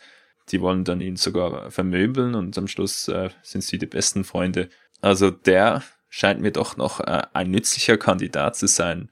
die 0.49 0.61
wollen 0.61 0.83
dann 0.83 1.01
ihn 1.01 1.15
sogar 1.15 1.71
vermöbeln 1.71 2.35
und 2.35 2.57
am 2.57 2.67
Schluss 2.67 3.07
äh, 3.07 3.29
sind 3.41 3.63
sie 3.63 3.77
die 3.77 3.85
besten 3.85 4.23
Freunde. 4.23 4.69
Also 5.01 5.31
der 5.31 5.83
scheint 6.09 6.41
mir 6.41 6.51
doch 6.51 6.77
noch 6.77 6.99
äh, 6.99 7.23
ein 7.33 7.51
nützlicher 7.51 7.97
Kandidat 7.97 8.55
zu 8.55 8.67
sein. 8.67 9.09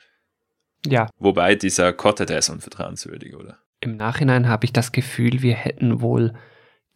Ja. 0.86 1.10
Wobei 1.19 1.56
dieser 1.56 1.93
Kotter, 1.93 2.26
der 2.26 2.39
ist 2.39 2.50
unvertrauenswürdig, 2.50 3.35
oder? 3.35 3.60
Im 3.79 3.98
Nachhinein 3.98 4.48
habe 4.48 4.65
ich 4.65 4.73
das 4.73 4.92
Gefühl, 4.92 5.42
wir 5.42 5.56
hätten 5.56 6.02
wohl 6.02 6.33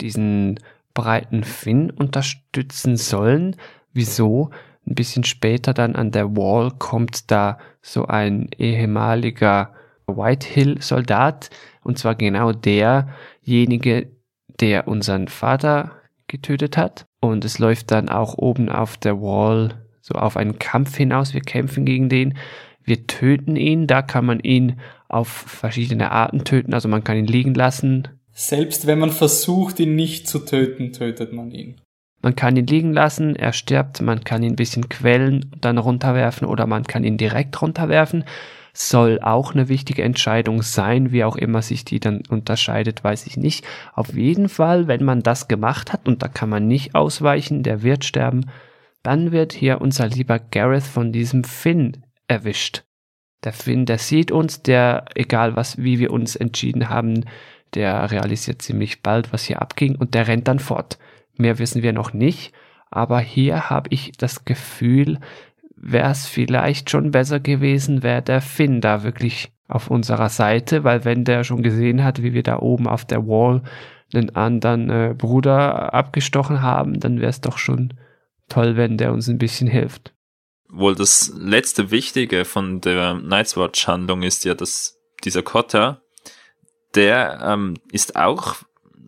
diesen 0.02 0.60
breiten 0.94 1.44
Finn 1.44 1.92
unterstützen 1.92 2.98
sollen. 2.98 3.56
Wieso? 3.94 4.52
Ein 4.88 4.96
bisschen 4.96 5.24
später 5.24 5.74
dann 5.74 5.96
an 5.96 6.12
der 6.12 6.36
Wall 6.36 6.72
kommt 6.78 7.32
da 7.32 7.58
so 7.82 8.06
ein 8.06 8.50
ehemaliger 8.58 9.74
Whitehill-Soldat, 10.08 11.50
und 11.84 11.98
zwar 11.98 12.16
genau 12.16 12.52
derjenige, 12.52 14.10
der 14.60 14.88
unseren 14.88 15.28
Vater 15.28 15.92
getötet 16.28 16.78
hat. 16.78 17.06
Und 17.20 17.46
es 17.46 17.60
läuft 17.60 17.92
dann 17.92 18.10
auch 18.10 18.38
oben 18.38 18.70
auf 18.70 18.98
der 18.98 19.22
Wall 19.22 19.86
so 20.02 20.14
auf 20.14 20.38
einen 20.38 20.60
Kampf 20.60 20.96
hinaus. 20.98 21.34
Wir 21.34 21.42
kämpfen 21.42 21.86
gegen 21.86 22.10
den. 22.10 22.38
Wir 22.84 23.08
töten 23.08 23.56
ihn. 23.56 23.88
Da 23.88 24.02
kann 24.02 24.26
man 24.26 24.40
ihn 24.40 24.80
auf 25.08 25.28
verschiedene 25.28 26.12
Arten 26.12 26.44
töten. 26.44 26.74
Also 26.74 26.88
man 26.88 27.04
kann 27.04 27.18
ihn 27.18 27.28
liegen 27.28 27.56
lassen. 27.56 28.08
Selbst 28.32 28.86
wenn 28.86 29.00
man 29.00 29.12
versucht, 29.12 29.80
ihn 29.80 29.96
nicht 29.96 30.28
zu 30.28 30.40
töten, 30.40 30.94
tötet 30.94 31.34
man 31.34 31.52
ihn. 31.52 31.82
Man 32.22 32.36
kann 32.36 32.58
ihn 32.58 32.68
liegen 32.68 32.92
lassen, 32.92 33.36
er 33.36 33.54
stirbt, 33.54 34.02
man 34.02 34.24
kann 34.24 34.42
ihn 34.42 34.54
ein 34.54 34.56
bisschen 34.56 34.90
quellen, 34.90 35.52
dann 35.62 35.78
runterwerfen 35.78 36.48
oder 36.48 36.66
man 36.66 36.84
kann 36.84 37.04
ihn 37.04 37.18
direkt 37.18 37.62
runterwerfen. 37.62 38.24
Soll 38.78 39.22
auch 39.22 39.54
eine 39.54 39.70
wichtige 39.70 40.04
Entscheidung 40.04 40.62
sein, 40.62 41.14
wie 41.14 41.24
auch 41.24 41.38
immer 41.38 41.62
sich 41.62 41.86
die 41.86 42.02
dann 42.02 42.24
unterscheidet, 42.28 43.06
weiß 43.06 43.26
ich 43.26 43.38
nicht. 43.38 43.66
Auf 43.94 44.14
jeden 44.14 44.50
Fall, 44.50 44.90
wenn 44.90 45.06
man 45.06 45.24
das 45.24 45.48
gemacht 45.48 45.94
hat 45.94 46.10
und 46.10 46.22
da 46.22 46.28
kann 46.28 46.50
man 46.50 46.68
nicht 46.68 46.94
ausweichen, 46.94 47.64
der 47.64 47.84
wird 47.84 48.04
sterben, 48.04 48.52
dann 49.02 49.32
wird 49.32 49.54
hier 49.54 49.80
unser 49.80 50.08
lieber 50.08 50.40
Gareth 50.40 50.84
von 50.84 51.14
diesem 51.14 51.46
Finn 51.46 52.04
erwischt. 52.28 52.84
Der 53.46 53.54
Finn, 53.54 53.86
der 53.86 53.98
sieht 53.98 54.30
uns, 54.30 54.62
der, 54.62 55.06
egal 55.16 55.56
was, 55.56 55.78
wie 55.78 56.00
wir 56.00 56.12
uns 56.12 56.36
entschieden 56.36 56.90
haben, 56.90 57.24
der 57.76 58.12
realisiert 58.12 58.62
ziemlich 58.62 59.02
bald, 59.02 59.32
was 59.32 59.46
hier 59.46 59.62
abging 59.62 59.96
und 59.96 60.16
der 60.16 60.28
rennt 60.28 60.50
dann 60.50 60.60
fort. 60.60 60.98
Mehr 61.38 61.60
wissen 61.60 61.82
wir 61.82 61.94
noch 61.94 62.12
nicht, 62.12 62.52
aber 62.92 63.22
hier 63.22 63.70
habe 63.70 63.88
ich 63.92 64.12
das 64.18 64.44
Gefühl, 64.44 65.20
wäre 65.86 66.10
es 66.10 66.26
vielleicht 66.26 66.90
schon 66.90 67.12
besser 67.12 67.40
gewesen, 67.40 68.02
wäre 68.02 68.24
der 68.24 68.42
Finn 68.42 68.82
da 68.82 69.04
wirklich 69.04 69.52
auf 69.68 69.90
unserer 69.90 70.30
Seite, 70.30 70.84
weil 70.84 71.06
wenn 71.06 71.24
der 71.24 71.44
schon 71.44 71.62
gesehen 71.62 72.04
hat, 72.04 72.22
wie 72.24 72.34
wir 72.34 72.44
da 72.44 72.60
oben 72.60 72.88
auf 72.88 73.06
der 73.06 73.28
Wall 73.28 73.62
einen 74.14 74.36
anderen 74.36 74.90
äh, 74.90 75.16
Bruder 75.16 75.94
abgestochen 75.94 76.62
haben, 76.62 77.00
dann 77.00 77.20
wäre 77.20 77.30
es 77.30 77.42
doch 77.42 77.58
schon 77.58 77.94
toll, 78.50 78.78
wenn 78.78 78.98
der 78.98 79.14
uns 79.14 79.28
ein 79.28 79.38
bisschen 79.38 79.68
hilft. 79.68 80.14
Wohl 80.70 80.96
das 80.96 81.32
letzte 81.38 81.92
Wichtige 81.92 82.46
von 82.46 82.82
der 82.82 83.14
Night's 83.16 83.56
Watch 83.56 83.88
Handlung 83.88 84.24
ist 84.24 84.44
ja, 84.44 84.56
dass 84.56 84.98
dieser 85.24 85.44
Cotter, 85.44 86.02
der 86.96 87.42
ähm, 87.44 87.76
ist 87.92 88.16
auch 88.16 88.56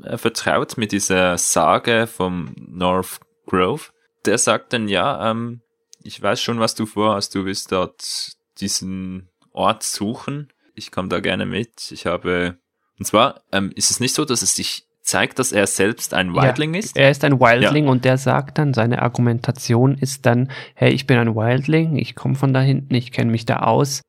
äh, 0.04 0.18
vertraut 0.18 0.78
mit 0.78 0.92
dieser 0.92 1.38
Sage 1.38 2.08
vom 2.08 2.56
North 2.58 3.20
Grove. 3.48 3.90
Der 4.26 4.38
sagt 4.38 4.74
dann, 4.74 4.88
ja, 4.88 5.32
ähm, 5.32 5.62
ich 6.08 6.22
weiß 6.22 6.42
schon, 6.42 6.60
was 6.60 6.74
du 6.74 6.86
vorhast. 6.86 7.36
Du 7.36 7.46
willst 7.46 7.72
dort 7.72 8.32
diesen 8.60 9.28
Ort 9.52 9.84
suchen. 9.84 10.48
Ich 10.74 10.90
komme 10.92 11.10
da 11.10 11.20
gerne 11.20 11.46
mit. 11.46 11.92
Ich 11.92 12.06
habe, 12.06 12.58
und 12.98 13.06
zwar 13.06 13.42
ähm, 13.52 13.72
ist 13.76 13.92
es 13.92 14.00
nicht 14.00 14.16
so, 14.16 14.24
dass 14.24 14.42
es 14.42 14.56
sich 14.56 14.88
zeigt, 15.02 15.38
dass 15.40 15.52
er 15.52 15.68
selbst 15.68 16.14
ein 16.14 16.34
Wildling 16.34 16.74
ja, 16.74 16.80
ist? 16.80 16.98
Er 16.98 17.12
ist 17.12 17.24
ein 17.24 17.40
Wildling 17.40 17.86
ja. 17.86 17.92
und 17.92 18.06
der 18.06 18.18
sagt 18.18 18.58
dann, 18.58 18.74
seine 18.74 19.02
Argumentation 19.02 19.96
ist 19.96 20.26
dann, 20.26 20.50
hey, 20.76 20.92
ich 20.92 21.08
bin 21.08 21.18
ein 21.18 21.36
Wildling, 21.36 21.98
ich 21.98 22.16
komme 22.16 22.36
von 22.36 22.54
da 22.54 22.62
hinten, 22.62 22.94
ich 22.94 23.12
kenne 23.12 23.32
mich 23.32 23.46
da 23.46 23.60
aus, 23.60 24.02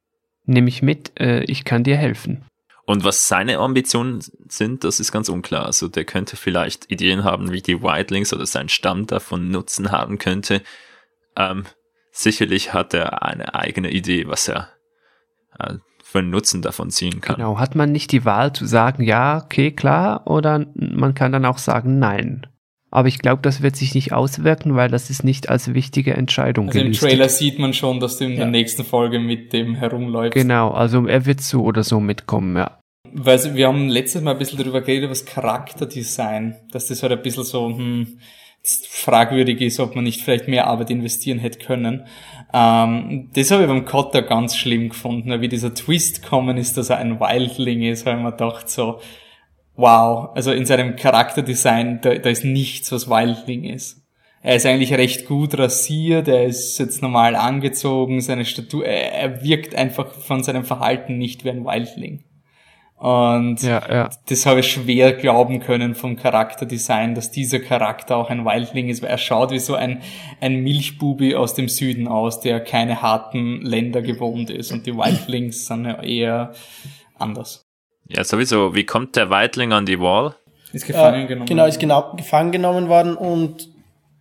nimm 0.44 0.64
mich 0.64 0.82
mit, 0.82 1.18
äh, 1.20 1.42
ich 1.44 1.64
kann 1.64 1.84
dir 1.84 1.96
helfen. 1.96 2.44
Und 2.84 3.04
was 3.04 3.28
seine 3.28 3.58
Ambitionen 3.58 4.20
sind, 4.48 4.82
das 4.82 4.98
ist 4.98 5.12
ganz 5.12 5.28
unklar. 5.28 5.66
Also 5.66 5.88
der 5.88 6.04
könnte 6.04 6.36
vielleicht 6.36 6.90
Ideen 6.90 7.22
haben, 7.22 7.52
wie 7.52 7.60
die 7.60 7.82
Wildlings 7.82 8.32
oder 8.32 8.46
sein 8.46 8.68
Stamm 8.68 9.06
davon 9.06 9.50
Nutzen 9.50 9.92
haben 9.92 10.18
könnte. 10.18 10.62
Ähm, 11.36 11.64
sicherlich 12.18 12.72
hat 12.72 12.94
er 12.94 13.22
eine 13.22 13.54
eigene 13.54 13.90
Idee, 13.90 14.26
was 14.26 14.48
er 14.48 14.68
äh, 15.58 15.74
für 16.02 16.20
einen 16.20 16.30
Nutzen 16.30 16.62
davon 16.62 16.90
ziehen 16.90 17.20
kann. 17.20 17.36
Genau, 17.36 17.58
hat 17.58 17.74
man 17.74 17.92
nicht 17.92 18.12
die 18.12 18.24
Wahl 18.24 18.52
zu 18.52 18.66
sagen, 18.66 19.02
ja, 19.02 19.42
okay, 19.44 19.72
klar, 19.72 20.26
oder 20.26 20.66
man 20.74 21.14
kann 21.14 21.32
dann 21.32 21.44
auch 21.44 21.58
sagen, 21.58 21.98
nein. 21.98 22.46
Aber 22.90 23.08
ich 23.08 23.18
glaube, 23.18 23.42
das 23.42 23.60
wird 23.60 23.76
sich 23.76 23.94
nicht 23.94 24.14
auswirken, 24.14 24.74
weil 24.74 24.88
das 24.88 25.10
ist 25.10 25.22
nicht 25.22 25.50
als 25.50 25.74
wichtige 25.74 26.14
Entscheidung 26.14 26.68
Also 26.68 26.78
gelistet. 26.78 27.02
im 27.02 27.08
Trailer 27.10 27.28
sieht 27.28 27.58
man 27.58 27.74
schon, 27.74 28.00
dass 28.00 28.16
du 28.16 28.24
in 28.24 28.32
ja. 28.32 28.38
der 28.38 28.46
nächsten 28.46 28.84
Folge 28.84 29.18
mit 29.18 29.52
dem 29.52 29.74
herumläufst. 29.74 30.34
Genau, 30.34 30.70
also 30.70 31.06
er 31.06 31.26
wird 31.26 31.42
so 31.42 31.62
oder 31.62 31.84
so 31.84 32.00
mitkommen, 32.00 32.56
ja. 32.56 32.80
Weil 33.12 33.54
wir 33.54 33.68
haben 33.68 33.88
letztes 33.88 34.22
Mal 34.22 34.32
ein 34.32 34.38
bisschen 34.38 34.58
darüber 34.58 34.80
geredet, 34.80 35.10
das 35.10 35.26
Charakterdesign, 35.26 36.56
dass 36.72 36.88
das 36.88 37.02
halt 37.02 37.12
ein 37.12 37.22
bisschen 37.22 37.44
so, 37.44 37.68
hm, 37.68 38.18
fragwürdig 38.62 39.60
ist, 39.60 39.80
ob 39.80 39.94
man 39.94 40.04
nicht 40.04 40.20
vielleicht 40.20 40.48
mehr 40.48 40.66
Arbeit 40.66 40.90
investieren 40.90 41.38
hätte 41.38 41.58
können. 41.58 42.06
Ähm, 42.52 43.30
das 43.34 43.50
habe 43.50 43.62
ich 43.62 43.68
beim 43.68 43.84
Cotter 43.84 44.22
ganz 44.22 44.56
schlimm 44.56 44.90
gefunden, 44.90 45.40
wie 45.40 45.48
dieser 45.48 45.74
Twist 45.74 46.22
kommen 46.22 46.56
ist, 46.56 46.76
dass 46.76 46.90
er 46.90 46.98
ein 46.98 47.20
Wildling 47.20 47.82
ist, 47.82 48.06
ich 48.06 48.14
mir 48.14 48.30
gedacht 48.30 48.68
so, 48.68 49.00
wow, 49.76 50.30
also 50.34 50.52
in 50.52 50.66
seinem 50.66 50.96
Charakterdesign, 50.96 52.00
da, 52.02 52.14
da 52.14 52.28
ist 52.30 52.44
nichts, 52.44 52.90
was 52.92 53.08
Wildling 53.08 53.64
ist. 53.64 54.04
Er 54.42 54.56
ist 54.56 54.66
eigentlich 54.66 54.92
recht 54.94 55.26
gut 55.26 55.58
rasiert, 55.58 56.28
er 56.28 56.44
ist 56.44 56.78
jetzt 56.78 57.02
normal 57.02 57.34
angezogen, 57.36 58.20
seine 58.20 58.44
Statur, 58.44 58.86
er 58.86 59.42
wirkt 59.42 59.74
einfach 59.74 60.12
von 60.12 60.42
seinem 60.44 60.64
Verhalten 60.64 61.18
nicht 61.18 61.44
wie 61.44 61.50
ein 61.50 61.64
Wildling. 61.64 62.24
Und 62.98 63.62
ja, 63.62 63.80
ja. 63.88 64.10
das 64.26 64.44
habe 64.44 64.60
ich 64.60 64.72
schwer 64.72 65.12
glauben 65.12 65.60
können 65.60 65.94
vom 65.94 66.16
Charakterdesign, 66.16 67.14
dass 67.14 67.30
dieser 67.30 67.60
Charakter 67.60 68.16
auch 68.16 68.28
ein 68.28 68.44
Wildling 68.44 68.88
ist, 68.88 69.02
weil 69.02 69.10
er 69.10 69.18
schaut 69.18 69.52
wie 69.52 69.60
so 69.60 69.76
ein, 69.76 70.02
ein 70.40 70.62
Milchbubi 70.62 71.36
aus 71.36 71.54
dem 71.54 71.68
Süden 71.68 72.08
aus, 72.08 72.40
der 72.40 72.58
keine 72.58 73.00
harten 73.00 73.62
Länder 73.62 74.02
gewohnt 74.02 74.50
ist. 74.50 74.72
Und 74.72 74.86
die 74.86 74.96
Wildlings 74.96 75.66
sind 75.66 75.84
ja 75.84 76.02
eher 76.02 76.52
anders. 77.16 77.68
Ja, 78.08 78.24
sowieso. 78.24 78.74
Wie 78.74 78.84
kommt 78.84 79.14
der 79.14 79.30
Wildling 79.30 79.72
an 79.72 79.86
die 79.86 80.00
Wall? 80.00 80.34
Ist 80.72 80.86
gefangen 80.86 81.24
äh, 81.24 81.26
genommen. 81.28 81.46
Genau, 81.46 81.66
ist 81.66 81.78
genau 81.78 82.14
gefangen 82.16 82.50
genommen 82.50 82.88
worden 82.88 83.16
und 83.16 83.68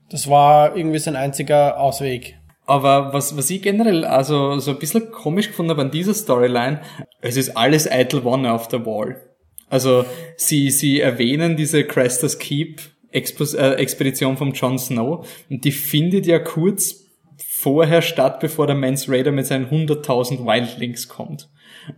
das 0.10 0.30
war 0.30 0.76
irgendwie 0.76 1.00
sein 1.00 1.16
einziger 1.16 1.80
Ausweg. 1.80 2.37
Aber 2.68 3.14
was, 3.14 3.38
was 3.38 3.50
ich 3.50 3.62
generell 3.62 4.04
also 4.04 4.60
so 4.60 4.72
ein 4.72 4.80
bisschen 4.80 5.10
komisch 5.10 5.48
gefunden 5.48 5.72
habe 5.72 5.82
an 5.82 5.92
dieser 5.92 6.14
Storyline, 6.14 6.82
es 7.22 7.38
ist 7.38 7.56
alles 7.56 7.90
Eitel 7.90 8.26
One 8.26 8.52
auf 8.52 8.68
der 8.68 8.86
Wall. 8.86 9.24
Also 9.70 10.06
sie, 10.36 10.70
sie 10.70 11.00
erwähnen 11.00 11.56
diese 11.56 11.86
Crestas 11.86 12.38
Keep 12.38 12.82
Expos 13.10 13.54
äh, 13.54 13.72
Expedition 13.76 14.36
von 14.36 14.52
Jon 14.52 14.78
Snow 14.78 15.26
und 15.50 15.64
die 15.64 15.72
findet 15.72 16.28
ja 16.28 16.40
kurz 16.40 17.06
vorher 17.38 18.02
statt, 18.02 18.42
bevor 18.42 18.68
der 18.68 18.76
Mans 18.76 19.10
Raider 19.10 19.32
mit 19.32 19.46
seinen 19.46 19.68
100.000 19.68 20.46
Wildlings 20.46 21.08
kommt. 21.08 21.50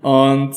Und 0.03 0.55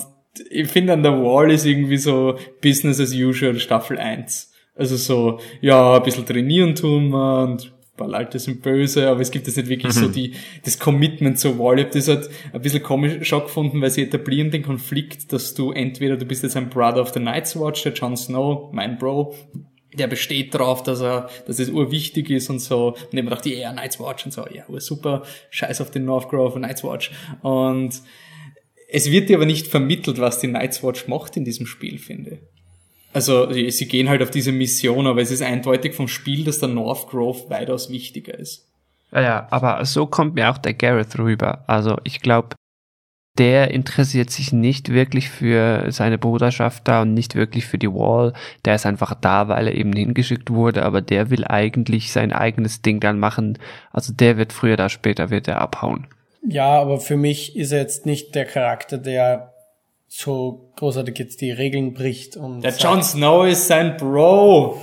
ich 0.51 0.69
finde 0.69 0.93
an 0.93 1.03
der 1.03 1.23
Wall 1.23 1.51
ist 1.51 1.65
irgendwie 1.65 1.97
so 1.97 2.37
Business 2.61 3.01
as 3.01 3.15
usual 3.15 3.59
Staffel 3.59 3.99
1. 3.99 4.53
Also 4.75 4.97
so, 4.97 5.41
ja, 5.61 5.97
ein 5.97 6.03
bisschen 6.03 6.27
trainieren 6.27 6.75
tun 6.75 7.09
wir 7.09 7.43
und 7.43 7.73
paar 7.97 8.09
Leute 8.09 8.39
sind 8.39 8.63
böse, 8.63 9.09
aber 9.09 9.21
es 9.21 9.31
gibt 9.31 9.47
jetzt 9.47 9.57
nicht 9.57 9.69
wirklich 9.69 9.95
mhm. 9.95 10.01
so 10.01 10.09
die, 10.09 10.35
das 10.65 10.79
Commitment 10.79 11.39
zur 11.39 11.59
Wahl. 11.59 11.79
Ich 11.79 11.85
habe 11.87 11.95
das 11.95 12.09
halt 12.09 12.31
ein 12.53 12.63
bisschen 12.63 12.83
komisch 12.83 13.29
schon 13.29 13.43
gefunden, 13.43 13.81
weil 13.81 13.91
sie 13.91 14.03
etablieren 14.03 14.51
den 14.51 14.63
Konflikt, 14.63 15.33
dass 15.33 15.55
du 15.55 15.73
entweder, 15.73 16.17
du 16.17 16.25
bist 16.25 16.43
jetzt 16.43 16.57
ein 16.57 16.71
Brother 16.71 17.03
of 17.03 17.11
the 17.11 17.21
Night's 17.21 17.59
Watch, 17.59 17.83
der 17.83 17.93
Jon 17.93 18.17
Snow, 18.17 18.73
mein 18.73 18.99
Bro, 18.99 19.35
der 19.95 20.07
besteht 20.07 20.55
darauf, 20.55 20.83
dass 20.83 21.01
er, 21.03 21.29
dass 21.47 21.59
es 21.59 21.69
urwichtig 21.69 22.31
ist 22.31 22.49
und 22.49 22.61
so. 22.61 22.89
Und 22.89 23.19
ich 23.19 23.23
mir 23.23 23.31
dachte, 23.31 23.51
ja, 23.51 23.59
yeah, 23.59 23.73
Night's 23.73 24.01
Watch 24.01 24.25
und 24.25 24.33
so, 24.33 24.47
ja, 24.51 24.65
super, 24.81 25.23
scheiß 25.51 25.81
auf 25.81 25.91
den 25.91 26.05
North 26.05 26.31
Grove 26.31 26.55
und 26.55 26.63
Night's 26.63 26.83
Watch. 26.83 27.11
Und 27.43 28.01
es 28.89 29.11
wird 29.11 29.29
dir 29.29 29.37
aber 29.37 29.47
nicht 29.47 29.67
vermittelt, 29.67 30.19
was 30.19 30.39
die 30.39 30.47
Night's 30.47 30.83
Watch 30.83 31.09
macht 31.09 31.37
in 31.37 31.45
diesem 31.45 31.67
Spiel, 31.67 31.99
finde 31.99 32.31
ich. 32.31 32.41
Also 33.13 33.53
sie 33.53 33.89
gehen 33.89 34.09
halt 34.09 34.23
auf 34.23 34.31
diese 34.31 34.53
Mission, 34.53 35.07
aber 35.07 35.21
es 35.21 35.31
ist 35.31 35.43
eindeutig 35.43 35.95
vom 35.95 36.09
Spiel, 36.09 36.45
dass 36.45 36.61
der 36.61 36.71
North 36.71 37.09
Grove 37.09 37.51
weitaus 37.51 37.91
wichtiger 37.91 38.39
ist. 38.39 38.69
Ja, 39.13 39.21
ja, 39.21 39.47
aber 39.51 39.85
so 39.85 40.07
kommt 40.07 40.35
mir 40.35 40.51
auch 40.51 40.59
der 40.59 40.73
Gareth 40.73 41.19
rüber. 41.19 41.65
Also 41.67 41.99
ich 42.05 42.21
glaube, 42.21 42.57
der 43.39 43.71
interessiert 43.71 44.31
sich 44.31 44.53
nicht 44.53 44.91
wirklich 44.91 45.31
für 45.31 45.91
seine 45.91 46.19
Bruderschaft 46.19 46.87
da 46.87 47.03
und 47.03 47.15
nicht 47.15 47.35
wirklich 47.35 47.67
für 47.67 47.79
die 47.79 47.93
Wall. 47.93 48.35
Der 48.65 48.75
ist 48.75 48.87
einfach 48.87 49.15
da, 49.15 49.49
weil 49.49 49.69
er 49.69 49.75
eben 49.75 49.93
hingeschickt 49.93 50.51
wurde, 50.51 50.83
aber 50.83 51.01
der 51.01 51.31
will 51.31 51.45
eigentlich 51.47 52.13
sein 52.13 52.33
eigenes 52.33 52.83
Ding 52.83 53.01
dann 53.01 53.19
machen. 53.19 53.59
Also 53.91 54.13
der 54.13 54.37
wird 54.37 54.53
früher 54.53 54.75
oder 54.75 54.89
später 54.89 55.31
wird 55.31 55.49
er 55.49 55.61
abhauen. 55.61 56.07
Ja, 56.47 56.81
aber 56.81 57.01
für 57.01 57.17
mich 57.17 57.57
ist 57.57 57.73
er 57.73 57.81
jetzt 57.81 58.05
nicht 58.05 58.35
der 58.35 58.45
Charakter, 58.45 58.99
der 58.99 59.52
so 60.15 60.73
großartig 60.77 61.19
jetzt 61.19 61.41
die 61.41 61.51
Regeln 61.51 61.95
bricht. 61.95 62.37
Und 62.37 62.63
der 62.63 62.77
Jon 62.77 63.03
Snow 63.03 63.47
ist 63.47 63.67
sein 63.67 63.97
Bro. 63.97 64.79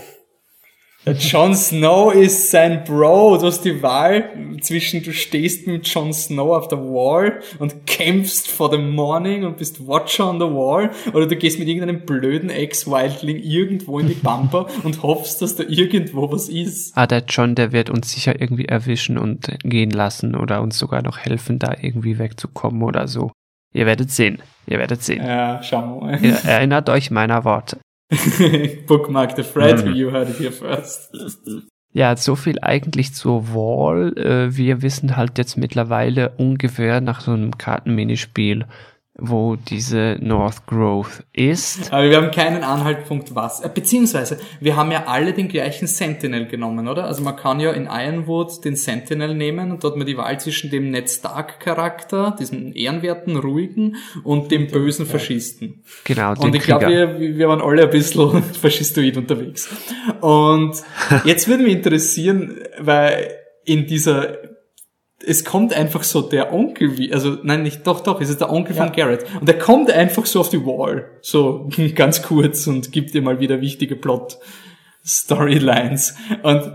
Der 1.06 1.14
Jon 1.14 1.56
Snow 1.56 2.14
ist 2.14 2.50
sein 2.50 2.84
Bro. 2.84 3.38
Du 3.38 3.46
hast 3.46 3.62
die 3.62 3.82
Wahl 3.84 4.58
zwischen, 4.60 5.04
du 5.04 5.14
stehst 5.14 5.68
mit 5.68 5.88
Jon 5.88 6.14
Snow 6.14 6.58
auf 6.58 6.68
der 6.68 6.80
Wall 6.80 7.42
und 7.60 7.86
kämpfst 7.86 8.50
for 8.50 8.72
the 8.72 8.80
morning 8.80 9.46
und 9.46 9.58
bist 9.58 9.88
Watcher 9.88 10.30
on 10.30 10.40
the 10.40 10.48
Wall 10.48 10.90
oder 11.14 11.28
du 11.28 11.36
gehst 11.36 11.60
mit 11.60 11.68
irgendeinem 11.68 12.06
blöden 12.06 12.50
Ex-Wildling 12.50 13.38
irgendwo 13.38 14.00
in 14.00 14.08
die 14.08 14.16
Bumper 14.16 14.66
und 14.84 15.04
hoffst, 15.04 15.44
dass 15.44 15.56
da 15.56 15.64
irgendwo 15.64 16.32
was 16.32 16.50
ist. 16.50 16.98
Ah, 16.98 17.06
der 17.06 17.24
John, 17.30 17.54
der 17.54 17.72
wird 17.72 17.92
uns 17.92 18.12
sicher 18.12 18.42
irgendwie 18.42 18.66
erwischen 18.66 19.20
und 19.20 19.48
gehen 19.64 19.92
lassen 19.92 20.36
oder 20.36 20.62
uns 20.62 20.80
sogar 20.80 21.04
noch 21.04 21.20
helfen, 21.20 21.60
da 21.60 21.76
irgendwie 21.80 22.18
wegzukommen 22.18 22.82
oder 22.82 23.08
so. 23.08 23.32
Ihr 23.74 23.86
werdet 23.86 24.12
sehen. 24.12 24.42
Ihr 24.66 24.80
werdet 24.80 25.04
sehen. 25.04 25.26
Ja, 25.26 25.62
schauen 25.64 26.02
wir 26.02 26.12
mal. 26.12 26.26
Ihr 26.26 26.36
erinnert 26.46 26.90
euch 26.90 27.12
meiner 27.12 27.44
Worte. 27.44 27.78
Bookmark 28.88 29.36
the 29.36 29.44
thread, 29.44 29.86
mhm. 29.86 29.94
you 29.94 30.12
heard 30.12 30.30
it 30.30 30.40
here 30.40 30.52
first. 30.52 31.12
Ja, 31.92 32.16
so 32.16 32.36
viel 32.36 32.60
eigentlich 32.62 33.14
zur 33.14 33.54
Wall. 33.54 34.18
Äh, 34.18 34.56
wir 34.56 34.82
wissen 34.82 35.16
halt 35.16 35.38
jetzt 35.38 35.58
mittlerweile 35.58 36.30
ungefähr 36.38 37.02
nach 37.02 37.22
so 37.22 37.32
einem 37.32 37.58
Kartenminispiel, 37.58 38.66
wo 39.22 39.56
diese 39.56 40.18
North 40.22 40.66
Growth 40.68 41.24
ist. 41.34 41.92
Aber 41.92 42.10
wir 42.10 42.18
haben 42.18 42.32
keinen 42.32 42.64
Anhaltspunkt 42.64 43.36
was. 43.36 43.62
Äh, 43.62 43.70
beziehungsweise, 43.74 44.40
wir 44.60 44.76
haben 44.76 44.92
ja 44.92 45.06
alle 45.08 45.34
den 45.34 45.48
gleichen 45.48 45.88
Sentinel 45.88 46.48
genommen, 46.48 46.88
oder? 46.88 47.06
Also 47.06 47.22
man 47.24 47.36
kann 47.36 47.60
ja 47.60 47.72
in 47.72 47.88
Ironwood 47.90 48.64
den 48.64 48.76
Sentinel 48.76 49.36
nehmen 49.36 49.72
und 49.72 49.84
dort 49.84 49.98
man 49.98 50.08
die 50.08 50.18
Wahl 50.18 50.40
zwischen 50.40 50.70
dem 50.70 50.92
Ned 50.92 51.10
Stark 51.10 51.60
Charakter, 51.60 52.36
diesem 52.40 52.74
ehrenwerten, 52.76 53.38
ruhigen 53.38 53.98
und 54.24 54.52
dem 54.52 54.68
bösen 54.68 55.06
Faschisten. 55.06 55.84
Genau. 56.04 56.34
Und 56.40 56.56
ich 56.56 56.64
glaube, 56.64 56.88
wir, 56.88 57.20
wir 57.20 57.48
waren 57.48 57.62
alle 57.62 57.84
ein 57.84 57.90
bisschen 57.90 58.44
faschistoid 58.62 59.18
unterwegs. 59.18 59.70
Und 60.22 60.82
jetzt 61.26 61.48
würde 61.48 61.64
mich 61.64 61.74
interessieren, 61.74 62.60
weil 62.80 63.32
in 63.66 63.86
dieser 63.86 64.49
es 65.30 65.46
kommt 65.46 65.72
einfach 65.74 66.04
so 66.04 66.22
der 66.22 66.52
Onkel 66.52 66.98
wie, 66.98 67.14
also 67.14 67.38
nein, 67.44 67.62
nicht, 67.62 67.86
doch, 67.86 68.02
doch, 68.02 68.20
es 68.20 68.32
ist 68.32 68.42
der 68.42 68.52
Onkel 68.52 68.76
ja. 68.76 68.84
von 68.84 68.92
Garrett. 68.92 69.28
Und 69.40 69.48
der 69.48 69.60
kommt 69.60 69.92
einfach 69.92 70.26
so 70.26 70.40
auf 70.40 70.50
die 70.50 70.66
Wall, 70.66 71.06
so 71.22 71.70
ganz 71.96 72.24
kurz 72.24 72.66
und 72.66 72.92
gibt 72.92 73.14
dir 73.14 73.22
mal 73.22 73.40
wieder 73.40 73.62
wichtige 73.62 73.96
Plot-Storylines. 73.96 76.16
Und 76.42 76.74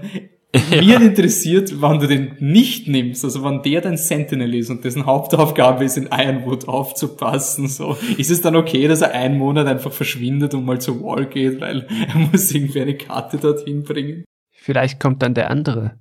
ja. 0.70 0.82
mir 0.82 1.00
interessiert, 1.00 1.80
wann 1.80 1.98
du 1.98 2.06
den 2.06 2.36
nicht 2.38 2.86
nimmst, 2.86 3.24
also 3.24 3.42
wann 3.42 3.62
der 3.62 3.80
dein 3.80 3.96
Sentinel 3.96 4.54
ist 4.54 4.70
und 4.70 4.84
dessen 4.84 5.04
Hauptaufgabe 5.04 5.84
ist, 5.84 5.96
in 5.96 6.10
Ironwood 6.12 6.68
aufzupassen, 6.68 7.66
so. 7.66 7.96
Ist 8.18 8.30
es 8.30 8.40
dann 8.40 8.54
okay, 8.54 8.86
dass 8.86 9.00
er 9.00 9.10
einen 9.10 9.36
Monat 9.36 9.66
einfach 9.66 9.92
verschwindet 9.92 10.54
und 10.54 10.64
mal 10.64 10.80
zur 10.80 11.02
Wall 11.02 11.26
geht, 11.26 11.60
weil 11.60 11.88
er 12.06 12.18
muss 12.30 12.52
irgendwie 12.52 12.82
eine 12.82 12.96
Karte 12.96 13.38
dorthin 13.38 13.82
bringen? 13.82 14.24
Vielleicht 14.52 15.00
kommt 15.00 15.22
dann 15.22 15.34
der 15.34 15.50
andere. 15.50 15.98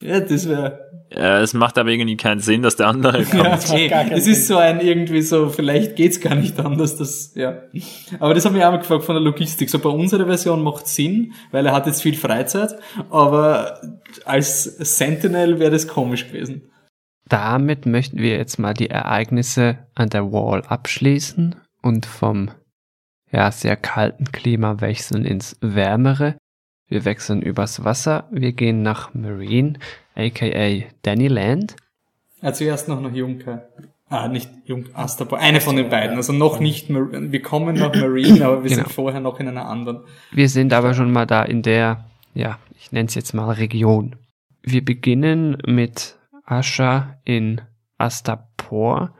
Ja, 0.00 0.20
das 0.20 0.48
wäre. 0.48 0.88
Ja, 1.10 1.40
es 1.40 1.54
macht 1.54 1.78
aber 1.78 1.88
irgendwie 1.88 2.16
keinen 2.16 2.40
Sinn, 2.40 2.62
dass 2.62 2.76
der 2.76 2.88
andere 2.88 3.24
kommt. 3.24 3.42
Ja, 3.42 3.54
okay. 3.54 4.10
Es 4.10 4.26
ist 4.26 4.46
so 4.46 4.58
ein 4.58 4.80
irgendwie 4.80 5.22
so, 5.22 5.48
vielleicht 5.48 5.96
geht's 5.96 6.20
gar 6.20 6.34
nicht 6.34 6.60
anders, 6.60 6.96
das, 6.96 7.34
ja. 7.34 7.62
Aber 8.20 8.34
das 8.34 8.44
habe 8.44 8.58
ich 8.58 8.64
auch 8.64 8.70
mal 8.70 8.78
gefragt 8.78 9.04
von 9.04 9.14
der 9.14 9.22
Logistik. 9.22 9.70
So 9.70 9.78
bei 9.78 9.88
unserer 9.88 10.26
Version 10.26 10.62
macht 10.62 10.86
Sinn, 10.86 11.32
weil 11.50 11.64
er 11.66 11.72
hat 11.72 11.86
jetzt 11.86 12.02
viel 12.02 12.14
Freizeit, 12.14 12.76
aber 13.10 13.80
als 14.24 14.64
Sentinel 14.64 15.58
wäre 15.58 15.70
das 15.70 15.88
komisch 15.88 16.26
gewesen. 16.26 16.70
Damit 17.28 17.86
möchten 17.86 18.18
wir 18.18 18.36
jetzt 18.36 18.58
mal 18.58 18.74
die 18.74 18.90
Ereignisse 18.90 19.78
an 19.94 20.10
der 20.10 20.30
Wall 20.30 20.62
abschließen 20.62 21.56
und 21.82 22.06
vom 22.06 22.50
ja, 23.30 23.50
sehr 23.50 23.76
kalten 23.76 24.26
Klima 24.32 24.80
wechseln 24.80 25.24
ins 25.24 25.56
wärmere. 25.60 26.36
Wir 26.88 27.04
wechseln 27.04 27.42
übers 27.42 27.84
Wasser. 27.84 28.26
Wir 28.30 28.52
gehen 28.52 28.82
nach 28.82 29.12
Marine, 29.14 29.74
aka 30.14 30.84
Dannyland. 31.02 31.76
Ja, 32.42 32.52
zuerst 32.52 32.88
noch 32.88 33.00
nach 33.00 33.12
Junker. 33.12 33.68
Ah, 34.10 34.28
nicht 34.28 34.50
Jung 34.64 34.86
Asterboy. 34.94 35.38
Eine 35.38 35.60
von 35.60 35.76
den 35.76 35.90
beiden. 35.90 36.16
Also 36.16 36.32
noch 36.32 36.60
nicht, 36.60 36.88
wir 36.88 37.42
kommen 37.42 37.76
nach 37.76 37.94
Marine, 37.94 38.46
aber 38.46 38.62
wir 38.62 38.70
genau. 38.70 38.84
sind 38.84 38.92
vorher 38.92 39.20
noch 39.20 39.38
in 39.38 39.48
einer 39.48 39.66
anderen. 39.66 40.00
Wir 40.32 40.48
sind 40.48 40.72
aber 40.72 40.94
schon 40.94 41.12
mal 41.12 41.26
da 41.26 41.42
in 41.42 41.62
der, 41.62 42.06
ja, 42.32 42.58
ich 42.80 42.90
nenne 42.90 43.08
es 43.08 43.14
jetzt 43.14 43.34
mal 43.34 43.50
Region. 43.50 44.16
Wir 44.62 44.82
beginnen 44.82 45.58
mit 45.66 46.16
Asha 46.44 47.18
in 47.24 47.60
Astapor. 47.98 49.14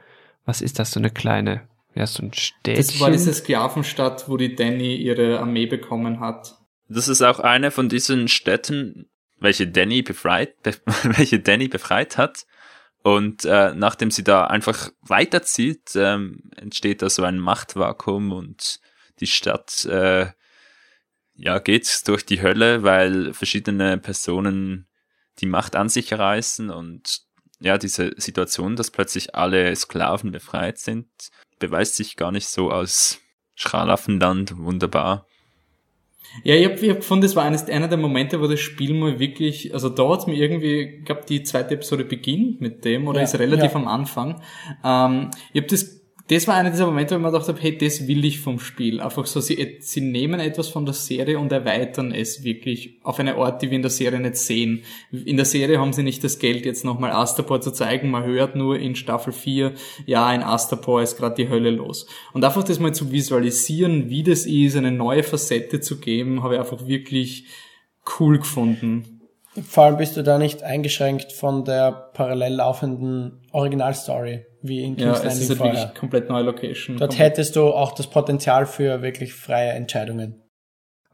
Was 0.47 0.63
ist 0.63 0.79
das, 0.79 0.93
so 0.93 1.01
eine 1.01 1.11
kleine, 1.11 1.63
ja, 1.95 2.07
so 2.07 2.23
ein 2.23 2.33
Städtchen? 2.33 2.77
Das 2.77 3.01
war 3.01 3.11
diese 3.11 3.35
Sklavenstadt, 3.35 4.27
wo 4.31 4.39
die 4.39 4.55
Danny 4.55 4.97
ihre 4.97 5.41
Armee 5.41 5.67
bekommen 5.67 6.21
hat. 6.21 6.58
Das 6.89 7.09
ist 7.09 7.23
auch 7.23 7.39
eine 7.41 7.71
von 7.71 7.89
diesen 7.89 8.29
Städten, 8.29 9.11
welche 9.39 9.69
Danny 9.69 10.03
befreit, 10.03 10.55
welche 11.03 11.41
Danny 11.41 11.69
befreit 11.69 12.17
hat. 12.17 12.47
Und 13.03 13.45
äh, 13.45 13.75
nachdem 13.75 14.11
sie 14.11 14.25
da 14.25 14.47
einfach 14.47 14.91
weiterzieht, 15.03 15.93
ähm, 15.95 16.51
entsteht 16.57 17.03
da 17.03 17.09
so 17.09 17.23
ein 17.23 17.39
Machtvakuum 17.39 18.33
und 18.33 18.81
die 19.21 19.27
Stadt 19.27 19.85
äh, 19.85 20.27
ja 21.35 21.59
geht 21.61 22.09
durch 22.09 22.27
die 22.27 22.43
Hölle, 22.43 22.83
weil 22.83 23.33
verschiedene 23.33 23.99
Personen 23.99 24.89
die 25.39 25.47
Macht 25.47 25.77
an 25.77 25.89
sich 25.89 26.13
reißen 26.13 26.71
und 26.71 27.21
ja, 27.61 27.79
diese 27.79 28.13
Situation, 28.17 28.77
dass 28.77 28.91
plötzlich 28.91 29.35
alle 29.35 29.75
Sklaven 29.75 30.31
befreit 30.31 30.79
sind, 30.79 31.09
beweist 31.59 31.97
sich 31.97 32.17
gar 32.17 32.31
nicht 32.31 32.49
so 32.49 32.71
als 32.71 33.21
Schlaraffenland 33.55 34.59
wunderbar. 34.59 35.27
Ja, 36.45 36.55
ich 36.55 36.65
habe 36.65 36.91
hab 36.91 36.97
gefunden, 36.99 37.23
das 37.23 37.37
war 37.37 37.45
eines, 37.45 37.69
einer 37.69 37.89
der 37.89 37.99
Momente, 37.99 38.41
wo 38.41 38.47
das 38.47 38.61
Spiel 38.61 38.95
mal 38.95 39.19
wirklich, 39.19 39.75
also 39.75 39.89
da 39.89 40.09
hat's 40.09 40.27
mir 40.27 40.37
irgendwie, 40.37 40.99
ich 40.99 41.05
glaube, 41.05 41.23
die 41.29 41.43
zweite 41.43 41.75
Episode 41.75 42.05
beginnt 42.05 42.61
mit 42.61 42.85
dem 42.85 43.09
oder 43.09 43.19
ja, 43.19 43.25
ist 43.25 43.39
relativ 43.39 43.73
ja. 43.73 43.77
am 43.77 43.89
Anfang. 43.89 44.41
Ähm, 44.85 45.31
ich 45.53 45.61
habe 45.61 45.69
das 45.69 45.98
das 46.29 46.47
war 46.47 46.57
einer 46.57 46.71
dieser 46.71 46.85
Momente, 46.85 47.15
wo 47.15 47.21
man 47.21 47.33
gedacht 47.33 47.49
habe, 47.49 47.59
hey, 47.59 47.79
das 47.79 48.07
will 48.07 48.23
ich 48.23 48.41
vom 48.41 48.59
Spiel. 48.59 49.01
Einfach 49.01 49.25
so, 49.25 49.41
sie, 49.41 49.79
sie 49.81 50.03
nehmen 50.03 50.41
etwas 50.41 50.69
von 50.69 50.85
der 50.85 50.93
Serie 50.93 51.39
und 51.39 51.51
erweitern 51.53 52.13
es 52.13 52.45
wirklich 52.45 52.99
auf 53.03 53.19
eine 53.19 53.37
Art, 53.37 53.63
die 53.63 53.71
wir 53.71 53.77
in 53.77 53.83
der 53.83 53.91
Serie 53.91 54.21
nicht 54.21 54.37
sehen. 54.37 54.83
In 55.11 55.39
der 55.39 55.47
Serie 55.47 55.79
haben 55.79 55.95
sie 55.95 56.03
nicht 56.03 56.23
das 56.23 56.39
Geld, 56.39 56.67
jetzt 56.67 56.85
nochmal 56.85 57.13
Astapor 57.13 57.63
zu 57.63 57.71
zeigen. 57.71 58.11
Man 58.11 58.25
hört 58.25 58.57
nur 58.57 58.79
in 58.79 58.95
Staffel 58.95 59.33
4, 59.33 59.73
ja, 60.05 60.31
in 60.35 60.43
Astapor 60.43 61.01
ist 61.01 61.17
gerade 61.17 61.35
die 61.35 61.49
Hölle 61.49 61.71
los. 61.71 62.07
Und 62.35 62.45
einfach 62.45 62.63
das 62.63 62.79
mal 62.79 62.93
zu 62.93 63.11
visualisieren, 63.11 64.11
wie 64.11 64.23
das 64.23 64.45
ist, 64.45 64.77
eine 64.77 64.93
neue 64.93 65.23
Facette 65.23 65.81
zu 65.81 65.99
geben, 65.99 66.43
habe 66.43 66.55
ich 66.55 66.61
einfach 66.61 66.87
wirklich 66.87 67.47
cool 68.21 68.39
gefunden. 68.39 69.23
Vor 69.67 69.85
allem 69.85 69.97
bist 69.97 70.19
du 70.19 70.23
da 70.23 70.37
nicht 70.37 70.63
eingeschränkt 70.63 71.33
von 71.33 71.65
der 71.65 71.91
parallel 71.91 72.53
laufenden 72.53 73.41
Originalstory 73.51 74.45
wie 74.63 74.83
in 74.83 74.97
King's 74.97 75.23
ja, 75.23 75.29
es 75.29 75.41
ist 75.41 75.51
halt 75.51 75.61
wirklich 75.61 75.95
komplett 75.95 76.29
neue 76.29 76.45
Location. 76.45 76.97
Dort 76.97 77.19
hättest 77.19 77.57
du 77.57 77.69
auch 77.69 77.93
das 77.93 78.09
Potenzial 78.09 78.67
für 78.67 79.03
wirklich 79.03 79.35
freie 79.35 79.71
Entscheidungen. 79.71 80.43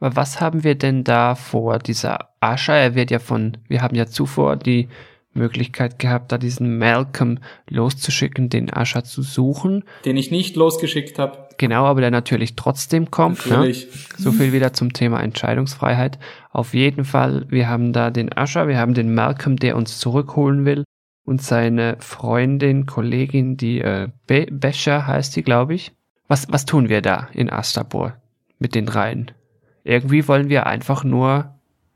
Aber 0.01 0.17
was 0.17 0.41
haben 0.41 0.65
wir 0.65 0.75
denn 0.75 1.05
da 1.05 1.35
vor? 1.35 1.79
Dieser 1.79 2.31
Asher, 2.41 2.75
er 2.75 2.95
wird 2.95 3.11
ja 3.11 3.19
von, 3.19 3.59
wir 3.69 3.83
haben 3.83 3.95
ja 3.95 4.07
zuvor 4.07 4.57
die 4.57 4.89
Möglichkeit 5.33 5.99
gehabt, 5.99 6.31
da 6.31 6.39
diesen 6.39 6.79
Malcolm 6.79 7.39
loszuschicken, 7.69 8.49
den 8.49 8.73
Asher 8.73 9.05
zu 9.05 9.23
suchen. 9.23 9.85
Den 10.05 10.17
ich 10.17 10.31
nicht 10.31 10.57
losgeschickt 10.57 11.19
habe. 11.19 11.49
Genau, 11.59 11.85
aber 11.85 12.01
der 12.01 12.11
natürlich 12.11 12.55
trotzdem 12.55 13.11
kommt. 13.11 13.47
Ne? 13.47 13.57
Natürlich. 13.57 13.87
Ne? 13.87 13.93
So 14.19 14.33
viel 14.33 14.53
wieder 14.53 14.73
zum 14.73 14.93
Thema 14.93 15.23
Entscheidungsfreiheit. 15.23 16.19
Auf 16.53 16.75
jeden 16.75 17.05
Fall, 17.05 17.47
wir 17.49 17.69
haben 17.69 17.93
da 17.93 18.11
den 18.11 18.33
Asher, 18.37 18.69
wir 18.69 18.79
haben 18.79 18.95
den 18.95 19.13
Malcolm, 19.13 19.57
der 19.57 19.77
uns 19.77 19.99
zurückholen 19.99 20.65
will 20.65 20.85
und 21.25 21.43
seine 21.43 21.97
Freundin, 22.01 22.87
Kollegin, 22.87 23.57
die 23.57 23.81
äh, 23.81 24.09
Be 24.27 24.47
Becher 24.51 25.07
heißt 25.07 25.35
die, 25.37 25.43
glaube 25.43 25.75
ich. 25.75 25.93
Was, 26.29 26.51
was 26.51 26.64
tun 26.64 26.89
wir 26.89 27.03
da 27.03 27.29
in 27.33 27.51
Astapor 27.51 28.16
mit 28.59 28.75
den 28.75 28.89
Reihen? 28.89 29.31
Irgendwie 29.85 30.27
wollen 30.27 30.49
wir 30.49 30.66
einfach 30.66 31.05
nur 31.05 31.55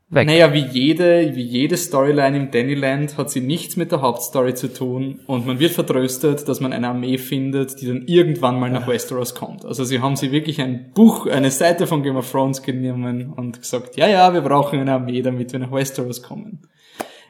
weg. 0.09 0.27
Naja, 0.27 0.53
wie 0.53 0.65
jede, 0.65 1.35
wie 1.35 1.43
jede 1.43 1.77
Storyline 1.77 2.37
im 2.37 2.51
Dannyland 2.51 3.17
hat 3.17 3.29
sie 3.29 3.41
nichts 3.41 3.75
mit 3.77 3.91
der 3.91 4.01
Hauptstory 4.01 4.53
zu 4.53 4.71
tun 4.73 5.19
und 5.27 5.45
man 5.45 5.59
wird 5.59 5.71
vertröstet, 5.71 6.47
dass 6.47 6.59
man 6.59 6.73
eine 6.73 6.89
Armee 6.89 7.17
findet, 7.17 7.81
die 7.81 7.87
dann 7.87 8.03
irgendwann 8.05 8.59
mal 8.59 8.69
nach 8.69 8.87
Westeros 8.87 9.35
kommt. 9.35 9.65
Also 9.65 9.83
sie 9.83 9.99
haben 9.99 10.15
sie 10.15 10.31
wirklich 10.31 10.61
ein 10.61 10.91
Buch, 10.93 11.27
eine 11.27 11.51
Seite 11.51 11.87
von 11.87 12.03
Game 12.03 12.17
of 12.17 12.31
Thrones 12.31 12.61
genommen 12.61 13.33
und 13.33 13.59
gesagt, 13.59 13.97
ja, 13.97 14.07
ja, 14.07 14.33
wir 14.33 14.41
brauchen 14.41 14.79
eine 14.79 14.93
Armee, 14.93 15.21
damit 15.21 15.51
wir 15.51 15.59
nach 15.59 15.71
Westeros 15.71 16.21
kommen. 16.21 16.61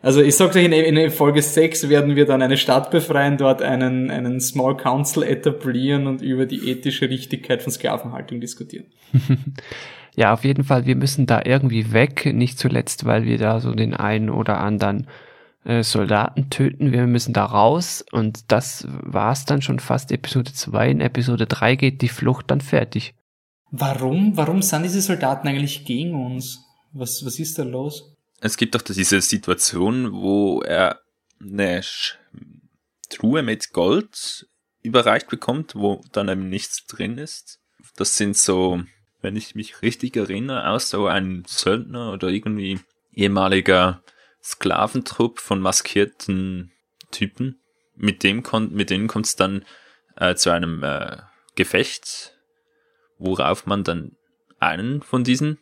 Also 0.02 0.22
ich 0.22 0.36
sag's 0.36 0.56
euch, 0.56 0.66
in, 0.66 0.72
in 0.72 1.12
Folge 1.12 1.42
6 1.42 1.90
werden 1.90 2.16
wir 2.16 2.26
dann 2.26 2.42
eine 2.42 2.58
Stadt 2.58 2.90
befreien, 2.90 3.38
dort 3.38 3.62
einen, 3.62 4.10
einen 4.10 4.40
Small 4.40 4.78
Council 4.78 5.24
etablieren 5.24 6.08
und 6.08 6.22
über 6.22 6.46
die 6.46 6.70
ethische 6.70 7.10
Richtigkeit 7.10 7.62
von 7.62 7.74
Sklavenhaltung 7.74 8.40
diskutieren. 8.40 8.86
ja, 10.16 10.34
auf 10.34 10.46
jeden 10.46 10.64
Fall, 10.64 10.86
wir 10.86 10.96
müssen 10.96 11.26
da 11.26 11.42
irgendwie 11.44 11.92
weg, 11.92 12.26
nicht 12.34 12.58
zuletzt, 12.58 13.06
weil 13.06 13.26
wir 13.26 13.38
da 13.38 13.60
so 13.60 13.74
den 13.74 13.94
einen 13.94 14.30
oder 14.30 14.60
anderen 14.60 15.08
äh, 15.66 15.84
Soldaten 15.84 16.50
töten, 16.50 16.94
wir 16.94 17.06
müssen 17.06 17.34
da 17.34 17.44
raus 17.44 18.06
und 18.12 18.52
das 18.54 18.88
war's 18.90 19.44
dann 19.44 19.62
schon 19.62 19.80
fast 19.80 20.14
Episode 20.14 20.54
2. 20.54 20.92
In 20.92 21.02
Episode 21.02 21.46
3 21.46 21.76
geht 21.76 22.02
die 22.02 22.08
Flucht 22.08 22.50
dann 22.50 22.62
fertig. 22.62 23.14
Warum? 23.72 24.38
Warum 24.38 24.62
sind 24.62 24.84
diese 24.84 25.02
Soldaten 25.02 25.48
eigentlich 25.48 25.86
gegen 25.86 26.16
uns? 26.16 26.66
Was, 26.94 27.24
was 27.26 27.38
ist 27.38 27.60
da 27.60 27.64
los? 27.64 28.16
Es 28.42 28.58
gibt 28.58 28.76
doch 28.76 28.82
diese 28.82 29.22
Situation, 29.22 30.14
wo 30.14 30.62
er 30.62 31.02
eine 31.42 31.82
Truhe 33.10 33.44
mit 33.44 33.72
Gold 33.74 34.48
überreicht 34.82 35.28
bekommt, 35.28 35.76
wo 35.76 36.02
dann 36.12 36.30
eben 36.30 36.50
nichts 36.50 36.86
drin 36.86 37.18
ist. 37.18 37.60
Das 37.96 38.16
sind 38.16 38.38
so, 38.38 38.82
wenn 39.22 39.36
ich 39.36 39.56
mich 39.56 39.82
richtig 39.82 40.16
erinnere, 40.16 40.70
auch 40.70 40.80
so 40.80 41.08
ein 41.08 41.44
Söldner 41.48 42.14
oder 42.14 42.30
irgendwie 42.30 42.80
ehemaliger 43.14 44.04
Sklaventrupp 44.42 45.40
von 45.40 45.60
maskierten 45.60 46.72
Typen. 47.12 47.60
Mit 47.96 48.24
dem 48.24 48.44
kommt, 48.44 48.72
mit 48.72 48.90
denen 48.90 49.08
kommt 49.08 49.26
es 49.26 49.36
dann 49.36 49.66
äh, 50.16 50.36
zu 50.36 50.52
einem 50.52 50.84
äh, 50.84 51.18
Gefecht, 51.56 52.38
worauf 53.18 53.66
man 53.66 53.84
dann 53.84 54.16
einen 54.60 55.02
von 55.02 55.26
diesen 55.26 55.58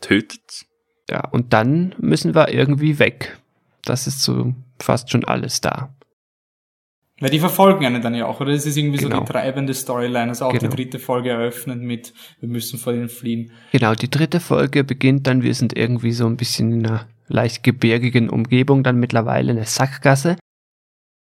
tötet 0.00 0.66
ja, 1.10 1.26
und 1.30 1.52
dann 1.52 1.94
müssen 1.98 2.34
wir 2.34 2.48
irgendwie 2.52 2.98
weg. 2.98 3.38
Das 3.84 4.06
ist 4.06 4.22
so 4.22 4.54
fast 4.80 5.10
schon 5.10 5.24
alles 5.24 5.60
da. 5.60 5.90
Weil 7.20 7.30
die 7.30 7.38
verfolgen 7.38 7.86
einen 7.86 8.02
dann 8.02 8.14
ja 8.14 8.26
auch, 8.26 8.40
oder? 8.40 8.52
Das 8.52 8.66
ist 8.66 8.76
irgendwie 8.76 8.98
Genau. 8.98 9.18
so 9.18 9.24
die 9.24 9.32
treibende 9.32 9.72
Storyline. 9.72 10.28
Also 10.28 10.44
auch 10.44 10.52
Genau. 10.52 10.68
die 10.68 10.76
dritte 10.76 10.98
Folge 10.98 11.30
eröffnet 11.30 11.80
mit, 11.80 12.12
wir 12.40 12.48
müssen 12.48 12.78
vor 12.78 12.92
denen 12.92 13.08
fliehen. 13.08 13.52
Genau, 13.72 13.94
die 13.94 14.10
dritte 14.10 14.38
Folge 14.40 14.84
beginnt 14.84 15.26
dann, 15.26 15.42
wir 15.42 15.54
sind 15.54 15.74
irgendwie 15.76 16.12
so 16.12 16.26
ein 16.26 16.36
bisschen 16.36 16.72
in 16.72 16.86
einer 16.86 17.06
leicht 17.28 17.62
gebirgigen 17.62 18.28
Umgebung, 18.28 18.82
dann 18.82 19.00
mittlerweile 19.00 19.52
eine 19.52 19.64
Sackgasse, 19.64 20.36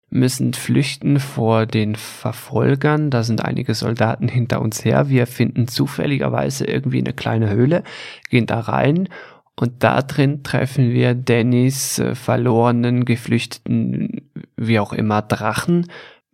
müssen 0.10 0.54
flüchten 0.54 1.20
vor 1.20 1.66
den 1.68 1.96
Verfolgern, 1.96 3.10
da 3.12 3.24
sind 3.24 3.46
einige 3.46 3.74
Soldaten 3.76 4.28
hinter 4.28 4.62
uns 4.62 4.84
her, 4.84 5.10
wir 5.10 5.28
finden 5.28 5.68
zufälligerweise 5.68 6.66
irgendwie 6.66 7.00
eine 7.00 7.14
kleine 7.14 7.50
Höhle, 7.52 7.84
gehen 8.30 8.46
da 8.48 8.60
rein 8.62 9.10
und 9.56 9.84
da 9.84 10.02
drin 10.02 10.44
treffen 10.44 10.92
wir 10.92 11.14
Dannys 11.14 12.00
äh, 12.00 12.16
verlorenen, 12.16 13.06
geflüchteten, 13.06 14.30
wie 14.58 14.80
auch 14.80 14.94
immer, 14.94 15.22
Drachen. 15.22 15.88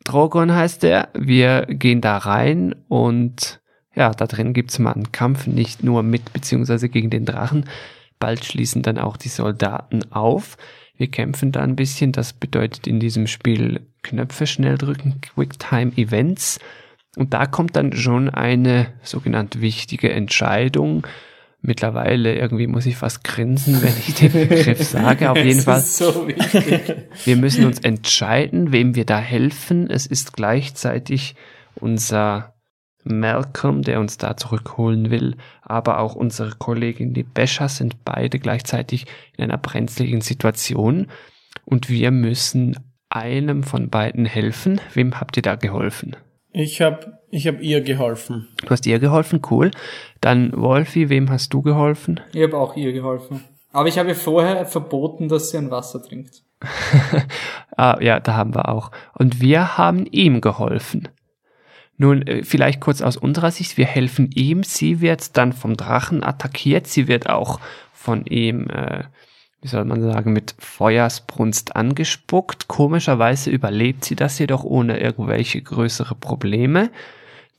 Drogon 0.05 0.53
heißt 0.53 0.84
er. 0.86 1.09
Wir 1.13 1.65
gehen 1.67 2.01
da 2.01 2.17
rein 2.17 2.76
und 2.88 3.59
ja, 3.93 4.11
da 4.11 4.28
drin 4.28 4.53
gibt's 4.53 4.80
mal 4.80 4.93
einen 4.93 5.11
Kampf, 5.11 5.47
nicht 5.47 5.84
nur 5.84 6.03
mit 6.03 6.32
beziehungsweise 6.32 6.88
gegen 6.88 7.09
den 7.09 7.26
Drachen. 7.26 7.65
Bald 8.20 8.45
schließen 8.45 8.82
dann 8.82 8.97
auch 8.97 9.17
die 9.17 9.30
Soldaten 9.30 10.11
auf. 10.11 10.57
Wir 10.95 11.07
kämpfen 11.07 11.51
da 11.51 11.61
ein 11.61 11.76
bisschen. 11.76 12.11
Das 12.11 12.34
bedeutet 12.34 12.88
in 12.88 12.99
diesem 12.99 13.28
Spiel 13.28 13.82
Knöpfe 14.03 14.47
schnell 14.47 14.78
drücken, 14.78 15.20
Quicktime 15.22 15.91
Events. 15.97 16.59
Und 17.17 17.34
da 17.34 17.45
kommt 17.45 17.76
dann 17.76 17.93
schon 17.93 18.30
eine 18.30 18.88
sogenannte 19.03 19.61
wichtige 19.61 20.11
Entscheidung. 20.11 21.05
Mittlerweile 21.62 22.36
irgendwie 22.36 22.68
muss 22.68 22.86
ich 22.86 22.95
fast 22.95 23.24
grinsen, 23.24 23.82
wenn 23.82 23.93
ich 23.97 24.16
den 24.16 24.32
Begriff 24.47 24.82
sage. 24.82 25.30
Auf 25.30 25.38
jeden 25.38 25.60
Fall. 25.60 25.82
so. 25.82 26.28
Wir 27.26 27.36
müssen 27.36 27.66
uns 27.66 27.80
entscheiden, 27.80 28.72
wem 28.72 28.95
wir 28.95 29.05
da 29.05 29.20
helfen. 29.20 29.89
Es 29.89 30.05
ist 30.05 30.34
gleichzeitig 30.34 31.36
unser 31.76 32.53
Malcolm, 33.03 33.82
der 33.82 33.99
uns 33.99 34.18
da 34.18 34.38
zurückholen 34.38 35.10
will, 35.10 35.36
aber 35.62 35.99
auch 35.99 36.16
unsere 36.16 36.51
Kollegin, 36.51 37.14
die 37.14 37.24
Bescha, 37.24 37.68
sind 37.68 38.03
beide 38.03 38.39
gleichzeitig 38.39 39.05
in 39.38 39.43
einer 39.43 39.57
brenzligen 39.57 40.22
Situation 40.22 41.07
und 41.66 41.89
wir 41.89 42.12
müssen 42.12 42.78
einem 43.10 43.64
von 43.64 43.89
beiden 43.89 44.26
helfen. 44.26 44.80
Wem 44.93 45.20
habt 45.20 45.38
ihr 45.38 45.43
da 45.43 45.55
geholfen? 45.55 46.16
Ich 46.52 46.82
habe 46.82 47.20
ich 47.30 47.47
hab 47.47 47.62
ihr 47.62 47.82
geholfen. 47.82 48.47
Du 48.64 48.70
hast 48.70 48.86
ihr 48.86 49.00
geholfen, 49.00 49.41
cool. 49.52 49.72
Dann 50.20 50.52
Wolfi, 50.56 51.10
wem 51.10 51.30
hast 51.30 51.54
du 51.54 51.62
geholfen? 51.62 52.20
Ich 52.34 52.41
habe 52.41 52.58
auch 52.58 52.76
ihr 52.76 52.91
geholfen. 52.91 53.43
Aber 53.72 53.88
ich 53.88 54.00
habe 54.00 54.10
ihr 54.10 54.16
vorher 54.16 54.66
verboten, 54.66 55.28
dass 55.28 55.52
sie 55.52 55.58
ein 55.58 55.72
Wasser 55.72 56.02
trinkt. 56.02 56.43
Ah, 57.78 57.97
ja, 58.02 58.20
da 58.20 58.36
haben 58.36 58.54
wir 58.54 58.68
auch. 58.68 58.91
Und 59.14 59.39
wir 59.39 59.78
haben 59.78 60.06
ihm 60.06 60.41
geholfen. 60.41 61.08
Nun, 61.95 62.28
äh, 62.28 62.43
vielleicht 62.43 62.82
kurz 62.82 63.02
aus 63.02 63.16
unserer 63.16 63.52
Sicht, 63.52 63.78
wir 63.78 63.86
helfen 63.86 64.32
ihm, 64.36 64.64
sie 64.64 65.00
wird 65.00 65.38
dann 65.38 65.54
vom 65.54 65.78
Drachen 65.78 66.22
attackiert, 66.22 66.88
sie 66.88 67.08
wird 67.08 67.30
auch 67.30 67.62
von 67.93 68.26
ihm, 68.26 68.68
äh, 68.70 69.06
wie 69.62 69.68
soll 69.68 69.86
man 69.86 70.01
sagen, 70.01 70.32
mit 70.34 70.55
Feuersbrunst 70.57 71.76
angespuckt. 71.76 72.68
Komischerweise 72.68 73.49
überlebt 73.49 74.05
sie 74.05 74.16
das 74.16 74.39
jedoch 74.39 74.64
ohne 74.64 74.99
irgendwelche 74.99 75.62
größere 75.62 76.16
Probleme. 76.16 76.91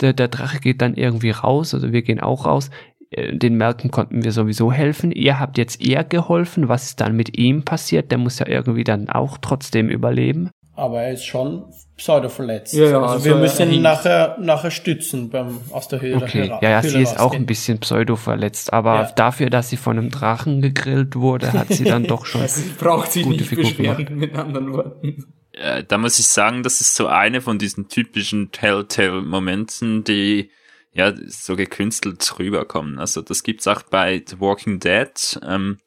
Der, 0.01 0.15
der 0.15 0.29
Drache 0.29 0.61
geht 0.61 0.81
dann 0.81 0.95
irgendwie 0.95 1.31
raus, 1.31 1.75
also 1.75 1.93
wir 1.93 2.03
gehen 2.03 2.21
auch 2.21 2.47
raus. 2.47 2.71
Äh, 3.11 3.37
Den 3.37 3.59
Malcolm 3.59 3.91
konnten 3.91 4.25
wir 4.25 4.33
sowieso 4.33 4.73
helfen. 4.73 5.13
Ihr 5.13 5.39
habt 5.39 5.59
jetzt 5.59 5.83
eher 5.83 6.05
geholfen. 6.05 6.69
Was 6.69 6.85
ist 6.85 7.01
dann 7.01 7.17
mit 7.17 7.37
ihm 7.37 7.65
passiert? 7.65 8.11
Der 8.11 8.19
muss 8.19 8.39
ja 8.39 8.47
irgendwie 8.49 8.85
dann 8.85 9.11
auch 9.11 9.37
trotzdem 9.39 9.89
überleben. 9.91 10.51
Aber 10.81 11.03
er 11.03 11.13
ist 11.13 11.25
schon 11.27 11.65
pseudo 11.97 12.31
verletzt. 12.31 12.73
Ja, 12.73 12.85
ja, 12.87 13.01
also, 13.03 13.07
also 13.15 13.25
wir 13.27 13.35
müssen 13.37 13.71
ihn 13.71 13.83
nachher, 13.83 14.37
nachher 14.41 14.71
stützen 14.71 15.29
beim 15.29 15.61
aus 15.71 15.89
der 15.89 16.01
Höhle. 16.01 16.17
Okay, 16.17 16.45
hera- 16.49 16.59
ja, 16.63 16.71
ja, 16.71 16.83
sie 16.83 17.03
ist 17.03 17.21
auch 17.21 17.35
ein 17.35 17.45
bisschen 17.45 17.79
pseudo 17.81 18.17
verletzt, 18.17 18.73
aber 18.73 18.95
Ja. 19.03 19.13
dafür, 19.15 19.51
dass 19.51 19.69
sie 19.69 19.77
von 19.77 19.99
einem 19.99 20.11
Drachen 20.11 20.63
gegrillt 20.63 21.15
wurde, 21.17 21.53
hat 21.53 21.69
sie 21.69 21.85
dann 21.85 22.05
doch 22.05 22.25
schon. 22.25 22.41
Also 22.43 22.63
sie 22.63 22.71
braucht 22.71 23.13
Gute 23.13 23.29
nicht 23.29 23.47
Figur 23.49 23.65
beschweren, 23.65 24.17
mit 24.19 24.35
anderen 24.35 24.73
Worten. 24.73 25.27
Äh, 25.53 25.85
da 25.85 25.99
muss 25.99 26.19
ich 26.19 26.27
sagen, 26.29 26.63
das 26.63 26.81
ist 26.81 26.95
so 26.97 27.07
eine 27.09 27.43
von 27.43 27.59
diesen 27.59 27.89
typischen 27.89 28.51
Telltale-Momenten, 28.53 30.05
die 30.05 30.51
ja 30.93 31.13
so 31.27 31.57
gekünstelt 31.57 32.39
rüberkommen. 32.39 32.99
Also 32.99 33.21
das 33.21 33.43
gibt's 33.43 33.67
auch 33.67 33.83
bei 33.83 34.23
The 34.27 34.41
Walking 34.41 34.81
Dead. 34.81 35.39
Ähm, 35.47 35.79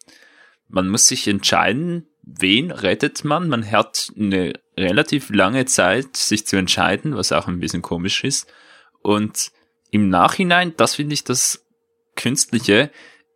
man 0.70 0.90
muss 0.90 1.08
sich 1.08 1.28
entscheiden, 1.28 2.08
wen 2.24 2.72
rettet 2.72 3.24
man. 3.24 3.50
Man 3.50 3.70
hat 3.70 4.08
eine 4.18 4.54
relativ 4.78 5.30
lange 5.30 5.66
Zeit, 5.66 6.18
sich 6.18 6.48
zu 6.48 6.56
entscheiden, 6.56 7.16
was 7.16 7.32
auch 7.32 7.48
ein 7.48 7.60
bisschen 7.60 7.82
komisch 7.82 8.24
ist. 8.24 8.52
Und 9.02 9.52
im 9.92 10.10
Nachhinein, 10.10 10.74
das 10.78 10.96
finde 10.96 11.14
ich 11.14 11.24
das 11.24 11.66
Künstliche, 12.16 12.90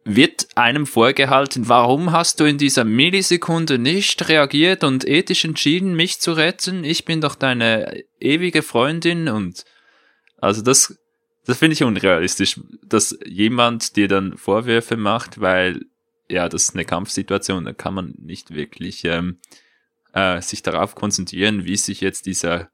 wird 0.06 0.48
einem 0.56 0.86
vorgehalten, 0.86 1.68
warum 1.68 2.14
hast 2.14 2.40
du 2.40 2.46
in 2.46 2.58
dieser 2.58 2.86
Millisekunde 2.86 3.78
nicht 3.78 4.30
reagiert 4.30 4.86
und 4.86 5.06
ethisch 5.06 5.44
entschieden, 5.44 5.96
mich 5.96 6.22
zu 6.22 6.32
retten? 6.32 6.86
Ich 6.86 7.04
bin 7.04 7.20
doch 7.20 7.36
deine 7.36 8.04
ewige 8.20 8.64
Freundin 8.64 9.28
und 9.28 9.66
also 10.40 10.62
das, 10.62 10.98
das 11.46 11.58
finde 11.58 11.74
ich 11.74 11.84
unrealistisch, 11.84 12.62
dass 12.84 13.18
jemand 13.26 13.98
dir 13.98 14.08
dann 14.08 14.38
Vorwürfe 14.38 14.96
macht, 14.96 15.42
weil 15.42 15.82
ja, 16.30 16.50
das 16.50 16.64
ist 16.64 16.76
eine 16.76 16.86
Kampfsituation, 16.86 17.66
da 17.66 17.74
kann 17.74 17.94
man 17.94 18.14
nicht 18.18 18.54
wirklich 18.54 19.04
ähm, 19.06 19.38
äh, 20.14 20.42
sich 20.42 20.62
darauf 20.64 20.96
konzentrieren, 20.96 21.66
wie 21.66 21.78
sich 21.78 22.02
jetzt 22.02 22.26
dieser 22.26 22.70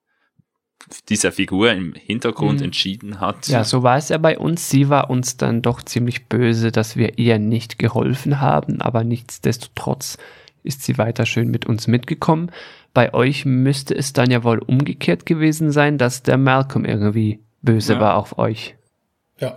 dieser 1.08 1.32
Figur 1.32 1.72
im 1.72 1.94
Hintergrund 1.94 2.60
Mhm. 2.60 2.66
entschieden 2.66 3.22
hat. 3.22 3.48
Ja, 3.48 3.64
so 3.64 3.84
war 3.84 3.96
es 3.96 4.10
ja 4.10 4.18
bei 4.18 4.38
uns. 4.38 4.70
Sie 4.70 4.90
war 4.90 5.10
uns 5.10 5.38
dann 5.38 5.62
doch 5.62 5.82
ziemlich 5.82 6.26
böse, 6.28 6.74
dass 6.74 6.98
wir 6.98 7.18
ihr 7.18 7.40
nicht 7.40 7.80
geholfen 7.80 8.42
haben, 8.42 8.82
aber 8.82 9.06
nichtsdestotrotz 9.06 10.18
ist 10.62 10.84
sie 10.84 10.98
weiter 10.98 11.26
schön 11.26 11.50
mit 11.50 11.66
uns 11.66 11.88
mitgekommen. 11.88 12.52
Bei 12.94 13.14
euch 13.14 13.46
müsste 13.46 13.96
es 13.96 14.12
dann 14.12 14.30
ja 14.30 14.44
wohl 14.44 14.60
umgekehrt 14.60 15.26
gewesen 15.26 15.72
sein, 15.72 15.98
dass 15.98 16.22
der 16.22 16.38
Malcolm 16.38 16.84
irgendwie 16.84 17.40
böse 17.62 17.94
Ja. 17.94 18.00
war 18.02 18.18
auf 18.18 18.38
euch. 18.38 18.76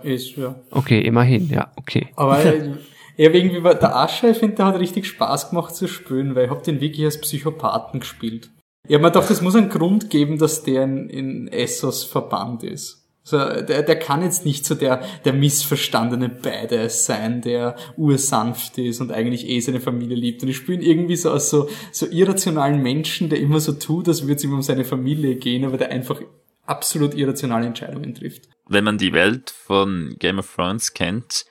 Ist, 0.03 0.37
ja. 0.37 0.55
Okay, 0.71 1.01
immerhin, 1.01 1.49
ja, 1.49 1.71
okay. 1.75 2.07
Aber 2.15 2.41
habe 3.25 3.37
irgendwie, 3.37 3.61
bei- 3.61 3.73
der 3.73 3.95
Asche, 3.95 4.29
ich 4.29 4.37
finde, 4.37 4.57
der 4.57 4.65
hat 4.67 4.79
richtig 4.79 5.07
Spaß 5.07 5.49
gemacht 5.49 5.75
zu 5.75 5.87
spielen, 5.87 6.35
weil 6.35 6.45
ich 6.45 6.51
hab 6.51 6.63
den 6.63 6.79
wirklich 6.81 7.05
als 7.05 7.19
Psychopathen 7.19 7.99
gespielt. 7.99 8.49
Ich 8.87 8.93
hab 8.95 9.01
mir 9.01 9.11
gedacht, 9.11 9.29
es 9.31 9.41
muss 9.41 9.55
einen 9.55 9.69
Grund 9.69 10.09
geben, 10.09 10.37
dass 10.37 10.63
der 10.63 10.83
in, 10.83 11.09
in 11.09 11.47
Essos 11.47 12.03
verbannt 12.03 12.63
ist. 12.63 13.03
Also, 13.29 13.61
der, 13.61 13.83
der 13.83 13.99
kann 13.99 14.21
jetzt 14.23 14.45
nicht 14.45 14.65
so 14.65 14.73
der, 14.75 15.01
der 15.25 15.33
missverstandene 15.33 16.29
Badass 16.29 17.05
sein, 17.05 17.41
der 17.41 17.75
ursanft 17.97 18.77
ist 18.77 19.01
und 19.01 19.11
eigentlich 19.11 19.45
eh 19.49 19.59
seine 19.59 19.81
Familie 19.81 20.15
liebt. 20.15 20.43
Und 20.43 20.47
ich 20.49 20.55
spiele 20.57 20.77
ihn 20.81 20.89
irgendwie 20.89 21.17
so 21.17 21.31
als 21.31 21.49
so, 21.49 21.67
so 21.91 22.05
irrationalen 22.05 22.81
Menschen, 22.81 23.27
der 23.27 23.39
immer 23.39 23.59
so 23.59 23.73
tut, 23.73 24.07
als 24.07 24.21
würde 24.21 24.35
es 24.35 24.43
ihm 24.45 24.53
um 24.53 24.61
seine 24.61 24.85
Familie 24.85 25.35
gehen, 25.35 25.65
aber 25.65 25.77
der 25.77 25.89
einfach 25.91 26.21
absolut 26.65 27.15
irrationale 27.15 27.65
Entscheidungen 27.67 28.13
trifft. 28.15 28.47
wenn 28.69 28.83
man 28.85 28.97
die 28.97 29.11
Welt 29.13 29.49
von 29.49 30.15
Game 30.19 30.39
of 30.39 30.53
Thrones 30.55 30.93
kennt, 30.93 31.45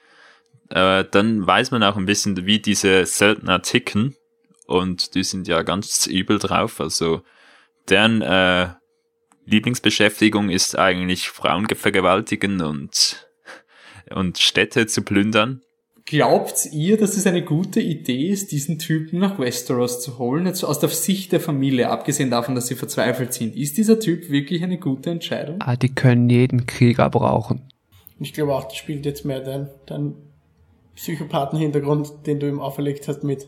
äh, 0.70 1.04
dann 1.10 1.46
weiß 1.46 1.70
man 1.70 1.82
auch 1.82 1.96
ein 1.96 2.06
bisschen, 2.06 2.46
wie 2.46 2.58
diese 2.58 3.06
Söldner 3.06 3.62
ticken. 3.62 4.16
Und 4.66 5.14
die 5.14 5.22
sind 5.22 5.46
ja 5.46 5.62
ganz 5.62 6.06
übel 6.06 6.38
drauf. 6.38 6.80
Also 6.80 7.22
deren 7.88 8.22
äh, 8.22 8.68
Lieblingsbeschäftigung 9.44 10.50
ist 10.50 10.76
eigentlich 10.78 11.28
Frauen 11.28 11.66
vergewaltigen 11.68 12.60
und, 12.60 13.28
und 14.10 14.38
Städte 14.38 14.86
zu 14.86 15.02
plündern. 15.02 15.62
Glaubt 16.04 16.68
ihr, 16.72 16.96
dass 16.96 17.16
es 17.16 17.26
eine 17.26 17.42
gute 17.42 17.80
Idee 17.80 18.28
ist, 18.28 18.52
diesen 18.52 18.78
Typen 18.78 19.18
nach 19.18 19.40
Westeros 19.40 20.00
zu 20.00 20.18
holen? 20.18 20.46
Jetzt 20.46 20.62
aus 20.62 20.78
der 20.78 20.88
Sicht 20.88 21.32
der 21.32 21.40
Familie, 21.40 21.90
abgesehen 21.90 22.30
davon, 22.30 22.54
dass 22.54 22.68
sie 22.68 22.76
verzweifelt 22.76 23.32
sind. 23.34 23.56
Ist 23.56 23.76
dieser 23.76 23.98
Typ 23.98 24.30
wirklich 24.30 24.62
eine 24.62 24.78
gute 24.78 25.10
Entscheidung? 25.10 25.56
Ah, 25.60 25.74
die 25.74 25.92
können 25.92 26.30
jeden 26.30 26.66
Krieger 26.66 27.10
brauchen. 27.10 27.62
Ich 28.20 28.32
glaube 28.32 28.54
auch, 28.54 28.64
das 28.64 28.76
spielt 28.76 29.04
jetzt 29.04 29.24
mehr 29.24 29.40
dein, 29.40 29.68
dein 29.86 30.14
Psychopathen-Hintergrund, 30.96 32.26
den 32.26 32.40
du 32.40 32.48
ihm 32.48 32.60
auferlegt 32.60 33.06
hast, 33.08 33.22
mit. 33.24 33.46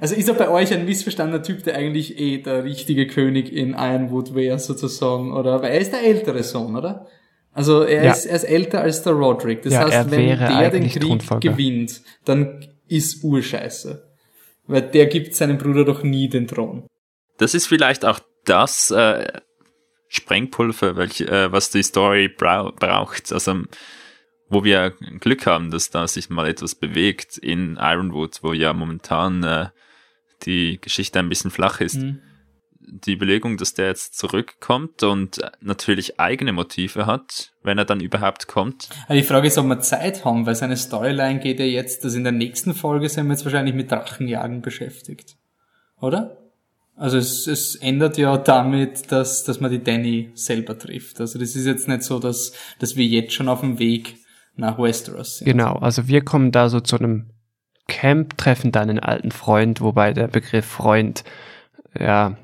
Also 0.00 0.14
ist 0.16 0.28
er 0.28 0.34
bei 0.34 0.48
euch 0.48 0.72
ein 0.72 0.84
missverstandener 0.84 1.42
Typ, 1.42 1.62
der 1.62 1.76
eigentlich 1.76 2.18
eh 2.18 2.38
der 2.38 2.64
richtige 2.64 3.06
König 3.06 3.52
in 3.52 3.74
Ironwood 3.74 4.34
wäre, 4.34 4.58
sozusagen? 4.58 5.32
Oder, 5.32 5.62
weil 5.62 5.72
er 5.72 5.80
ist 5.80 5.92
der 5.92 6.02
ältere 6.02 6.42
Sohn, 6.42 6.74
oder? 6.76 7.06
Also 7.52 7.82
er, 7.82 8.04
Ja. 8.04 8.12
ist, 8.12 8.26
er 8.26 8.34
ist 8.36 8.44
älter 8.44 8.80
als 8.80 9.02
der 9.04 9.12
Roderick. 9.12 9.62
Das 9.62 9.74
Ja, 9.74 9.80
heißt, 9.88 10.10
wenn 10.10 10.26
der 10.38 10.70
den 10.70 10.88
Krieg 10.88 11.00
Thronfolger. 11.02 11.50
gewinnt, 11.52 12.02
dann 12.24 12.66
ist 12.88 13.22
Urscheiße. 13.22 14.10
Weil 14.66 14.82
der 14.82 15.06
gibt 15.06 15.34
seinem 15.36 15.58
Bruder 15.58 15.84
doch 15.84 16.02
nie 16.02 16.28
den 16.28 16.48
Thron. 16.48 16.86
Das 17.38 17.54
ist 17.54 17.66
vielleicht 17.66 18.04
auch 18.04 18.18
das 18.44 18.90
äh, 18.90 19.26
Sprengpulver, 20.08 20.96
welch, 20.96 21.20
äh, 21.20 21.52
was 21.52 21.70
die 21.70 21.82
Story 21.82 22.28
brau 22.28 22.72
braucht. 22.72 23.32
Also 23.32 23.62
wo 24.54 24.64
wir 24.64 24.94
Glück 25.20 25.46
haben, 25.46 25.70
dass 25.70 25.90
da 25.90 26.08
sich 26.08 26.30
mal 26.30 26.48
etwas 26.48 26.74
bewegt 26.74 27.36
in 27.36 27.76
Ironwood, 27.78 28.38
wo 28.42 28.52
ja 28.52 28.72
momentan 28.72 29.42
äh, 29.42 29.66
die 30.46 30.80
Geschichte 30.80 31.18
ein 31.18 31.28
bisschen 31.28 31.50
flach 31.50 31.80
ist. 31.80 31.98
die 32.86 33.14
Überlegung, 33.14 33.56
dass 33.56 33.74
der 33.74 33.88
jetzt 33.88 34.16
zurückkommt 34.16 35.02
und 35.02 35.40
natürlich 35.60 36.20
eigene 36.20 36.52
Motive 36.52 37.06
hat, 37.06 37.52
wenn 37.62 37.78
er 37.78 37.84
dann 37.84 38.00
überhaupt 38.00 38.46
kommt. 38.46 38.90
die 39.08 39.22
Frage 39.22 39.48
ist, 39.48 39.58
ob 39.58 39.66
wir 39.66 39.80
Zeit 39.80 40.24
haben, 40.24 40.46
weil 40.46 40.54
seine 40.54 40.76
Storyline 40.76 41.40
geht 41.40 41.60
ja 41.60 41.64
jetzt, 41.64 42.04
dass 42.04 42.14
in 42.14 42.24
der 42.24 42.32
nächsten 42.32 42.74
Folge 42.74 43.08
sind 43.08 43.26
wir 43.26 43.32
jetzt 43.32 43.44
wahrscheinlich 43.44 43.74
mit 43.74 43.90
Drachenjagen 43.90 44.60
beschäftigt. 44.60 45.36
Oder? 46.00 46.36
Also 46.96 47.16
es, 47.18 47.46
es 47.46 47.74
ändert 47.76 48.18
ja 48.18 48.36
damit, 48.36 49.10
dass, 49.10 49.44
dass 49.44 49.60
man 49.60 49.70
die 49.70 49.82
Danny 49.82 50.30
selber 50.34 50.78
trifft. 50.78 51.20
Also 51.20 51.38
das 51.38 51.56
ist 51.56 51.66
jetzt 51.66 51.88
nicht 51.88 52.02
so, 52.02 52.18
dass, 52.20 52.52
dass 52.78 52.96
wir 52.96 53.04
jetzt 53.04 53.32
schon 53.32 53.48
auf 53.48 53.60
dem 53.60 53.78
Weg 53.78 54.16
nach 54.56 54.78
Westeros 54.78 55.38
sind. 55.38 55.46
Genau, 55.46 55.74
also 55.76 56.08
wir 56.08 56.24
kommen 56.24 56.52
da 56.52 56.68
so 56.68 56.80
zu 56.80 56.98
einem 56.98 57.30
Camp, 57.88 58.38
treffen 58.38 58.72
dann 58.72 58.90
einen 58.90 59.00
alten 59.00 59.30
Freund, 59.30 59.80
wobei 59.80 60.12
der 60.12 60.28
Begriff 60.28 60.64
Freund 60.64 61.24
ja 61.98 62.36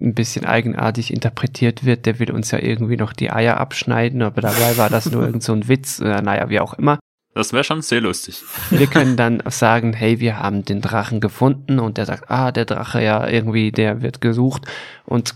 ein 0.00 0.14
bisschen 0.14 0.44
eigenartig 0.44 1.12
interpretiert 1.12 1.84
wird. 1.84 2.06
Der 2.06 2.18
will 2.18 2.30
uns 2.30 2.50
ja 2.50 2.58
irgendwie 2.58 2.96
noch 2.96 3.12
die 3.12 3.30
Eier 3.30 3.58
abschneiden, 3.58 4.22
aber 4.22 4.40
dabei 4.40 4.76
war 4.76 4.90
das 4.90 5.10
nur 5.10 5.24
irgend 5.24 5.42
so 5.42 5.52
ein 5.52 5.68
Witz. 5.68 6.00
Naja, 6.00 6.48
wie 6.48 6.60
auch 6.60 6.74
immer. 6.74 6.98
Das 7.34 7.52
wäre 7.52 7.64
schon 7.64 7.82
sehr 7.82 8.00
lustig. 8.00 8.42
Wir 8.70 8.86
können 8.86 9.18
dann 9.18 9.42
sagen, 9.50 9.92
hey, 9.92 10.20
wir 10.20 10.38
haben 10.38 10.64
den 10.64 10.80
Drachen 10.80 11.20
gefunden 11.20 11.78
und 11.78 11.98
der 11.98 12.06
sagt, 12.06 12.30
ah, 12.30 12.50
der 12.50 12.64
Drache 12.64 13.02
ja 13.02 13.28
irgendwie, 13.28 13.72
der 13.72 14.00
wird 14.00 14.22
gesucht 14.22 14.62
und 15.04 15.34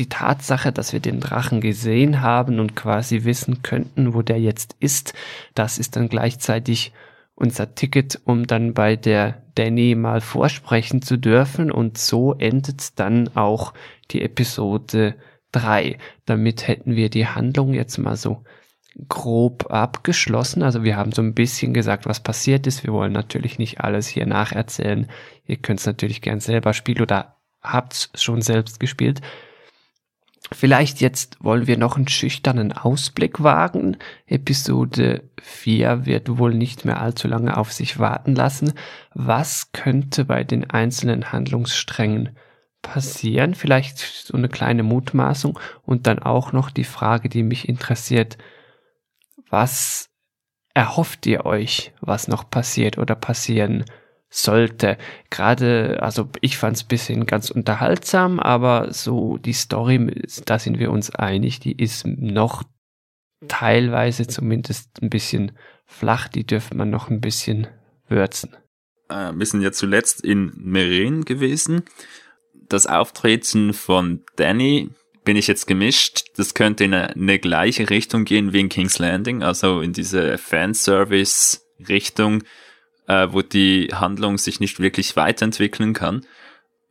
die 0.00 0.08
Tatsache, 0.08 0.72
dass 0.72 0.92
wir 0.94 1.00
den 1.00 1.20
Drachen 1.20 1.60
gesehen 1.60 2.22
haben 2.22 2.58
und 2.58 2.74
quasi 2.74 3.24
wissen 3.24 3.62
könnten, 3.62 4.14
wo 4.14 4.22
der 4.22 4.40
jetzt 4.40 4.74
ist, 4.80 5.12
das 5.54 5.78
ist 5.78 5.94
dann 5.96 6.08
gleichzeitig 6.08 6.92
unser 7.34 7.74
Ticket, 7.74 8.20
um 8.24 8.46
dann 8.46 8.74
bei 8.74 8.96
der 8.96 9.42
Danny 9.54 9.94
mal 9.94 10.20
vorsprechen 10.20 11.02
zu 11.02 11.18
dürfen 11.18 11.70
und 11.70 11.98
so 11.98 12.34
endet 12.34 12.98
dann 12.98 13.28
auch 13.36 13.74
die 14.10 14.22
Episode 14.22 15.16
3. 15.52 15.98
Damit 16.24 16.66
hätten 16.66 16.96
wir 16.96 17.10
die 17.10 17.26
Handlung 17.26 17.74
jetzt 17.74 17.98
mal 17.98 18.16
so 18.16 18.42
grob 19.08 19.70
abgeschlossen. 19.70 20.62
Also 20.62 20.82
wir 20.82 20.96
haben 20.96 21.12
so 21.12 21.22
ein 21.22 21.34
bisschen 21.34 21.74
gesagt, 21.74 22.06
was 22.06 22.20
passiert 22.20 22.66
ist. 22.66 22.84
Wir 22.84 22.92
wollen 22.92 23.12
natürlich 23.12 23.58
nicht 23.58 23.80
alles 23.80 24.06
hier 24.06 24.26
nacherzählen. 24.26 25.08
Ihr 25.46 25.56
könnt 25.56 25.80
es 25.80 25.86
natürlich 25.86 26.22
gern 26.22 26.40
selber 26.40 26.72
spielen 26.72 27.02
oder 27.02 27.36
habt 27.62 28.10
es 28.14 28.22
schon 28.22 28.42
selbst 28.42 28.80
gespielt. 28.80 29.20
Vielleicht 30.52 31.00
jetzt 31.00 31.36
wollen 31.44 31.66
wir 31.66 31.76
noch 31.76 31.96
einen 31.96 32.08
schüchternen 32.08 32.72
Ausblick 32.72 33.42
wagen. 33.42 33.98
Episode 34.26 35.30
4 35.42 36.06
wird 36.06 36.38
wohl 36.38 36.54
nicht 36.54 36.84
mehr 36.84 37.00
allzu 37.00 37.28
lange 37.28 37.56
auf 37.56 37.72
sich 37.72 37.98
warten 37.98 38.34
lassen. 38.34 38.72
Was 39.14 39.72
könnte 39.72 40.24
bei 40.24 40.42
den 40.42 40.68
einzelnen 40.68 41.30
Handlungssträngen 41.30 42.30
passieren? 42.82 43.54
Vielleicht 43.54 43.98
so 43.98 44.36
eine 44.36 44.48
kleine 44.48 44.82
Mutmaßung 44.82 45.58
und 45.82 46.06
dann 46.06 46.18
auch 46.18 46.52
noch 46.52 46.70
die 46.70 46.84
Frage, 46.84 47.28
die 47.28 47.42
mich 47.42 47.68
interessiert. 47.68 48.38
Was 49.50 50.08
erhofft 50.74 51.26
ihr 51.26 51.44
euch, 51.44 51.92
was 52.00 52.28
noch 52.28 52.48
passiert 52.48 52.98
oder 52.98 53.14
passieren 53.14 53.84
sollte? 54.30 54.96
Gerade, 55.28 55.98
also 56.02 56.28
ich 56.40 56.56
fand 56.56 56.76
es 56.76 56.84
bisschen 56.84 57.26
ganz 57.26 57.50
unterhaltsam, 57.50 58.40
aber 58.40 58.92
so 58.92 59.36
die 59.38 59.52
Story, 59.52 60.24
da 60.46 60.58
sind 60.58 60.78
wir 60.78 60.90
uns 60.90 61.10
einig, 61.10 61.60
die 61.60 61.72
ist 61.72 62.06
noch 62.06 62.62
teilweise 63.48 64.26
zumindest 64.26 65.02
ein 65.02 65.10
bisschen 65.10 65.52
flach, 65.86 66.28
die 66.28 66.46
dürfte 66.46 66.76
man 66.76 66.90
noch 66.90 67.10
ein 67.10 67.20
bisschen 67.20 67.66
würzen. 68.08 68.56
Äh, 69.08 69.32
wir 69.34 69.46
sind 69.46 69.62
ja 69.62 69.72
zuletzt 69.72 70.24
in 70.24 70.52
Meren 70.56 71.24
gewesen. 71.24 71.82
Das 72.68 72.86
Auftreten 72.86 73.72
von 73.72 74.22
Danny 74.36 74.90
bin 75.24 75.36
ich 75.36 75.48
jetzt 75.48 75.66
gemischt. 75.66 76.26
Das 76.36 76.54
könnte 76.54 76.84
in 76.84 76.94
eine, 76.94 77.10
eine 77.10 77.38
gleiche 77.38 77.90
Richtung 77.90 78.24
gehen 78.24 78.52
wie 78.52 78.60
in 78.60 78.68
King's 78.68 78.98
Landing, 78.98 79.42
also 79.42 79.80
in 79.80 79.92
diese 79.92 80.38
Fanservice-Richtung, 80.38 82.44
äh, 83.10 83.32
wo 83.32 83.42
die 83.42 83.88
Handlung 83.92 84.38
sich 84.38 84.60
nicht 84.60 84.78
wirklich 84.78 85.16
weiterentwickeln 85.16 85.94
kann. 85.94 86.24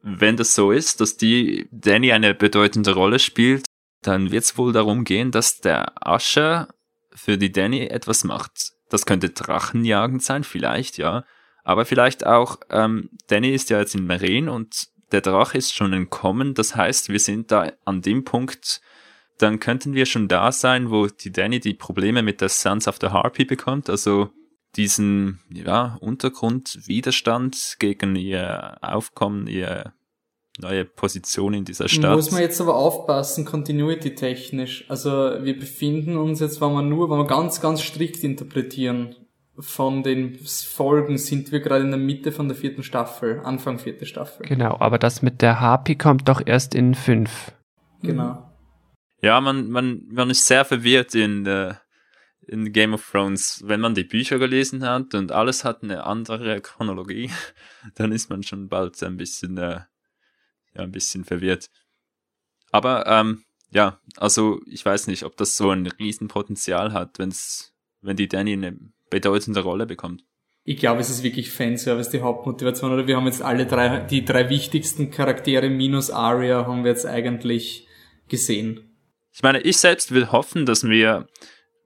Wenn 0.01 0.35
das 0.35 0.53
so 0.53 0.71
ist, 0.71 0.99
dass 0.99 1.15
die 1.15 1.69
Danny 1.71 2.11
eine 2.11 2.33
bedeutende 2.33 2.93
Rolle 2.93 3.19
spielt, 3.19 3.65
dann 4.01 4.29
wird 4.29 4.43
es 4.43 4.57
wohl 4.57 4.73
darum 4.73 5.05
gehen, 5.05 5.31
dass 5.31 5.61
der 5.61 6.05
Ascher 6.05 6.67
für 7.11 7.37
die 7.37 7.53
Danny 7.53 7.87
etwas 7.87 8.25
macht. 8.25 8.73
Das 8.89 9.05
könnte 9.05 9.29
Drachenjagend 9.29 10.21
sein, 10.21 10.43
vielleicht, 10.43 10.97
ja. 10.97 11.23
Aber 11.63 11.85
vielleicht 11.85 12.25
auch, 12.25 12.57
ähm, 12.69 13.09
Danny 13.27 13.53
ist 13.53 13.69
ja 13.69 13.79
jetzt 13.79 13.95
in 13.95 14.05
Meren 14.05 14.49
und 14.49 14.89
der 15.13 15.21
Drache 15.21 15.57
ist 15.57 15.73
schon 15.73 15.93
entkommen. 15.93 16.53
Das 16.53 16.75
heißt, 16.75 17.07
wir 17.09 17.19
sind 17.19 17.51
da 17.51 17.71
an 17.85 18.01
dem 18.01 18.25
Punkt, 18.25 18.81
dann 19.37 19.61
könnten 19.61 19.93
wir 19.93 20.05
schon 20.05 20.27
da 20.27 20.51
sein, 20.51 20.91
wo 20.91 21.07
die 21.07 21.31
Danny 21.31 21.61
die 21.61 21.73
Probleme 21.73 22.23
mit 22.23 22.41
der 22.41 22.49
Sons 22.49 22.89
of 22.89 22.97
the 22.99 23.07
Harpy 23.07 23.45
bekommt, 23.45 23.89
also 23.89 24.31
diesen 24.75 25.39
ja, 25.51 25.97
Untergrundwiderstand 25.99 27.77
gegen 27.79 28.15
ihr 28.15 28.77
Aufkommen, 28.81 29.47
ihr 29.47 29.93
neue 30.59 30.85
Position 30.85 31.53
in 31.53 31.65
dieser 31.65 31.87
Stadt. 31.87 32.15
Muss 32.15 32.31
man 32.31 32.41
jetzt 32.41 32.59
aber 32.61 32.75
aufpassen, 32.75 33.45
continuity-technisch. 33.45 34.85
Also 34.89 35.09
wir 35.09 35.57
befinden 35.57 36.17
uns 36.17 36.39
jetzt, 36.39 36.61
wenn 36.61 36.73
wir 36.73 36.81
nur, 36.81 37.09
wenn 37.09 37.17
wir 37.17 37.27
ganz, 37.27 37.61
ganz 37.61 37.81
strikt 37.81 38.23
interpretieren, 38.23 39.15
von 39.57 40.03
den 40.03 40.39
Folgen 40.39 41.17
sind 41.17 41.51
wir 41.51 41.59
gerade 41.59 41.83
in 41.83 41.91
der 41.91 41.99
Mitte 41.99 42.31
von 42.31 42.47
der 42.47 42.55
vierten 42.55 42.83
Staffel, 42.83 43.41
Anfang 43.43 43.77
vierte 43.77 44.05
Staffel. 44.05 44.45
Genau, 44.45 44.77
aber 44.79 44.97
das 44.97 45.21
mit 45.21 45.41
der 45.41 45.59
Harpy 45.59 45.95
kommt 45.95 46.29
doch 46.29 46.41
erst 46.45 46.73
in 46.75 46.95
fünf. 46.95 47.51
Genau. 48.01 48.49
Ja, 49.21 49.41
man, 49.41 49.69
man, 49.69 50.03
man 50.09 50.29
ist 50.29 50.45
sehr 50.45 50.63
verwirrt 50.63 51.13
in, 51.13 51.45
äh, 51.45 51.73
in 52.49 52.73
Game 52.73 52.93
of 52.93 53.09
Thrones. 53.09 53.63
Wenn 53.65 53.79
man 53.79 53.95
die 53.95 54.03
Bücher 54.03 54.39
gelesen 54.39 54.83
hat 54.83 55.13
und 55.13 55.31
alles 55.31 55.63
hat 55.63 55.83
eine 55.83 56.03
andere 56.05 56.59
Chronologie, 56.61 57.31
dann 57.95 58.11
ist 58.11 58.29
man 58.29 58.43
schon 58.43 58.67
bald 58.67 59.01
ein 59.03 59.17
bisschen, 59.17 59.57
äh, 59.57 59.81
ja, 60.73 60.83
ein 60.83 60.91
bisschen 60.91 61.23
verwirrt. 61.23 61.69
Aber, 62.71 63.07
ähm, 63.07 63.43
ja, 63.71 63.99
also 64.17 64.61
ich 64.65 64.83
weiß 64.83 65.07
nicht, 65.07 65.23
ob 65.23 65.37
das 65.37 65.55
so 65.55 65.69
ein 65.69 65.87
Riesenpotenzial 65.87 66.91
hat, 66.91 67.19
wenn's, 67.19 67.73
wenn 68.01 68.17
die 68.17 68.27
Danny 68.27 68.53
eine 68.53 68.77
bedeutende 69.09 69.61
Rolle 69.61 69.85
bekommt. 69.85 70.23
Ich 70.63 70.77
glaube, 70.77 71.01
es 71.01 71.09
ist 71.09 71.23
wirklich 71.23 71.51
Fanservice 71.51 72.11
die 72.11 72.21
Hauptmotivation. 72.21 72.91
Oder 72.91 73.07
wir 73.07 73.15
haben 73.15 73.25
jetzt 73.25 73.41
alle 73.41 73.65
drei, 73.65 74.01
die 74.01 74.25
drei 74.25 74.49
wichtigsten 74.49 75.09
Charaktere 75.09 75.69
minus 75.69 76.11
Aria 76.11 76.67
haben 76.67 76.83
wir 76.83 76.91
jetzt 76.91 77.05
eigentlich 77.05 77.87
gesehen. 78.27 78.95
Ich 79.33 79.41
meine, 79.41 79.61
ich 79.61 79.77
selbst 79.77 80.11
will 80.11 80.31
hoffen, 80.31 80.65
dass 80.65 80.83
wir 80.83 81.27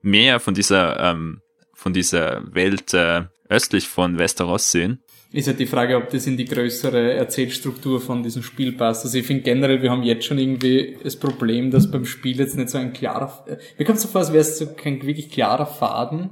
mehr 0.04 0.40
von 0.40 0.54
dieser, 0.54 1.00
ähm, 1.00 1.40
von 1.74 1.92
dieser 1.92 2.42
Welt 2.54 2.94
äh, 2.94 3.22
östlich 3.48 3.88
von 3.88 4.18
Westeros 4.18 4.70
sehen. 4.70 5.00
Ist 5.32 5.48
halt 5.48 5.58
die 5.58 5.66
Frage, 5.66 5.96
ob 5.96 6.10
das 6.10 6.28
in 6.28 6.36
die 6.36 6.44
größere 6.44 7.14
Erzählstruktur 7.14 8.00
von 8.00 8.22
diesem 8.22 8.44
Spiel 8.44 8.72
passt. 8.72 9.04
Also 9.04 9.18
ich 9.18 9.26
finde 9.26 9.42
generell, 9.42 9.82
wir 9.82 9.90
haben 9.90 10.04
jetzt 10.04 10.26
schon 10.26 10.38
irgendwie 10.38 10.96
das 11.02 11.16
Problem, 11.16 11.72
dass 11.72 11.90
beim 11.90 12.04
Spiel 12.04 12.38
jetzt 12.38 12.56
nicht 12.56 12.70
so 12.70 12.78
ein 12.78 12.92
klarer, 12.92 13.44
mir 13.76 13.84
kommt 13.84 13.98
so 13.98 14.06
vor, 14.06 14.20
als 14.20 14.32
wäre 14.32 14.42
es 14.42 14.58
so 14.58 14.74
kein 14.74 15.02
wirklich 15.02 15.30
klarer 15.30 15.66
Faden 15.66 16.30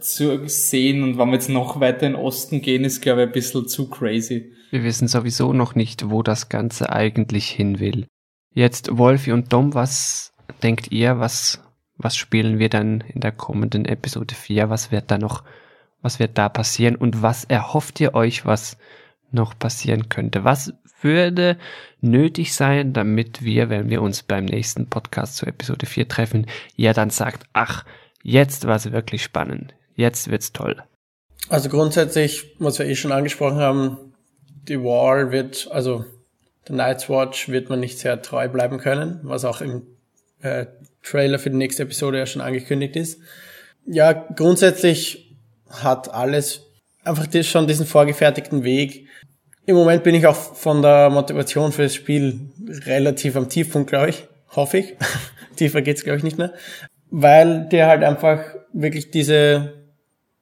zu 0.00 0.48
sehen 0.48 1.02
und 1.02 1.18
wenn 1.18 1.28
wir 1.28 1.34
jetzt 1.34 1.50
noch 1.50 1.80
weiter 1.80 2.06
in 2.06 2.14
den 2.14 2.20
Osten 2.20 2.62
gehen, 2.62 2.84
ist 2.84 3.00
glaube 3.00 3.22
ich 3.22 3.26
ein 3.28 3.32
bisschen 3.32 3.68
zu 3.68 3.88
crazy. 3.88 4.52
Wir 4.70 4.82
wissen 4.82 5.08
sowieso 5.08 5.52
noch 5.52 5.74
nicht, 5.74 6.10
wo 6.10 6.22
das 6.22 6.48
Ganze 6.48 6.90
eigentlich 6.90 7.48
hin 7.48 7.78
will. 7.78 8.06
Jetzt 8.54 8.96
Wolfi 8.96 9.32
und 9.32 9.52
Dom, 9.52 9.74
was 9.74 10.32
denkt 10.62 10.90
ihr, 10.90 11.18
was, 11.18 11.62
was 11.98 12.16
spielen 12.16 12.58
wir 12.58 12.68
dann 12.68 13.02
in 13.02 13.20
der 13.20 13.32
kommenden 13.32 13.84
Episode 13.84 14.34
4? 14.34 14.70
Was 14.70 14.90
wird 14.90 15.10
da 15.10 15.18
noch, 15.18 15.44
was 16.00 16.18
wird 16.18 16.38
da 16.38 16.48
passieren 16.48 16.96
und 16.96 17.22
was 17.22 17.44
erhofft 17.44 18.00
ihr 18.00 18.14
euch, 18.14 18.46
was 18.46 18.78
noch 19.30 19.58
passieren 19.58 20.08
könnte? 20.08 20.44
Was 20.44 20.72
würde 21.00 21.58
nötig 22.00 22.54
sein, 22.54 22.92
damit 22.92 23.42
wir, 23.42 23.68
wenn 23.68 23.90
wir 23.90 24.02
uns 24.02 24.22
beim 24.22 24.46
nächsten 24.46 24.88
Podcast 24.88 25.36
zur 25.36 25.48
Episode 25.48 25.86
4 25.86 26.08
treffen, 26.08 26.46
ihr 26.76 26.92
dann 26.92 27.10
sagt, 27.10 27.44
ach, 27.52 27.84
Jetzt 28.22 28.66
war 28.66 28.76
es 28.76 28.92
wirklich 28.92 29.22
spannend. 29.22 29.74
Jetzt 29.94 30.30
wird's 30.30 30.52
toll. 30.52 30.82
Also 31.48 31.68
grundsätzlich, 31.68 32.54
was 32.58 32.78
wir 32.78 32.86
eh 32.86 32.94
schon 32.94 33.12
angesprochen 33.12 33.58
haben, 33.58 34.12
die 34.68 34.82
Wall 34.82 35.32
wird, 35.32 35.68
also 35.70 36.04
der 36.68 36.76
Night's 36.76 37.08
Watch 37.08 37.48
wird 37.48 37.70
man 37.70 37.80
nicht 37.80 37.98
sehr 37.98 38.20
treu 38.20 38.48
bleiben 38.48 38.78
können, 38.78 39.20
was 39.22 39.44
auch 39.44 39.60
im 39.60 39.86
äh, 40.40 40.66
Trailer 41.02 41.38
für 41.38 41.50
die 41.50 41.56
nächste 41.56 41.84
Episode 41.84 42.18
ja 42.18 42.26
schon 42.26 42.42
angekündigt 42.42 42.96
ist. 42.96 43.20
Ja, 43.86 44.12
grundsätzlich 44.12 45.36
hat 45.70 46.12
alles 46.12 46.66
einfach 47.04 47.26
schon 47.42 47.66
diesen 47.66 47.86
vorgefertigten 47.86 48.64
Weg. 48.64 49.06
Im 49.66 49.76
Moment 49.76 50.02
bin 50.02 50.14
ich 50.14 50.26
auch 50.26 50.36
von 50.36 50.82
der 50.82 51.10
Motivation 51.10 51.72
für 51.72 51.82
das 51.82 51.94
Spiel 51.94 52.50
relativ 52.86 53.36
am 53.36 53.48
Tiefpunkt, 53.48 53.90
glaube 53.90 54.10
ich. 54.10 54.24
Hoffe 54.54 54.78
ich. 54.78 54.96
Tiefer 55.56 55.82
geht's, 55.82 56.04
glaube 56.04 56.18
ich, 56.18 56.24
nicht 56.24 56.38
mehr 56.38 56.54
weil 57.10 57.68
dir 57.68 57.86
halt 57.86 58.02
einfach 58.04 58.40
wirklich 58.72 59.10
diese 59.10 59.72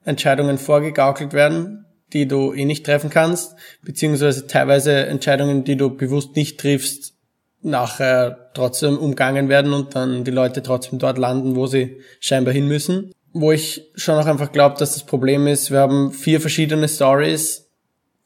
Entscheidungen 0.04 0.58
vorgegaukelt 0.58 1.32
werden 1.32 1.86
die 2.12 2.28
du 2.28 2.52
eh 2.52 2.64
nicht 2.64 2.86
treffen 2.86 3.10
kannst, 3.10 3.56
beziehungsweise 3.82 4.46
teilweise 4.46 5.06
Entscheidungen, 5.06 5.64
die 5.64 5.76
du 5.76 5.96
bewusst 5.96 6.36
nicht 6.36 6.60
triffst, 6.60 7.14
nachher 7.62 8.45
trotzdem 8.56 8.98
umgangen 8.98 9.48
werden 9.48 9.72
und 9.72 9.94
dann 9.94 10.24
die 10.24 10.30
Leute 10.30 10.62
trotzdem 10.62 10.98
dort 10.98 11.18
landen, 11.18 11.54
wo 11.54 11.66
sie 11.66 12.00
scheinbar 12.20 12.54
hin 12.54 12.66
müssen. 12.66 13.12
Wo 13.32 13.52
ich 13.52 13.90
schon 13.94 14.18
auch 14.18 14.26
einfach 14.26 14.50
glaube, 14.50 14.76
dass 14.78 14.94
das 14.94 15.04
Problem 15.04 15.46
ist, 15.46 15.70
wir 15.70 15.78
haben 15.80 16.10
vier 16.12 16.40
verschiedene 16.40 16.88
Stories, 16.88 17.68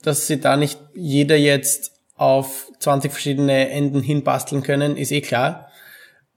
dass 0.02 0.26
sie 0.26 0.40
da 0.40 0.56
nicht 0.56 0.78
jeder 0.94 1.36
jetzt 1.36 1.92
auf 2.16 2.70
20 2.78 3.12
verschiedene 3.12 3.70
Enden 3.70 4.02
hinbasteln 4.02 4.62
können, 4.62 4.96
ist 4.96 5.10
eh 5.10 5.20
klar. 5.20 5.68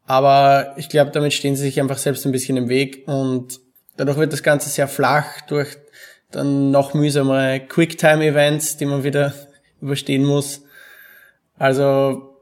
Aber 0.05 0.73
ich 0.77 0.89
glaube, 0.89 1.11
damit 1.11 1.33
stehen 1.33 1.55
sie 1.55 1.63
sich 1.63 1.79
einfach 1.79 1.97
selbst 1.97 2.25
ein 2.25 2.31
bisschen 2.31 2.57
im 2.57 2.69
Weg 2.69 3.07
und 3.07 3.59
dadurch 3.95 4.17
wird 4.17 4.33
das 4.33 4.43
Ganze 4.43 4.69
sehr 4.69 4.87
flach 4.87 5.41
durch 5.47 5.77
dann 6.31 6.71
noch 6.71 6.93
mühsamere 6.93 7.59
Quicktime-Events, 7.59 8.77
die 8.77 8.85
man 8.85 9.03
wieder 9.03 9.33
überstehen 9.81 10.25
muss. 10.25 10.63
Also 11.57 12.32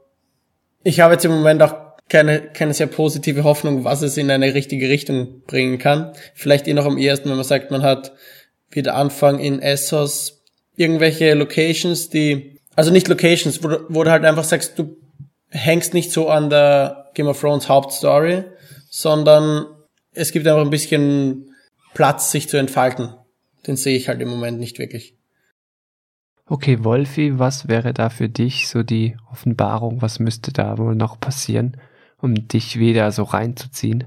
ich 0.84 1.00
habe 1.00 1.14
jetzt 1.14 1.24
im 1.24 1.32
Moment 1.32 1.62
auch 1.62 1.74
keine, 2.08 2.42
keine 2.52 2.74
sehr 2.74 2.88
positive 2.88 3.44
Hoffnung, 3.44 3.84
was 3.84 4.02
es 4.02 4.16
in 4.16 4.30
eine 4.30 4.54
richtige 4.54 4.88
Richtung 4.88 5.42
bringen 5.46 5.78
kann. 5.78 6.12
Vielleicht 6.34 6.68
eh 6.68 6.74
noch 6.74 6.84
am 6.84 6.98
ersten, 6.98 7.30
wenn 7.30 7.36
man 7.36 7.44
sagt, 7.44 7.70
man 7.70 7.82
hat 7.82 8.12
wieder 8.70 8.94
Anfang 8.94 9.38
in 9.38 9.60
Essos 9.60 10.42
irgendwelche 10.76 11.34
Locations, 11.34 12.10
die, 12.10 12.60
also 12.74 12.90
nicht 12.90 13.08
Locations, 13.08 13.62
wo, 13.62 13.78
wo 13.88 14.04
du 14.04 14.10
halt 14.10 14.24
einfach 14.24 14.44
sagst, 14.44 14.78
du 14.78 14.96
hängst 15.50 15.94
nicht 15.94 16.10
so 16.10 16.28
an 16.28 16.50
der 16.50 17.10
Game 17.14 17.28
of 17.28 17.40
Thrones 17.40 17.68
Hauptstory, 17.68 18.44
sondern 18.90 19.66
es 20.12 20.32
gibt 20.32 20.46
einfach 20.46 20.62
ein 20.62 20.70
bisschen 20.70 21.54
Platz, 21.94 22.30
sich 22.30 22.48
zu 22.48 22.56
entfalten. 22.56 23.14
Den 23.66 23.76
sehe 23.76 23.96
ich 23.96 24.08
halt 24.08 24.20
im 24.20 24.28
Moment 24.28 24.58
nicht 24.58 24.78
wirklich. 24.78 25.14
Okay, 26.52 26.84
Wolfi, 26.84 27.38
was 27.38 27.66
wäre 27.66 27.94
da 27.94 28.10
für 28.10 28.28
dich 28.28 28.68
so 28.68 28.82
die 28.82 29.16
Offenbarung? 29.30 30.02
Was 30.02 30.18
müsste 30.18 30.52
da 30.52 30.76
wohl 30.76 30.94
noch 30.94 31.18
passieren, 31.18 31.78
um 32.20 32.46
dich 32.46 32.78
wieder 32.78 33.10
so 33.10 33.22
reinzuziehen? 33.22 34.04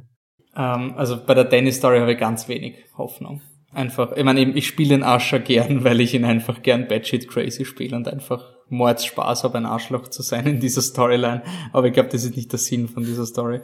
Ähm, 0.56 0.94
also 0.96 1.18
bei 1.26 1.34
der 1.34 1.46
Danny-Story 1.46 1.98
habe 1.98 2.12
ich 2.14 2.20
ganz 2.20 2.48
wenig 2.48 2.86
Hoffnung. 3.00 3.42
Einfach, 3.74 4.16
ich 4.16 4.24
meine, 4.24 4.42
ich 4.42 4.68
spiele 4.68 4.90
den 4.90 5.02
Ascher 5.02 5.40
gern, 5.40 5.84
weil 5.84 6.00
ich 6.00 6.14
ihn 6.14 6.24
einfach 6.24 6.62
gern 6.62 6.88
Batshit 6.88 7.28
Crazy 7.28 7.66
spiele 7.66 7.96
und 7.96 8.08
einfach 8.08 8.54
Mords 8.70 9.06
Spaß 9.06 9.44
habe, 9.44 9.58
ein 9.58 9.66
Arschloch 9.66 10.10
zu 10.10 10.22
sein 10.22 10.46
in 10.46 10.60
dieser 10.60 10.84
Storyline. 10.84 11.42
Aber 11.74 11.88
ich 11.88 11.94
glaube, 11.94 12.10
das 12.10 12.26
ist 12.26 12.36
nicht 12.36 12.52
der 12.52 12.60
Sinn 12.60 12.88
von 12.88 13.04
dieser 13.04 13.26
Story. 13.26 13.62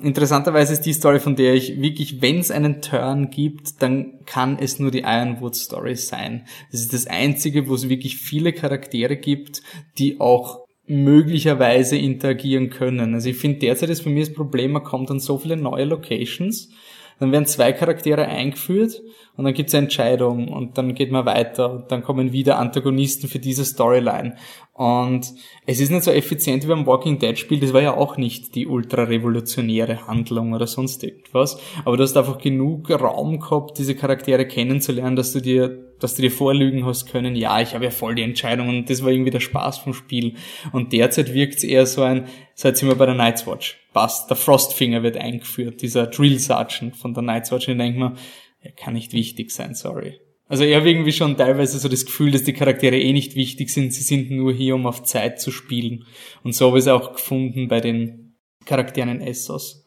Interessanterweise 0.00 0.72
ist 0.72 0.82
die 0.82 0.92
Story, 0.92 1.20
von 1.20 1.36
der 1.36 1.54
ich 1.54 1.80
wirklich, 1.80 2.20
wenn 2.20 2.40
es 2.40 2.50
einen 2.50 2.82
Turn 2.82 3.30
gibt, 3.30 3.80
dann 3.80 4.24
kann 4.26 4.58
es 4.58 4.80
nur 4.80 4.90
die 4.90 5.02
Ironwood 5.02 5.54
Story 5.54 5.94
sein. 5.94 6.46
Das 6.72 6.80
ist 6.80 6.92
das 6.92 7.06
einzige, 7.06 7.68
wo 7.68 7.74
es 7.74 7.88
wirklich 7.88 8.16
viele 8.16 8.52
Charaktere 8.52 9.16
gibt, 9.16 9.62
die 9.98 10.20
auch 10.20 10.64
möglicherweise 10.86 11.96
interagieren 11.96 12.70
können. 12.70 13.14
Also 13.14 13.30
ich 13.30 13.36
finde 13.36 13.60
derzeit 13.60 13.88
ist 13.88 14.04
bei 14.04 14.10
mir 14.10 14.24
das 14.24 14.34
Problem, 14.34 14.72
man 14.72 14.82
kommt 14.82 15.12
an 15.12 15.20
so 15.20 15.38
viele 15.38 15.56
neue 15.56 15.84
Locations, 15.84 16.70
dann 17.18 17.32
werden 17.32 17.46
zwei 17.46 17.72
Charaktere 17.72 18.26
eingeführt 18.26 19.02
und 19.36 19.44
dann 19.44 19.54
gibt 19.54 19.68
es 19.68 19.74
eine 19.74 19.84
Entscheidung 19.84 20.48
und 20.48 20.78
dann 20.78 20.94
geht 20.94 21.10
man 21.10 21.26
weiter 21.26 21.72
und 21.72 21.90
dann 21.90 22.02
kommen 22.02 22.32
wieder 22.32 22.58
Antagonisten 22.58 23.28
für 23.28 23.38
diese 23.38 23.64
Storyline. 23.64 24.36
Und 24.72 25.32
es 25.66 25.80
ist 25.80 25.90
nicht 25.90 26.04
so 26.04 26.10
effizient 26.10 26.64
wie 26.64 26.68
beim 26.68 26.86
Walking 26.86 27.18
Dead 27.18 27.38
Spiel, 27.38 27.60
das 27.60 27.72
war 27.72 27.82
ja 27.82 27.96
auch 27.96 28.16
nicht 28.16 28.54
die 28.54 28.66
ultra 28.66 29.04
revolutionäre 29.04 30.06
Handlung 30.06 30.52
oder 30.52 30.66
sonst 30.66 31.02
irgendwas, 31.04 31.58
aber 31.84 31.96
du 31.96 32.02
hast 32.02 32.16
einfach 32.16 32.38
genug 32.38 32.90
Raum 32.90 33.38
gehabt, 33.38 33.78
diese 33.78 33.94
Charaktere 33.94 34.46
kennenzulernen, 34.46 35.16
dass 35.16 35.32
du 35.32 35.40
dir, 35.40 35.83
dass 36.00 36.14
du 36.14 36.22
dir 36.22 36.30
vorlügen 36.30 36.84
hast 36.84 37.06
können, 37.06 37.36
ja, 37.36 37.60
ich 37.60 37.74
habe 37.74 37.84
ja 37.84 37.90
voll 37.90 38.14
die 38.14 38.22
Entscheidung 38.22 38.68
und 38.68 38.90
das 38.90 39.02
war 39.02 39.10
irgendwie 39.10 39.30
der 39.30 39.40
Spaß 39.40 39.78
vom 39.78 39.94
Spiel. 39.94 40.34
Und 40.72 40.92
derzeit 40.92 41.32
wirkt 41.32 41.56
es 41.56 41.64
eher 41.64 41.86
so 41.86 42.02
ein, 42.02 42.28
seit 42.54 42.76
sind 42.76 42.88
wir 42.88 42.96
bei 42.96 43.06
der 43.06 43.14
Night's 43.14 43.46
Watch, 43.46 43.78
passt, 43.92 44.28
der 44.30 44.36
Frostfinger 44.36 45.02
wird 45.02 45.16
eingeführt, 45.16 45.82
dieser 45.82 46.06
Drill 46.06 46.38
Sergeant 46.38 46.96
von 46.96 47.14
der 47.14 47.22
Night's 47.22 47.52
Watch, 47.52 47.68
und 47.68 47.74
ich 47.74 47.78
denke 47.78 47.98
mir, 47.98 48.14
er 48.60 48.72
kann 48.72 48.94
nicht 48.94 49.12
wichtig 49.12 49.50
sein, 49.50 49.74
sorry. 49.74 50.20
Also 50.46 50.64
ich 50.64 50.74
habe 50.74 50.88
irgendwie 50.88 51.12
schon 51.12 51.36
teilweise 51.36 51.78
so 51.78 51.88
das 51.88 52.04
Gefühl, 52.04 52.30
dass 52.30 52.44
die 52.44 52.52
Charaktere 52.52 52.98
eh 52.98 53.12
nicht 53.12 53.34
wichtig 53.34 53.70
sind, 53.70 53.94
sie 53.94 54.02
sind 54.02 54.30
nur 54.30 54.52
hier, 54.52 54.74
um 54.74 54.86
auf 54.86 55.02
Zeit 55.04 55.40
zu 55.40 55.50
spielen. 55.50 56.04
Und 56.42 56.54
so 56.54 56.68
habe 56.68 56.78
ich 56.78 56.84
es 56.84 56.88
auch 56.88 57.12
gefunden 57.12 57.68
bei 57.68 57.80
den 57.80 58.36
Charakteren 58.66 59.08
in 59.08 59.20
Essos. 59.20 59.84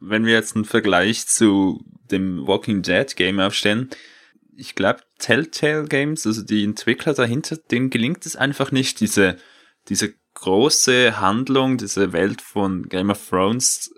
Wenn 0.00 0.26
wir 0.26 0.34
jetzt 0.34 0.54
einen 0.54 0.64
Vergleich 0.64 1.26
zu 1.26 1.84
dem 2.10 2.46
Walking 2.46 2.82
Dead 2.82 3.14
Game 3.16 3.40
aufstellen, 3.40 3.88
ich 4.58 4.74
glaube, 4.74 5.00
Telltale 5.18 5.84
Games, 5.84 6.26
also 6.26 6.42
die 6.42 6.64
Entwickler 6.64 7.14
dahinter, 7.14 7.56
denen 7.56 7.90
gelingt 7.90 8.26
es 8.26 8.36
einfach 8.36 8.72
nicht, 8.72 9.00
diese, 9.00 9.36
diese 9.88 10.14
große 10.34 11.20
Handlung, 11.20 11.78
diese 11.78 12.12
Welt 12.12 12.42
von 12.42 12.88
Game 12.88 13.10
of 13.10 13.28
Thrones 13.28 13.94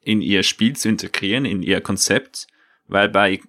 in 0.00 0.22
ihr 0.22 0.42
Spiel 0.42 0.76
zu 0.76 0.88
integrieren, 0.88 1.44
in 1.44 1.62
ihr 1.62 1.80
Konzept, 1.80 2.46
weil 2.86 3.08
bei 3.08 3.40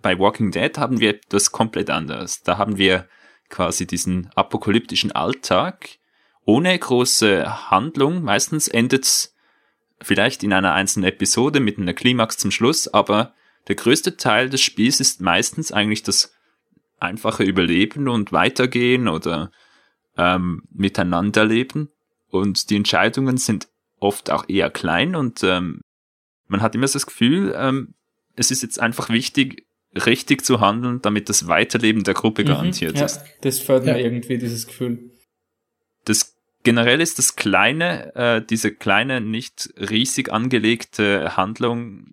bei 0.00 0.18
Walking 0.18 0.50
Dead 0.50 0.76
haben 0.78 1.00
wir 1.00 1.10
etwas 1.10 1.52
komplett 1.52 1.90
anderes. 1.90 2.42
Da 2.42 2.58
haben 2.58 2.78
wir 2.78 3.08
quasi 3.48 3.86
diesen 3.86 4.30
apokalyptischen 4.34 5.12
Alltag 5.12 5.98
ohne 6.44 6.78
große 6.78 7.70
Handlung. 7.70 8.22
Meistens 8.22 8.68
endet 8.68 9.04
es 9.04 9.34
vielleicht 10.00 10.42
in 10.42 10.52
einer 10.52 10.74
einzelnen 10.74 11.08
Episode 11.08 11.60
mit 11.60 11.78
einer 11.78 11.94
Klimax 11.94 12.38
zum 12.38 12.50
Schluss, 12.50 12.88
aber 12.88 13.34
der 13.68 13.74
größte 13.74 14.16
Teil 14.16 14.50
des 14.50 14.62
Spiels 14.62 15.00
ist 15.00 15.20
meistens 15.20 15.72
eigentlich 15.72 16.02
das 16.02 16.34
einfache 16.98 17.44
Überleben 17.44 18.08
und 18.08 18.32
Weitergehen 18.32 19.08
oder 19.08 19.52
ähm, 20.16 20.62
Miteinanderleben. 20.72 21.90
Und 22.30 22.70
die 22.70 22.76
Entscheidungen 22.76 23.36
sind 23.36 23.68
oft 24.00 24.30
auch 24.30 24.48
eher 24.48 24.70
klein 24.70 25.14
und 25.14 25.42
ähm, 25.42 25.80
man 26.46 26.62
hat 26.62 26.74
immer 26.74 26.86
das 26.86 27.06
Gefühl, 27.06 27.54
ähm, 27.56 27.94
es 28.36 28.50
ist 28.50 28.62
jetzt 28.62 28.80
einfach 28.80 29.10
wichtig, 29.10 29.66
richtig 29.94 30.44
zu 30.44 30.60
handeln, 30.60 31.02
damit 31.02 31.28
das 31.28 31.48
Weiterleben 31.48 32.04
der 32.04 32.14
Gruppe 32.14 32.42
mhm, 32.42 32.48
garantiert 32.48 32.98
ja, 32.98 33.04
ist. 33.04 33.22
Das 33.40 33.58
fördert 33.58 33.98
ja. 33.98 34.04
irgendwie 34.04 34.38
dieses 34.38 34.66
Gefühl. 34.66 35.10
Das 36.04 36.36
generell 36.62 37.00
ist 37.00 37.18
das 37.18 37.36
kleine, 37.36 38.14
äh, 38.14 38.42
diese 38.44 38.72
kleine, 38.72 39.20
nicht 39.20 39.70
riesig 39.76 40.32
angelegte 40.32 41.36
Handlung 41.36 42.12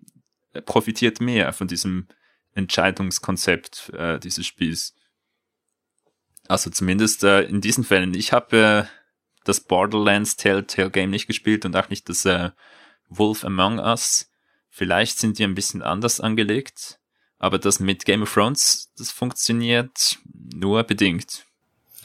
profitiert 0.62 1.20
mehr 1.20 1.52
von 1.52 1.68
diesem 1.68 2.06
Entscheidungskonzept 2.54 3.92
äh, 3.94 4.18
dieses 4.18 4.46
Spiels. 4.46 4.94
Also 6.48 6.70
zumindest 6.70 7.24
äh, 7.24 7.42
in 7.42 7.60
diesen 7.60 7.84
Fällen. 7.84 8.14
Ich 8.14 8.32
habe 8.32 8.56
äh, 8.56 8.84
das 9.44 9.60
Borderlands 9.60 10.36
Telltale 10.36 10.90
Game 10.90 11.10
nicht 11.10 11.26
gespielt 11.26 11.64
und 11.64 11.76
auch 11.76 11.88
nicht 11.90 12.08
das 12.08 12.24
äh, 12.24 12.50
Wolf 13.08 13.44
Among 13.44 13.78
Us. 13.78 14.30
Vielleicht 14.68 15.18
sind 15.18 15.38
die 15.38 15.44
ein 15.44 15.54
bisschen 15.54 15.82
anders 15.82 16.20
angelegt. 16.20 16.98
Aber 17.38 17.58
das 17.58 17.80
mit 17.80 18.04
Game 18.04 18.22
of 18.22 18.32
Thrones, 18.32 18.92
das 18.96 19.10
funktioniert 19.10 20.18
nur 20.54 20.82
bedingt. 20.84 21.44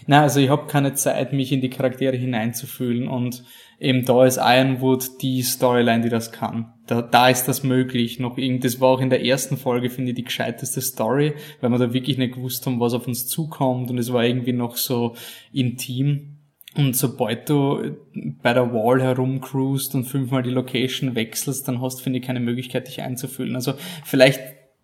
Na, 0.08 0.24
also 0.24 0.40
ich 0.40 0.50
habe 0.50 0.68
keine 0.68 0.94
Zeit, 0.94 1.32
mich 1.32 1.52
in 1.52 1.62
die 1.62 1.70
Charaktere 1.70 2.18
hineinzufühlen 2.18 3.08
und 3.08 3.46
eben 3.82 4.06
da 4.06 4.26
ist 4.26 4.38
Ironwood 4.38 5.22
die 5.22 5.42
Storyline, 5.42 6.04
die 6.04 6.10
das 6.10 6.32
kann. 6.32 6.72
Da, 6.88 7.02
da 7.02 7.30
ist 7.30 7.48
das 7.48 7.64
möglich. 7.64 8.20
Noch 8.20 8.38
irgend, 8.38 8.64
das 8.64 8.80
war 8.80 8.90
auch 8.90 9.02
in 9.02 9.10
der 9.10 9.26
ersten 9.26 9.58
Folge, 9.58 9.90
finde 9.90 10.12
ich, 10.12 10.16
die 10.16 10.24
gescheiteste 10.24 10.80
Story, 10.82 11.34
weil 11.60 11.72
wir 11.72 11.78
da 11.80 11.92
wirklich 11.92 12.18
nicht 12.18 12.36
gewusst 12.36 12.66
haben, 12.66 12.80
was 12.80 12.94
auf 12.94 13.08
uns 13.08 13.28
zukommt 13.28 13.90
und 13.90 13.98
es 13.98 14.14
war 14.14 14.24
irgendwie 14.24 14.54
noch 14.54 14.78
so 14.78 15.16
intim. 15.52 16.38
Und 16.78 16.96
sobald 16.96 17.50
du 17.50 17.98
bei 18.42 18.54
der 18.54 18.72
Wall 18.72 19.02
herumcruist 19.02 19.94
und 19.96 20.06
fünfmal 20.06 20.44
die 20.44 20.52
Location 20.52 21.16
wechselst, 21.16 21.68
dann 21.68 21.82
hast, 21.82 22.02
finde 22.02 22.20
ich, 22.20 22.26
keine 22.26 22.40
Möglichkeit, 22.40 22.88
dich 22.88 23.02
einzufühlen. 23.02 23.56
Also 23.56 23.74
vielleicht 24.06 24.40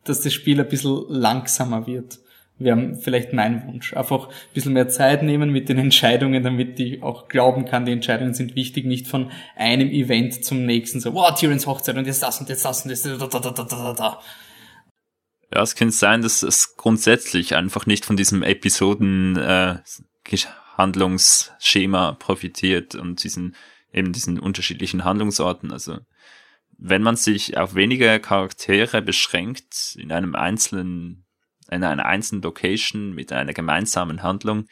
dass 0.07 0.21
das 0.21 0.33
Spiel 0.33 0.59
ein 0.59 0.69
bisschen 0.69 1.05
langsamer 1.09 1.85
wird. 1.87 2.19
Wäre 2.59 2.97
vielleicht 2.99 3.33
mein 3.33 3.67
Wunsch. 3.67 3.93
Einfach 3.93 4.27
ein 4.27 4.53
bisschen 4.53 4.73
mehr 4.73 4.89
Zeit 4.89 5.21
nehmen 5.21 5.51
mit 5.51 5.69
den 5.69 5.77
Entscheidungen, 5.77 6.43
damit 6.43 6.79
ich 6.79 7.03
auch 7.03 7.27
glauben 7.27 7.65
kann, 7.65 7.85
die 7.85 7.91
Entscheidungen 7.91 8.33
sind 8.33 8.55
wichtig, 8.55 8.85
nicht 8.85 9.07
von 9.07 9.31
einem 9.55 9.89
Event 9.89 10.43
zum 10.43 10.65
nächsten. 10.65 10.99
So, 10.99 11.13
wow, 11.13 11.37
Tyrions 11.37 11.67
Hochzeit 11.67 11.97
und 11.97 12.07
jetzt 12.07 12.23
das 12.23 12.39
und 12.39 12.49
jetzt 12.49 12.65
das 12.65 12.83
und 12.83 12.89
jetzt 12.89 13.05
da, 13.05 13.15
da, 13.15 13.27
da, 13.27 13.51
da, 13.51 13.63
da, 13.63 13.93
da. 13.93 14.21
Ja, 15.53 15.61
es 15.61 15.75
könnte 15.75 15.95
sein, 15.95 16.21
dass 16.21 16.41
es 16.41 16.75
grundsätzlich 16.75 17.55
einfach 17.55 17.85
nicht 17.85 18.05
von 18.05 18.17
diesem 18.17 18.43
Episoden 18.43 19.37
äh, 19.37 19.75
Handlungsschema 20.77 22.13
profitiert 22.13 22.95
und 22.95 23.23
diesen 23.23 23.55
eben 23.93 24.13
diesen 24.13 24.39
unterschiedlichen 24.39 25.03
Handlungsorten. 25.03 25.71
Also 25.71 25.99
wenn 26.77 27.01
man 27.01 27.15
sich 27.15 27.57
auf 27.57 27.75
wenige 27.75 28.19
Charaktere 28.19 29.01
beschränkt, 29.01 29.95
in 29.97 30.11
einem 30.11 30.35
einzelnen, 30.35 31.25
in 31.69 31.83
einer 31.83 32.05
einzelnen 32.05 32.41
Location 32.41 33.13
mit 33.13 33.31
einer 33.31 33.53
gemeinsamen 33.53 34.23
Handlung, 34.23 34.65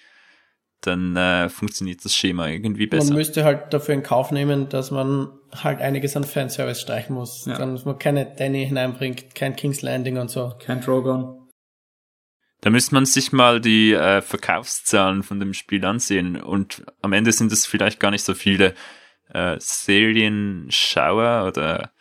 dann 0.81 1.15
äh, 1.15 1.49
funktioniert 1.49 2.03
das 2.05 2.15
Schema 2.15 2.47
irgendwie 2.47 2.87
besser. 2.87 3.07
Man 3.07 3.17
müsste 3.17 3.43
halt 3.43 3.73
dafür 3.73 3.95
in 3.95 4.03
Kauf 4.03 4.31
nehmen, 4.31 4.69
dass 4.69 4.91
man 4.91 5.29
halt 5.51 5.81
einiges 5.81 6.15
an 6.15 6.23
Fanservice 6.23 6.81
streichen 6.81 7.15
muss. 7.15 7.45
Ja. 7.45 7.57
Dann 7.57 7.71
muss 7.71 7.85
man 7.85 7.97
keine 7.97 8.25
Danny 8.25 8.65
hineinbringt, 8.65 9.35
kein 9.35 9.55
King's 9.55 9.81
Landing 9.81 10.17
und 10.17 10.29
so. 10.29 10.53
Kein 10.59 10.81
Drogon. 10.81 11.41
Da 12.61 12.69
müsste 12.69 12.95
man 12.95 13.05
sich 13.05 13.31
mal 13.31 13.61
die 13.61 13.93
äh, 13.93 14.21
Verkaufszahlen 14.21 15.23
von 15.23 15.39
dem 15.39 15.53
Spiel 15.53 15.85
ansehen 15.85 16.35
und 16.41 16.83
am 17.01 17.13
Ende 17.13 17.31
sind 17.31 17.51
es 17.51 17.65
vielleicht 17.65 17.99
gar 17.99 18.11
nicht 18.11 18.23
so 18.23 18.33
viele 18.33 18.73
äh, 19.31 19.57
Serienschauer 19.59 21.47
oder 21.47 21.91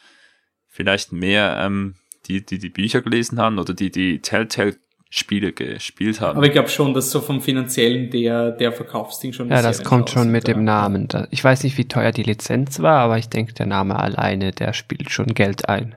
vielleicht 0.69 1.13
mehr, 1.13 1.59
ähm, 1.61 1.97
die, 2.27 2.45
die 2.45 2.59
die 2.59 2.71
Bücher 2.71 3.03
gelesen 3.03 3.39
haben 3.39 3.59
oder 3.59 3.75
die 3.75 3.91
die 3.91 4.21
Telltale 4.21 4.77
Spiele 5.17 5.53
gespielt 5.53 6.21
haben. 6.21 6.37
Aber 6.37 6.47
ich 6.47 6.53
glaube 6.53 6.69
schon, 6.69 6.93
dass 6.93 7.13
so 7.13 7.21
vom 7.21 7.41
finanziellen 7.41 8.11
der, 8.11 8.51
der 8.51 8.73
Verkaufsding 8.73 9.33
schon. 9.33 9.49
Ja, 9.49 9.63
das 9.63 9.85
kommt 9.85 10.11
schon 10.11 10.33
mit 10.33 10.49
dem 10.49 10.65
Namen. 10.65 11.07
Ich 11.31 11.45
weiß 11.45 11.63
nicht, 11.63 11.79
wie 11.79 11.87
teuer 11.87 12.11
die 12.11 12.25
Lizenz 12.25 12.81
war, 12.81 12.99
aber 12.99 13.17
ich 13.17 13.29
denke, 13.29 13.53
der 13.53 13.67
Name 13.67 13.97
alleine, 13.97 14.51
der 14.51 14.73
spielt 14.73 15.11
schon 15.11 15.29
Geld 15.29 15.69
ein. 15.69 15.95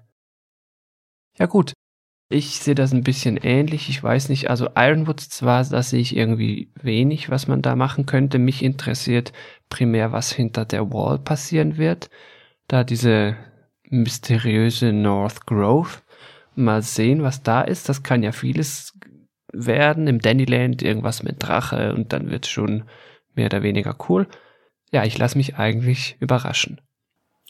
Ja 1.40 1.48
gut. 1.48 1.74
Ich 2.30 2.60
sehe 2.60 2.76
das 2.76 2.94
ein 2.94 3.02
bisschen 3.02 3.38
ähnlich. 3.38 3.90
Ich 3.90 4.04
weiß 4.04 4.30
nicht, 4.30 4.52
also 4.52 4.70
Ironwoods 4.76 5.30
zwar, 5.30 5.64
da 5.64 5.82
sehe 5.82 6.02
ich 6.02 6.16
irgendwie 6.16 6.70
wenig, 6.80 7.32
was 7.32 7.48
man 7.48 7.64
da 7.64 7.76
machen 7.76 8.06
könnte. 8.06 8.38
Mich 8.38 8.62
interessiert 8.62 9.34
primär, 9.68 10.12
was 10.12 10.32
hinter 10.32 10.66
der 10.66 10.94
Wall 10.94 11.18
passieren 11.18 11.78
wird. 11.78 12.12
Da 12.68 12.84
diese 12.84 13.36
mysteriöse 13.90 14.94
North 14.94 15.48
Grove. 15.48 15.90
Mal 16.54 16.84
sehen, 16.84 17.24
was 17.24 17.42
da 17.42 17.62
ist. 17.62 17.90
Das 17.90 18.04
kann 18.04 18.22
ja 18.22 18.32
vieles 18.32 18.94
werden. 19.66 20.08
Im 20.08 20.20
Dannyland 20.20 20.82
irgendwas 20.82 21.24
mit 21.24 21.36
Drache 21.40 21.94
und 21.94 22.14
dann 22.14 22.30
wird 22.30 22.48
schon 22.48 22.84
mehr 23.36 23.48
oder 23.48 23.64
weniger 23.64 23.96
cool. 24.10 24.28
Ja, 24.92 25.04
ich 25.04 25.18
lasse 25.18 25.38
mich 25.38 25.56
eigentlich 25.58 26.16
überraschen. 26.20 26.80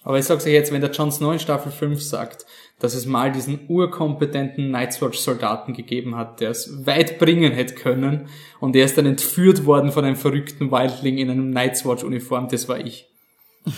Aber 0.04 0.18
ich 0.18 0.26
sag's 0.26 0.46
euch 0.46 0.54
jetzt, 0.54 0.72
wenn 0.72 0.82
der 0.82 0.92
Jon 0.92 1.12
Snow 1.12 1.34
in 1.34 1.40
Staffel 1.40 1.72
5 1.72 2.02
sagt, 2.02 2.46
dass 2.80 2.94
es 2.94 3.06
mal 3.06 3.32
diesen 3.32 3.68
urkompetenten 3.68 4.72
Night's 4.72 5.02
Watch 5.02 5.18
Soldaten 5.18 5.74
gegeben 5.74 6.16
hat, 6.16 6.40
der 6.40 6.52
es 6.52 6.86
weit 6.86 7.20
bringen 7.20 7.52
hätte 7.52 7.76
können 7.76 8.30
und 8.60 8.76
er 8.76 8.86
ist 8.86 8.98
dann 8.98 9.06
entführt 9.06 9.66
worden 9.66 9.92
von 9.92 10.06
einem 10.06 10.16
verrückten 10.16 10.72
Wildling 10.72 11.18
in 11.18 11.30
einem 11.30 11.50
Night's 11.50 11.86
Watch 11.86 12.04
Uniform, 12.04 12.48
das 12.48 12.70
war 12.70 12.80
ich. 12.80 13.10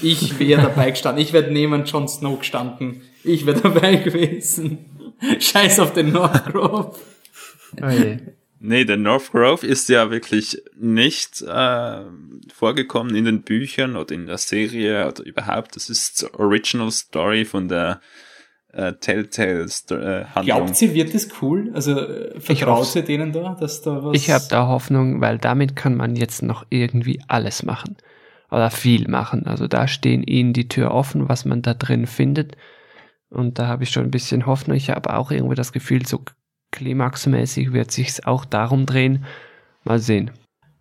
Ich 0.02 0.38
wäre 0.40 0.62
dabei 0.70 0.92
gestanden. 0.92 1.24
Ich 1.24 1.34
wäre 1.34 1.52
neben 1.52 1.84
Jon 1.86 2.08
Snow 2.08 2.38
gestanden. 2.38 3.02
Ich 3.24 3.46
wäre 3.46 3.60
dabei 3.60 3.96
gewesen. 4.04 4.86
Scheiß 5.40 5.80
auf 5.80 5.94
den 5.94 6.12
North 6.12 6.54
Grove. 7.78 8.20
Oh 8.26 8.32
Nee, 8.62 8.84
der 8.84 8.98
North 8.98 9.32
Grove 9.32 9.66
ist 9.66 9.88
ja 9.88 10.12
wirklich 10.12 10.62
nicht 10.78 11.42
äh, 11.42 12.02
vorgekommen 12.54 13.16
in 13.16 13.24
den 13.24 13.42
Büchern 13.44 13.96
oder 13.96 14.14
in 14.14 14.26
der 14.26 14.38
Serie 14.38 15.08
oder 15.08 15.24
überhaupt. 15.24 15.78
Das 15.78 15.90
ist 15.90 16.22
die 16.22 16.34
Original 16.34 16.92
Story 16.92 17.46
von 17.46 17.70
der 17.70 18.02
äh, 18.74 18.94
Telltale 18.94 19.64
äh, 19.64 20.26
Handlung. 20.26 20.44
Glaubt 20.44 20.76
sie, 20.76 20.94
wird 20.94 21.16
es 21.16 21.30
cool? 21.42 21.72
Also 21.74 21.98
äh, 21.98 22.38
vertraut 22.42 22.88
sie 22.88 23.02
denen 23.02 23.32
da, 23.32 23.56
dass 23.58 23.82
da 23.82 24.04
was... 24.04 24.18
Ich 24.18 24.30
habe 24.30 24.46
da 24.50 24.68
Hoffnung, 24.68 25.22
weil 25.22 25.38
damit 25.38 25.78
kann 25.78 25.96
man 25.96 26.18
jetzt 26.18 26.44
noch 26.44 26.66
irgendwie 26.70 27.22
alles 27.30 27.64
machen. 27.64 27.96
Oder 28.52 28.72
viel 28.72 29.08
machen. 29.08 29.46
Also 29.46 29.68
da 29.68 29.88
stehen 29.88 30.24
ihnen 30.24 30.52
die 30.52 30.68
Tür 30.68 30.92
offen, 30.92 31.30
was 31.30 31.46
man 31.46 31.62
da 31.62 31.76
drin 31.76 32.08
findet. 32.08 32.58
Und 33.30 33.58
da 33.58 33.68
habe 33.68 33.84
ich 33.84 33.92
schon 33.92 34.04
ein 34.04 34.12
bisschen 34.12 34.46
Hoffnung. 34.46 34.76
Ich 34.76 34.90
habe 34.90 35.14
auch 35.14 35.32
irgendwie 35.32 35.56
das 35.56 35.72
Gefühl, 35.72 36.06
so 36.06 36.24
klimaxmäßig 36.72 37.74
wird 37.74 37.92
sich's 37.92 38.24
auch 38.24 38.46
darum 38.46 38.86
drehen. 38.86 39.26
Mal 39.84 40.00
sehen. 40.00 40.32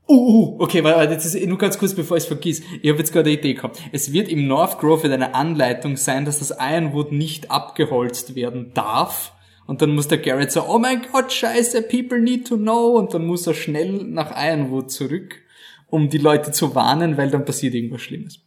Uh, 0.09 0.15
uh, 0.15 0.57
okay, 0.63 0.83
weil 0.85 1.11
jetzt 1.11 1.27
ist 1.27 1.47
nur 1.47 1.59
ganz 1.59 1.79
kurz, 1.79 1.95
bevor 1.95 2.17
ich 2.17 2.23
es 2.23 2.29
vergiss. 2.29 2.63
Ich 2.81 2.89
habe 2.89 2.99
jetzt 2.99 3.13
gerade 3.13 3.29
eine 3.29 3.39
Idee 3.39 3.55
gehabt. 3.55 3.83
Es 3.93 4.13
wird 4.13 4.29
im 4.29 4.47
North 4.47 4.79
Grove 4.79 5.13
eine 5.13 5.35
Anleitung 5.35 5.99
sein, 5.99 6.25
dass 6.25 6.39
das 6.39 6.55
Ironwood 6.59 7.13
nicht 7.13 7.51
abgeholzt 7.51 8.35
werden 8.35 8.73
darf. 8.73 9.33
Und 9.67 9.83
dann 9.83 9.95
muss 9.95 10.09
der 10.09 10.17
Garrett 10.17 10.51
so, 10.51 10.67
oh 10.67 10.79
mein 10.79 11.03
Gott, 11.13 11.31
scheiße, 11.31 11.83
people 11.83 12.21
need 12.21 12.49
to 12.49 12.57
know. 12.57 12.97
Und 12.97 13.13
dann 13.13 13.27
muss 13.27 13.47
er 13.47 13.53
schnell 13.53 14.05
nach 14.05 14.33
Ironwood 14.35 14.91
zurück, 14.91 15.43
um 15.89 16.09
die 16.09 16.17
Leute 16.17 16.53
zu 16.53 16.75
warnen, 16.75 17.19
weil 17.19 17.31
dann 17.31 17.45
passiert 17.45 17.75
irgendwas 17.75 18.01
Schlimmes. 18.01 18.41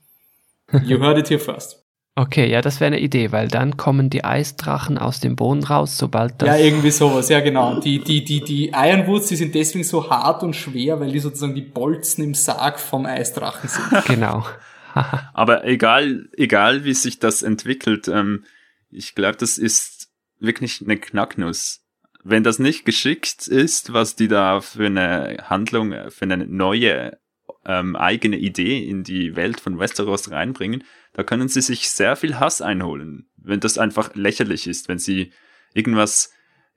You 0.85 0.99
heard 0.99 1.19
it 1.19 1.29
here 1.29 1.39
first. 1.39 1.80
Okay, 2.16 2.49
ja, 2.51 2.62
das 2.62 2.82
wäre 2.82 2.88
eine 2.88 2.99
Idee, 2.99 3.32
weil 3.32 3.47
dann 3.47 3.78
kommen 3.78 4.09
die 4.09 4.26
Eisdrachen 4.26 4.97
aus 4.97 5.22
dem 5.22 5.38
Boden 5.38 5.64
raus, 5.64 5.97
sobald 5.97 6.41
das. 6.41 6.49
Ja, 6.49 6.57
irgendwie 6.57 6.91
sowas, 6.91 7.30
ja 7.30 7.39
genau. 7.39 7.80
Die, 7.80 7.99
die, 7.99 8.26
die, 8.26 8.41
die 8.41 8.68
Ironwoods, 8.76 9.28
die 9.28 9.38
sind 9.38 9.55
deswegen 9.55 9.86
so 9.86 10.09
hart 10.09 10.43
und 10.43 10.53
schwer, 10.53 10.99
weil 10.99 11.12
die 11.12 11.20
sozusagen 11.20 11.55
die 11.55 11.62
Bolzen 11.62 12.26
im 12.26 12.34
Sarg 12.34 12.82
vom 12.82 13.05
Eisdrachen 13.05 13.70
sind. 13.70 14.05
genau. 14.05 14.45
Aber 15.34 15.66
egal, 15.66 16.28
egal 16.36 16.84
wie 16.84 16.93
sich 16.93 17.20
das 17.20 17.43
entwickelt, 17.43 18.09
ähm, 18.09 18.43
ich 18.89 19.16
glaube, 19.16 19.38
das 19.38 19.57
ist 19.57 20.09
wirklich 20.38 20.82
eine 20.82 20.97
Knacknuss. 20.97 21.80
Wenn 22.24 22.43
das 22.43 22.59
nicht 22.59 22.86
geschickt 22.86 23.47
ist, 23.47 23.93
was 23.93 24.18
die 24.18 24.28
da 24.28 24.59
für 24.59 24.86
eine 24.86 25.38
Handlung, 25.49 25.93
für 26.09 26.26
eine 26.26 26.45
neue 26.45 27.18
ähm, 27.66 27.95
eigene 27.95 28.38
Idee 28.38 28.84
in 28.84 29.03
die 29.03 29.36
Welt 29.36 29.62
von 29.62 29.80
Westeros 29.80 30.30
reinbringen, 30.30 30.84
da 31.14 31.24
können 31.24 31.47
sie 31.47 31.62
sich 31.62 31.89
sehr 31.89 32.16
viel 32.16 32.39
Hass 32.39 32.62
einholen, 32.62 33.28
wenn 33.38 33.59
das 33.59 33.78
einfach 33.78 34.16
lächerlich 34.16 34.68
ist, 34.68 34.88
wenn 34.88 34.99
sie 34.99 35.32
irgendwas 35.74 36.32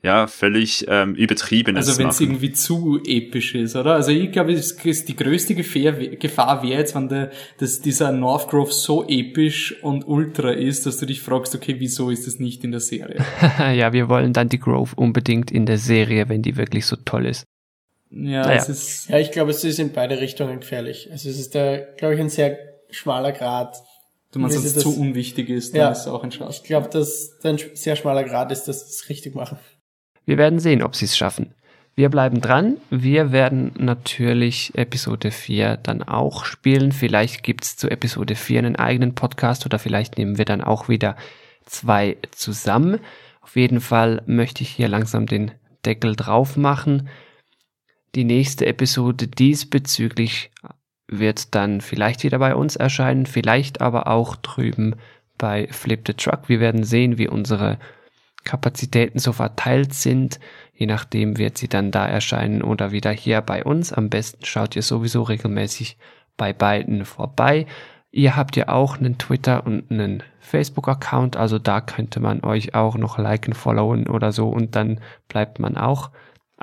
ja, 0.05 0.27
völlig 0.27 0.85
ähm, 0.87 1.15
übertriebenes 1.15 1.89
Also 1.89 1.99
wenn 1.99 2.11
es 2.11 2.21
irgendwie 2.21 2.53
zu 2.53 3.01
episch 3.07 3.55
ist, 3.55 3.75
oder? 3.75 3.95
Also 3.95 4.11
ich 4.11 4.31
glaube, 4.33 4.53
es 4.53 4.73
ist 4.73 5.09
die 5.09 5.17
größte 5.17 5.55
Gefahr, 5.55 5.93
Gefahr 5.93 6.63
wäre 6.63 6.79
jetzt, 6.81 6.95
wenn 6.95 7.09
der, 7.09 7.31
dass 7.57 7.81
dieser 7.81 8.13
North 8.13 8.51
Grove 8.51 8.71
so 8.71 9.09
episch 9.09 9.83
und 9.83 10.07
ultra 10.07 10.51
ist, 10.51 10.85
dass 10.85 10.99
du 10.99 11.07
dich 11.07 11.23
fragst, 11.23 11.55
okay, 11.55 11.77
wieso 11.79 12.11
ist 12.11 12.27
das 12.27 12.39
nicht 12.39 12.65
in 12.65 12.71
der 12.71 12.81
Serie? 12.81 13.25
ja, 13.59 13.95
wir 13.95 14.11
wollen 14.11 14.35
dann 14.35 14.51
die 14.51 14.59
Grove 14.59 14.93
unbedingt 14.95 15.51
in 15.51 15.65
der 15.65 15.79
Serie, 15.79 16.29
wenn 16.29 16.43
die 16.43 16.59
wirklich 16.59 16.85
so 16.85 16.97
toll 16.97 17.25
ist. 17.25 17.47
Ja, 18.11 18.43
naja. 18.43 18.57
es 18.57 18.69
ist, 18.69 19.09
ja 19.09 19.19
ich 19.19 19.33
glaube, 19.33 19.53
es 19.53 19.65
ist 19.65 19.79
in 19.79 19.93
beide 19.93 20.21
Richtungen 20.21 20.61
gefährlich. 20.61 21.09
Also 21.11 21.31
es 21.31 21.39
ist 21.39 21.55
da, 21.55 21.79
glaube 21.97 22.15
ich, 22.15 22.21
ein 22.21 22.29
sehr 22.29 22.59
schmaler 22.91 23.33
Grad 23.33 23.75
Du 24.35 24.41
meinst, 24.41 24.57
dass 24.57 24.65
es 24.65 24.83
zu 24.83 24.99
unwichtig 24.99 25.49
ist, 25.49 25.75
dann 25.75 25.81
ja, 25.81 25.91
ist 25.91 26.09
auch 26.09 26.25
ein 26.25 26.33
Schatz. 26.33 26.57
Ich 26.57 26.65
glaube, 26.65 26.89
dass 26.89 27.39
ein 27.45 27.57
sehr 27.75 27.95
schmaler 27.95 28.25
Grad 28.25 28.51
ist, 28.51 28.65
dass 28.65 28.81
sie 28.81 28.91
es 28.91 29.09
richtig 29.09 29.37
machen. 29.37 29.59
Wir 30.27 30.39
werden 30.39 30.59
sehen, 30.59 30.83
ob 30.83 30.97
sie 30.97 31.05
es 31.05 31.17
schaffen. 31.17 31.55
Wir 31.95 32.09
bleiben 32.09 32.41
dran. 32.41 32.79
Wir 32.91 33.31
werden 33.31 33.73
natürlich 33.79 34.73
Episode 34.75 35.31
4 35.31 35.77
dann 35.77 36.03
auch 36.03 36.45
spielen. 36.45 36.91
Vielleicht 36.91 37.45
gibt's 37.45 37.77
zu 37.77 37.89
Episode 37.89 38.35
4 38.35 38.59
einen 38.59 38.75
eigenen 38.75 39.15
Podcast 39.15 39.67
oder 39.67 39.79
vielleicht 39.79 40.19
nehmen 40.19 40.37
wir 40.37 40.45
dann 40.45 40.63
auch 40.63 40.89
wieder 40.89 41.17
zwei 41.65 42.17
zusammen. 42.33 42.99
Auf 43.41 43.55
jeden 43.55 43.81
Fall 43.81 44.21
möchte 44.27 44.65
ich 44.65 44.71
hier 44.71 44.89
langsam 44.89 45.27
den 45.27 45.53
Deckel 45.87 46.17
drauf 46.17 46.57
machen. 46.57 47.09
Die 48.17 48.25
nächste 48.25 48.67
Episode 48.67 49.29
diesbezüglich 49.29 50.51
wird 51.19 51.55
dann 51.55 51.81
vielleicht 51.81 52.23
wieder 52.23 52.39
bei 52.39 52.55
uns 52.55 52.77
erscheinen, 52.77 53.27
vielleicht 53.27 53.81
aber 53.81 54.07
auch 54.07 54.37
drüben 54.37 54.97
bei 55.39 55.69
Flip 55.71 56.03
the 56.07 56.15
Truck. 56.15 56.49
Wir 56.49 56.61
werden 56.61 56.85
sehen, 56.85 57.19
wie 57.19 57.29
unsere 57.29 57.79
Kapazitäten 58.45 59.19
so 59.19 59.33
verteilt 59.33 59.95
sind. 59.95 60.39
Je 60.75 60.87
nachdem 60.87 61.39
wird 61.39 61.59
sie 61.59 61.69
dann 61.69 61.91
da 61.91 62.07
erscheinen 62.07 62.63
oder 62.63 62.93
wieder 62.93 63.11
hier 63.11 63.41
bei 63.41 63.65
uns. 63.65 63.93
Am 63.93 64.11
besten 64.11 64.45
schaut 64.45 64.77
ihr 64.77 64.83
sowieso 64.83 65.23
regelmäßig 65.23 65.97
bei 66.37 66.53
beiden 66.53 67.05
vorbei. 67.05 67.67
Ihr 68.11 68.37
habt 68.37 68.55
ja 68.55 68.69
auch 68.69 68.99
einen 68.99 69.19
Twitter 69.19 69.67
und 69.67 69.91
einen 69.91 70.23
Facebook-Account, 70.39 71.37
also 71.37 71.59
da 71.59 71.81
könnte 71.81 72.21
man 72.21 72.45
euch 72.45 72.75
auch 72.75 72.97
noch 72.97 73.19
liken, 73.19 73.55
followen 73.55 74.07
oder 74.07 74.31
so 74.31 74.51
und 74.51 74.77
dann 74.77 75.01
bleibt 75.27 75.59
man 75.59 75.77
auch 75.77 76.11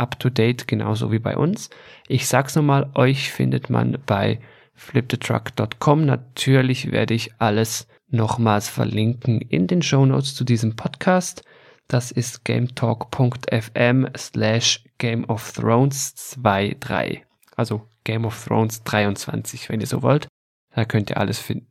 up 0.01 0.19
to 0.19 0.29
date, 0.29 0.67
genauso 0.67 1.11
wie 1.11 1.19
bei 1.19 1.37
uns. 1.37 1.69
Ich 2.07 2.27
sag's 2.27 2.55
nochmal, 2.55 2.89
euch 2.95 3.31
findet 3.31 3.69
man 3.69 3.97
bei 4.05 4.39
flipthetruck.com. 4.73 6.05
Natürlich 6.05 6.91
werde 6.91 7.13
ich 7.13 7.31
alles 7.39 7.87
nochmals 8.09 8.67
verlinken 8.67 9.39
in 9.39 9.67
den 9.67 9.81
Show 9.81 10.05
Notes 10.05 10.35
zu 10.35 10.43
diesem 10.43 10.75
Podcast. 10.75 11.43
Das 11.87 12.11
ist 12.11 12.45
gametalk.fm 12.45 14.07
slash 14.17 14.83
Game 14.97 15.25
of 15.25 15.51
Thrones 15.51 16.15
23. 16.41 17.23
Also 17.55 17.87
Game 18.03 18.25
of 18.25 18.45
Thrones 18.45 18.83
23, 18.83 19.69
wenn 19.69 19.81
ihr 19.81 19.87
so 19.87 20.01
wollt. 20.01 20.27
Da 20.73 20.85
könnt 20.85 21.09
ihr 21.09 21.17
alles 21.17 21.39
finden. 21.39 21.67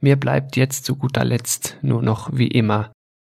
Mir 0.00 0.16
bleibt 0.16 0.56
jetzt 0.56 0.84
zu 0.84 0.96
guter 0.96 1.24
Letzt 1.24 1.78
nur 1.80 2.02
noch 2.02 2.30
wie 2.32 2.48
immer 2.48 2.92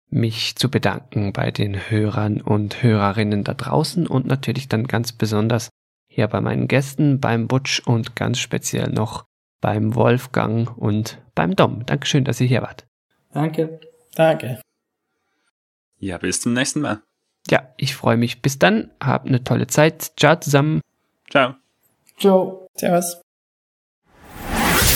mich 0.09 0.55
zu 0.55 0.69
bedanken 0.69 1.33
bei 1.33 1.51
den 1.51 1.75
Hörern 1.89 2.41
und 2.41 2.81
Hörerinnen 2.81 3.43
da 3.43 3.53
draußen 3.53 4.07
und 4.07 4.25
natürlich 4.25 4.67
dann 4.67 4.87
ganz 4.87 5.11
besonders 5.11 5.69
hier 6.07 6.27
bei 6.27 6.41
meinen 6.41 6.67
Gästen, 6.67 7.19
beim 7.19 7.47
Butch 7.47 7.81
und 7.85 8.15
ganz 8.15 8.39
speziell 8.39 8.89
noch 8.89 9.25
beim 9.61 9.95
Wolfgang 9.95 10.75
und 10.77 11.21
beim 11.35 11.55
Dom. 11.55 11.85
Dankeschön, 11.85 12.23
dass 12.23 12.41
ihr 12.41 12.47
hier 12.47 12.61
wart. 12.61 12.85
Danke. 13.31 13.79
Danke. 14.15 14.61
Ja, 15.99 16.17
bis 16.17 16.41
zum 16.41 16.53
nächsten 16.53 16.81
Mal. 16.81 17.01
Ja, 17.49 17.73
ich 17.77 17.95
freue 17.95 18.17
mich. 18.17 18.41
Bis 18.41 18.57
dann. 18.57 18.91
Habt 19.01 19.27
eine 19.27 19.43
tolle 19.43 19.67
Zeit. 19.67 20.13
Ciao 20.17 20.39
zusammen. 20.39 20.81
Ciao. 21.29 21.55
Ciao. 22.17 22.67
Servus. 22.75 23.21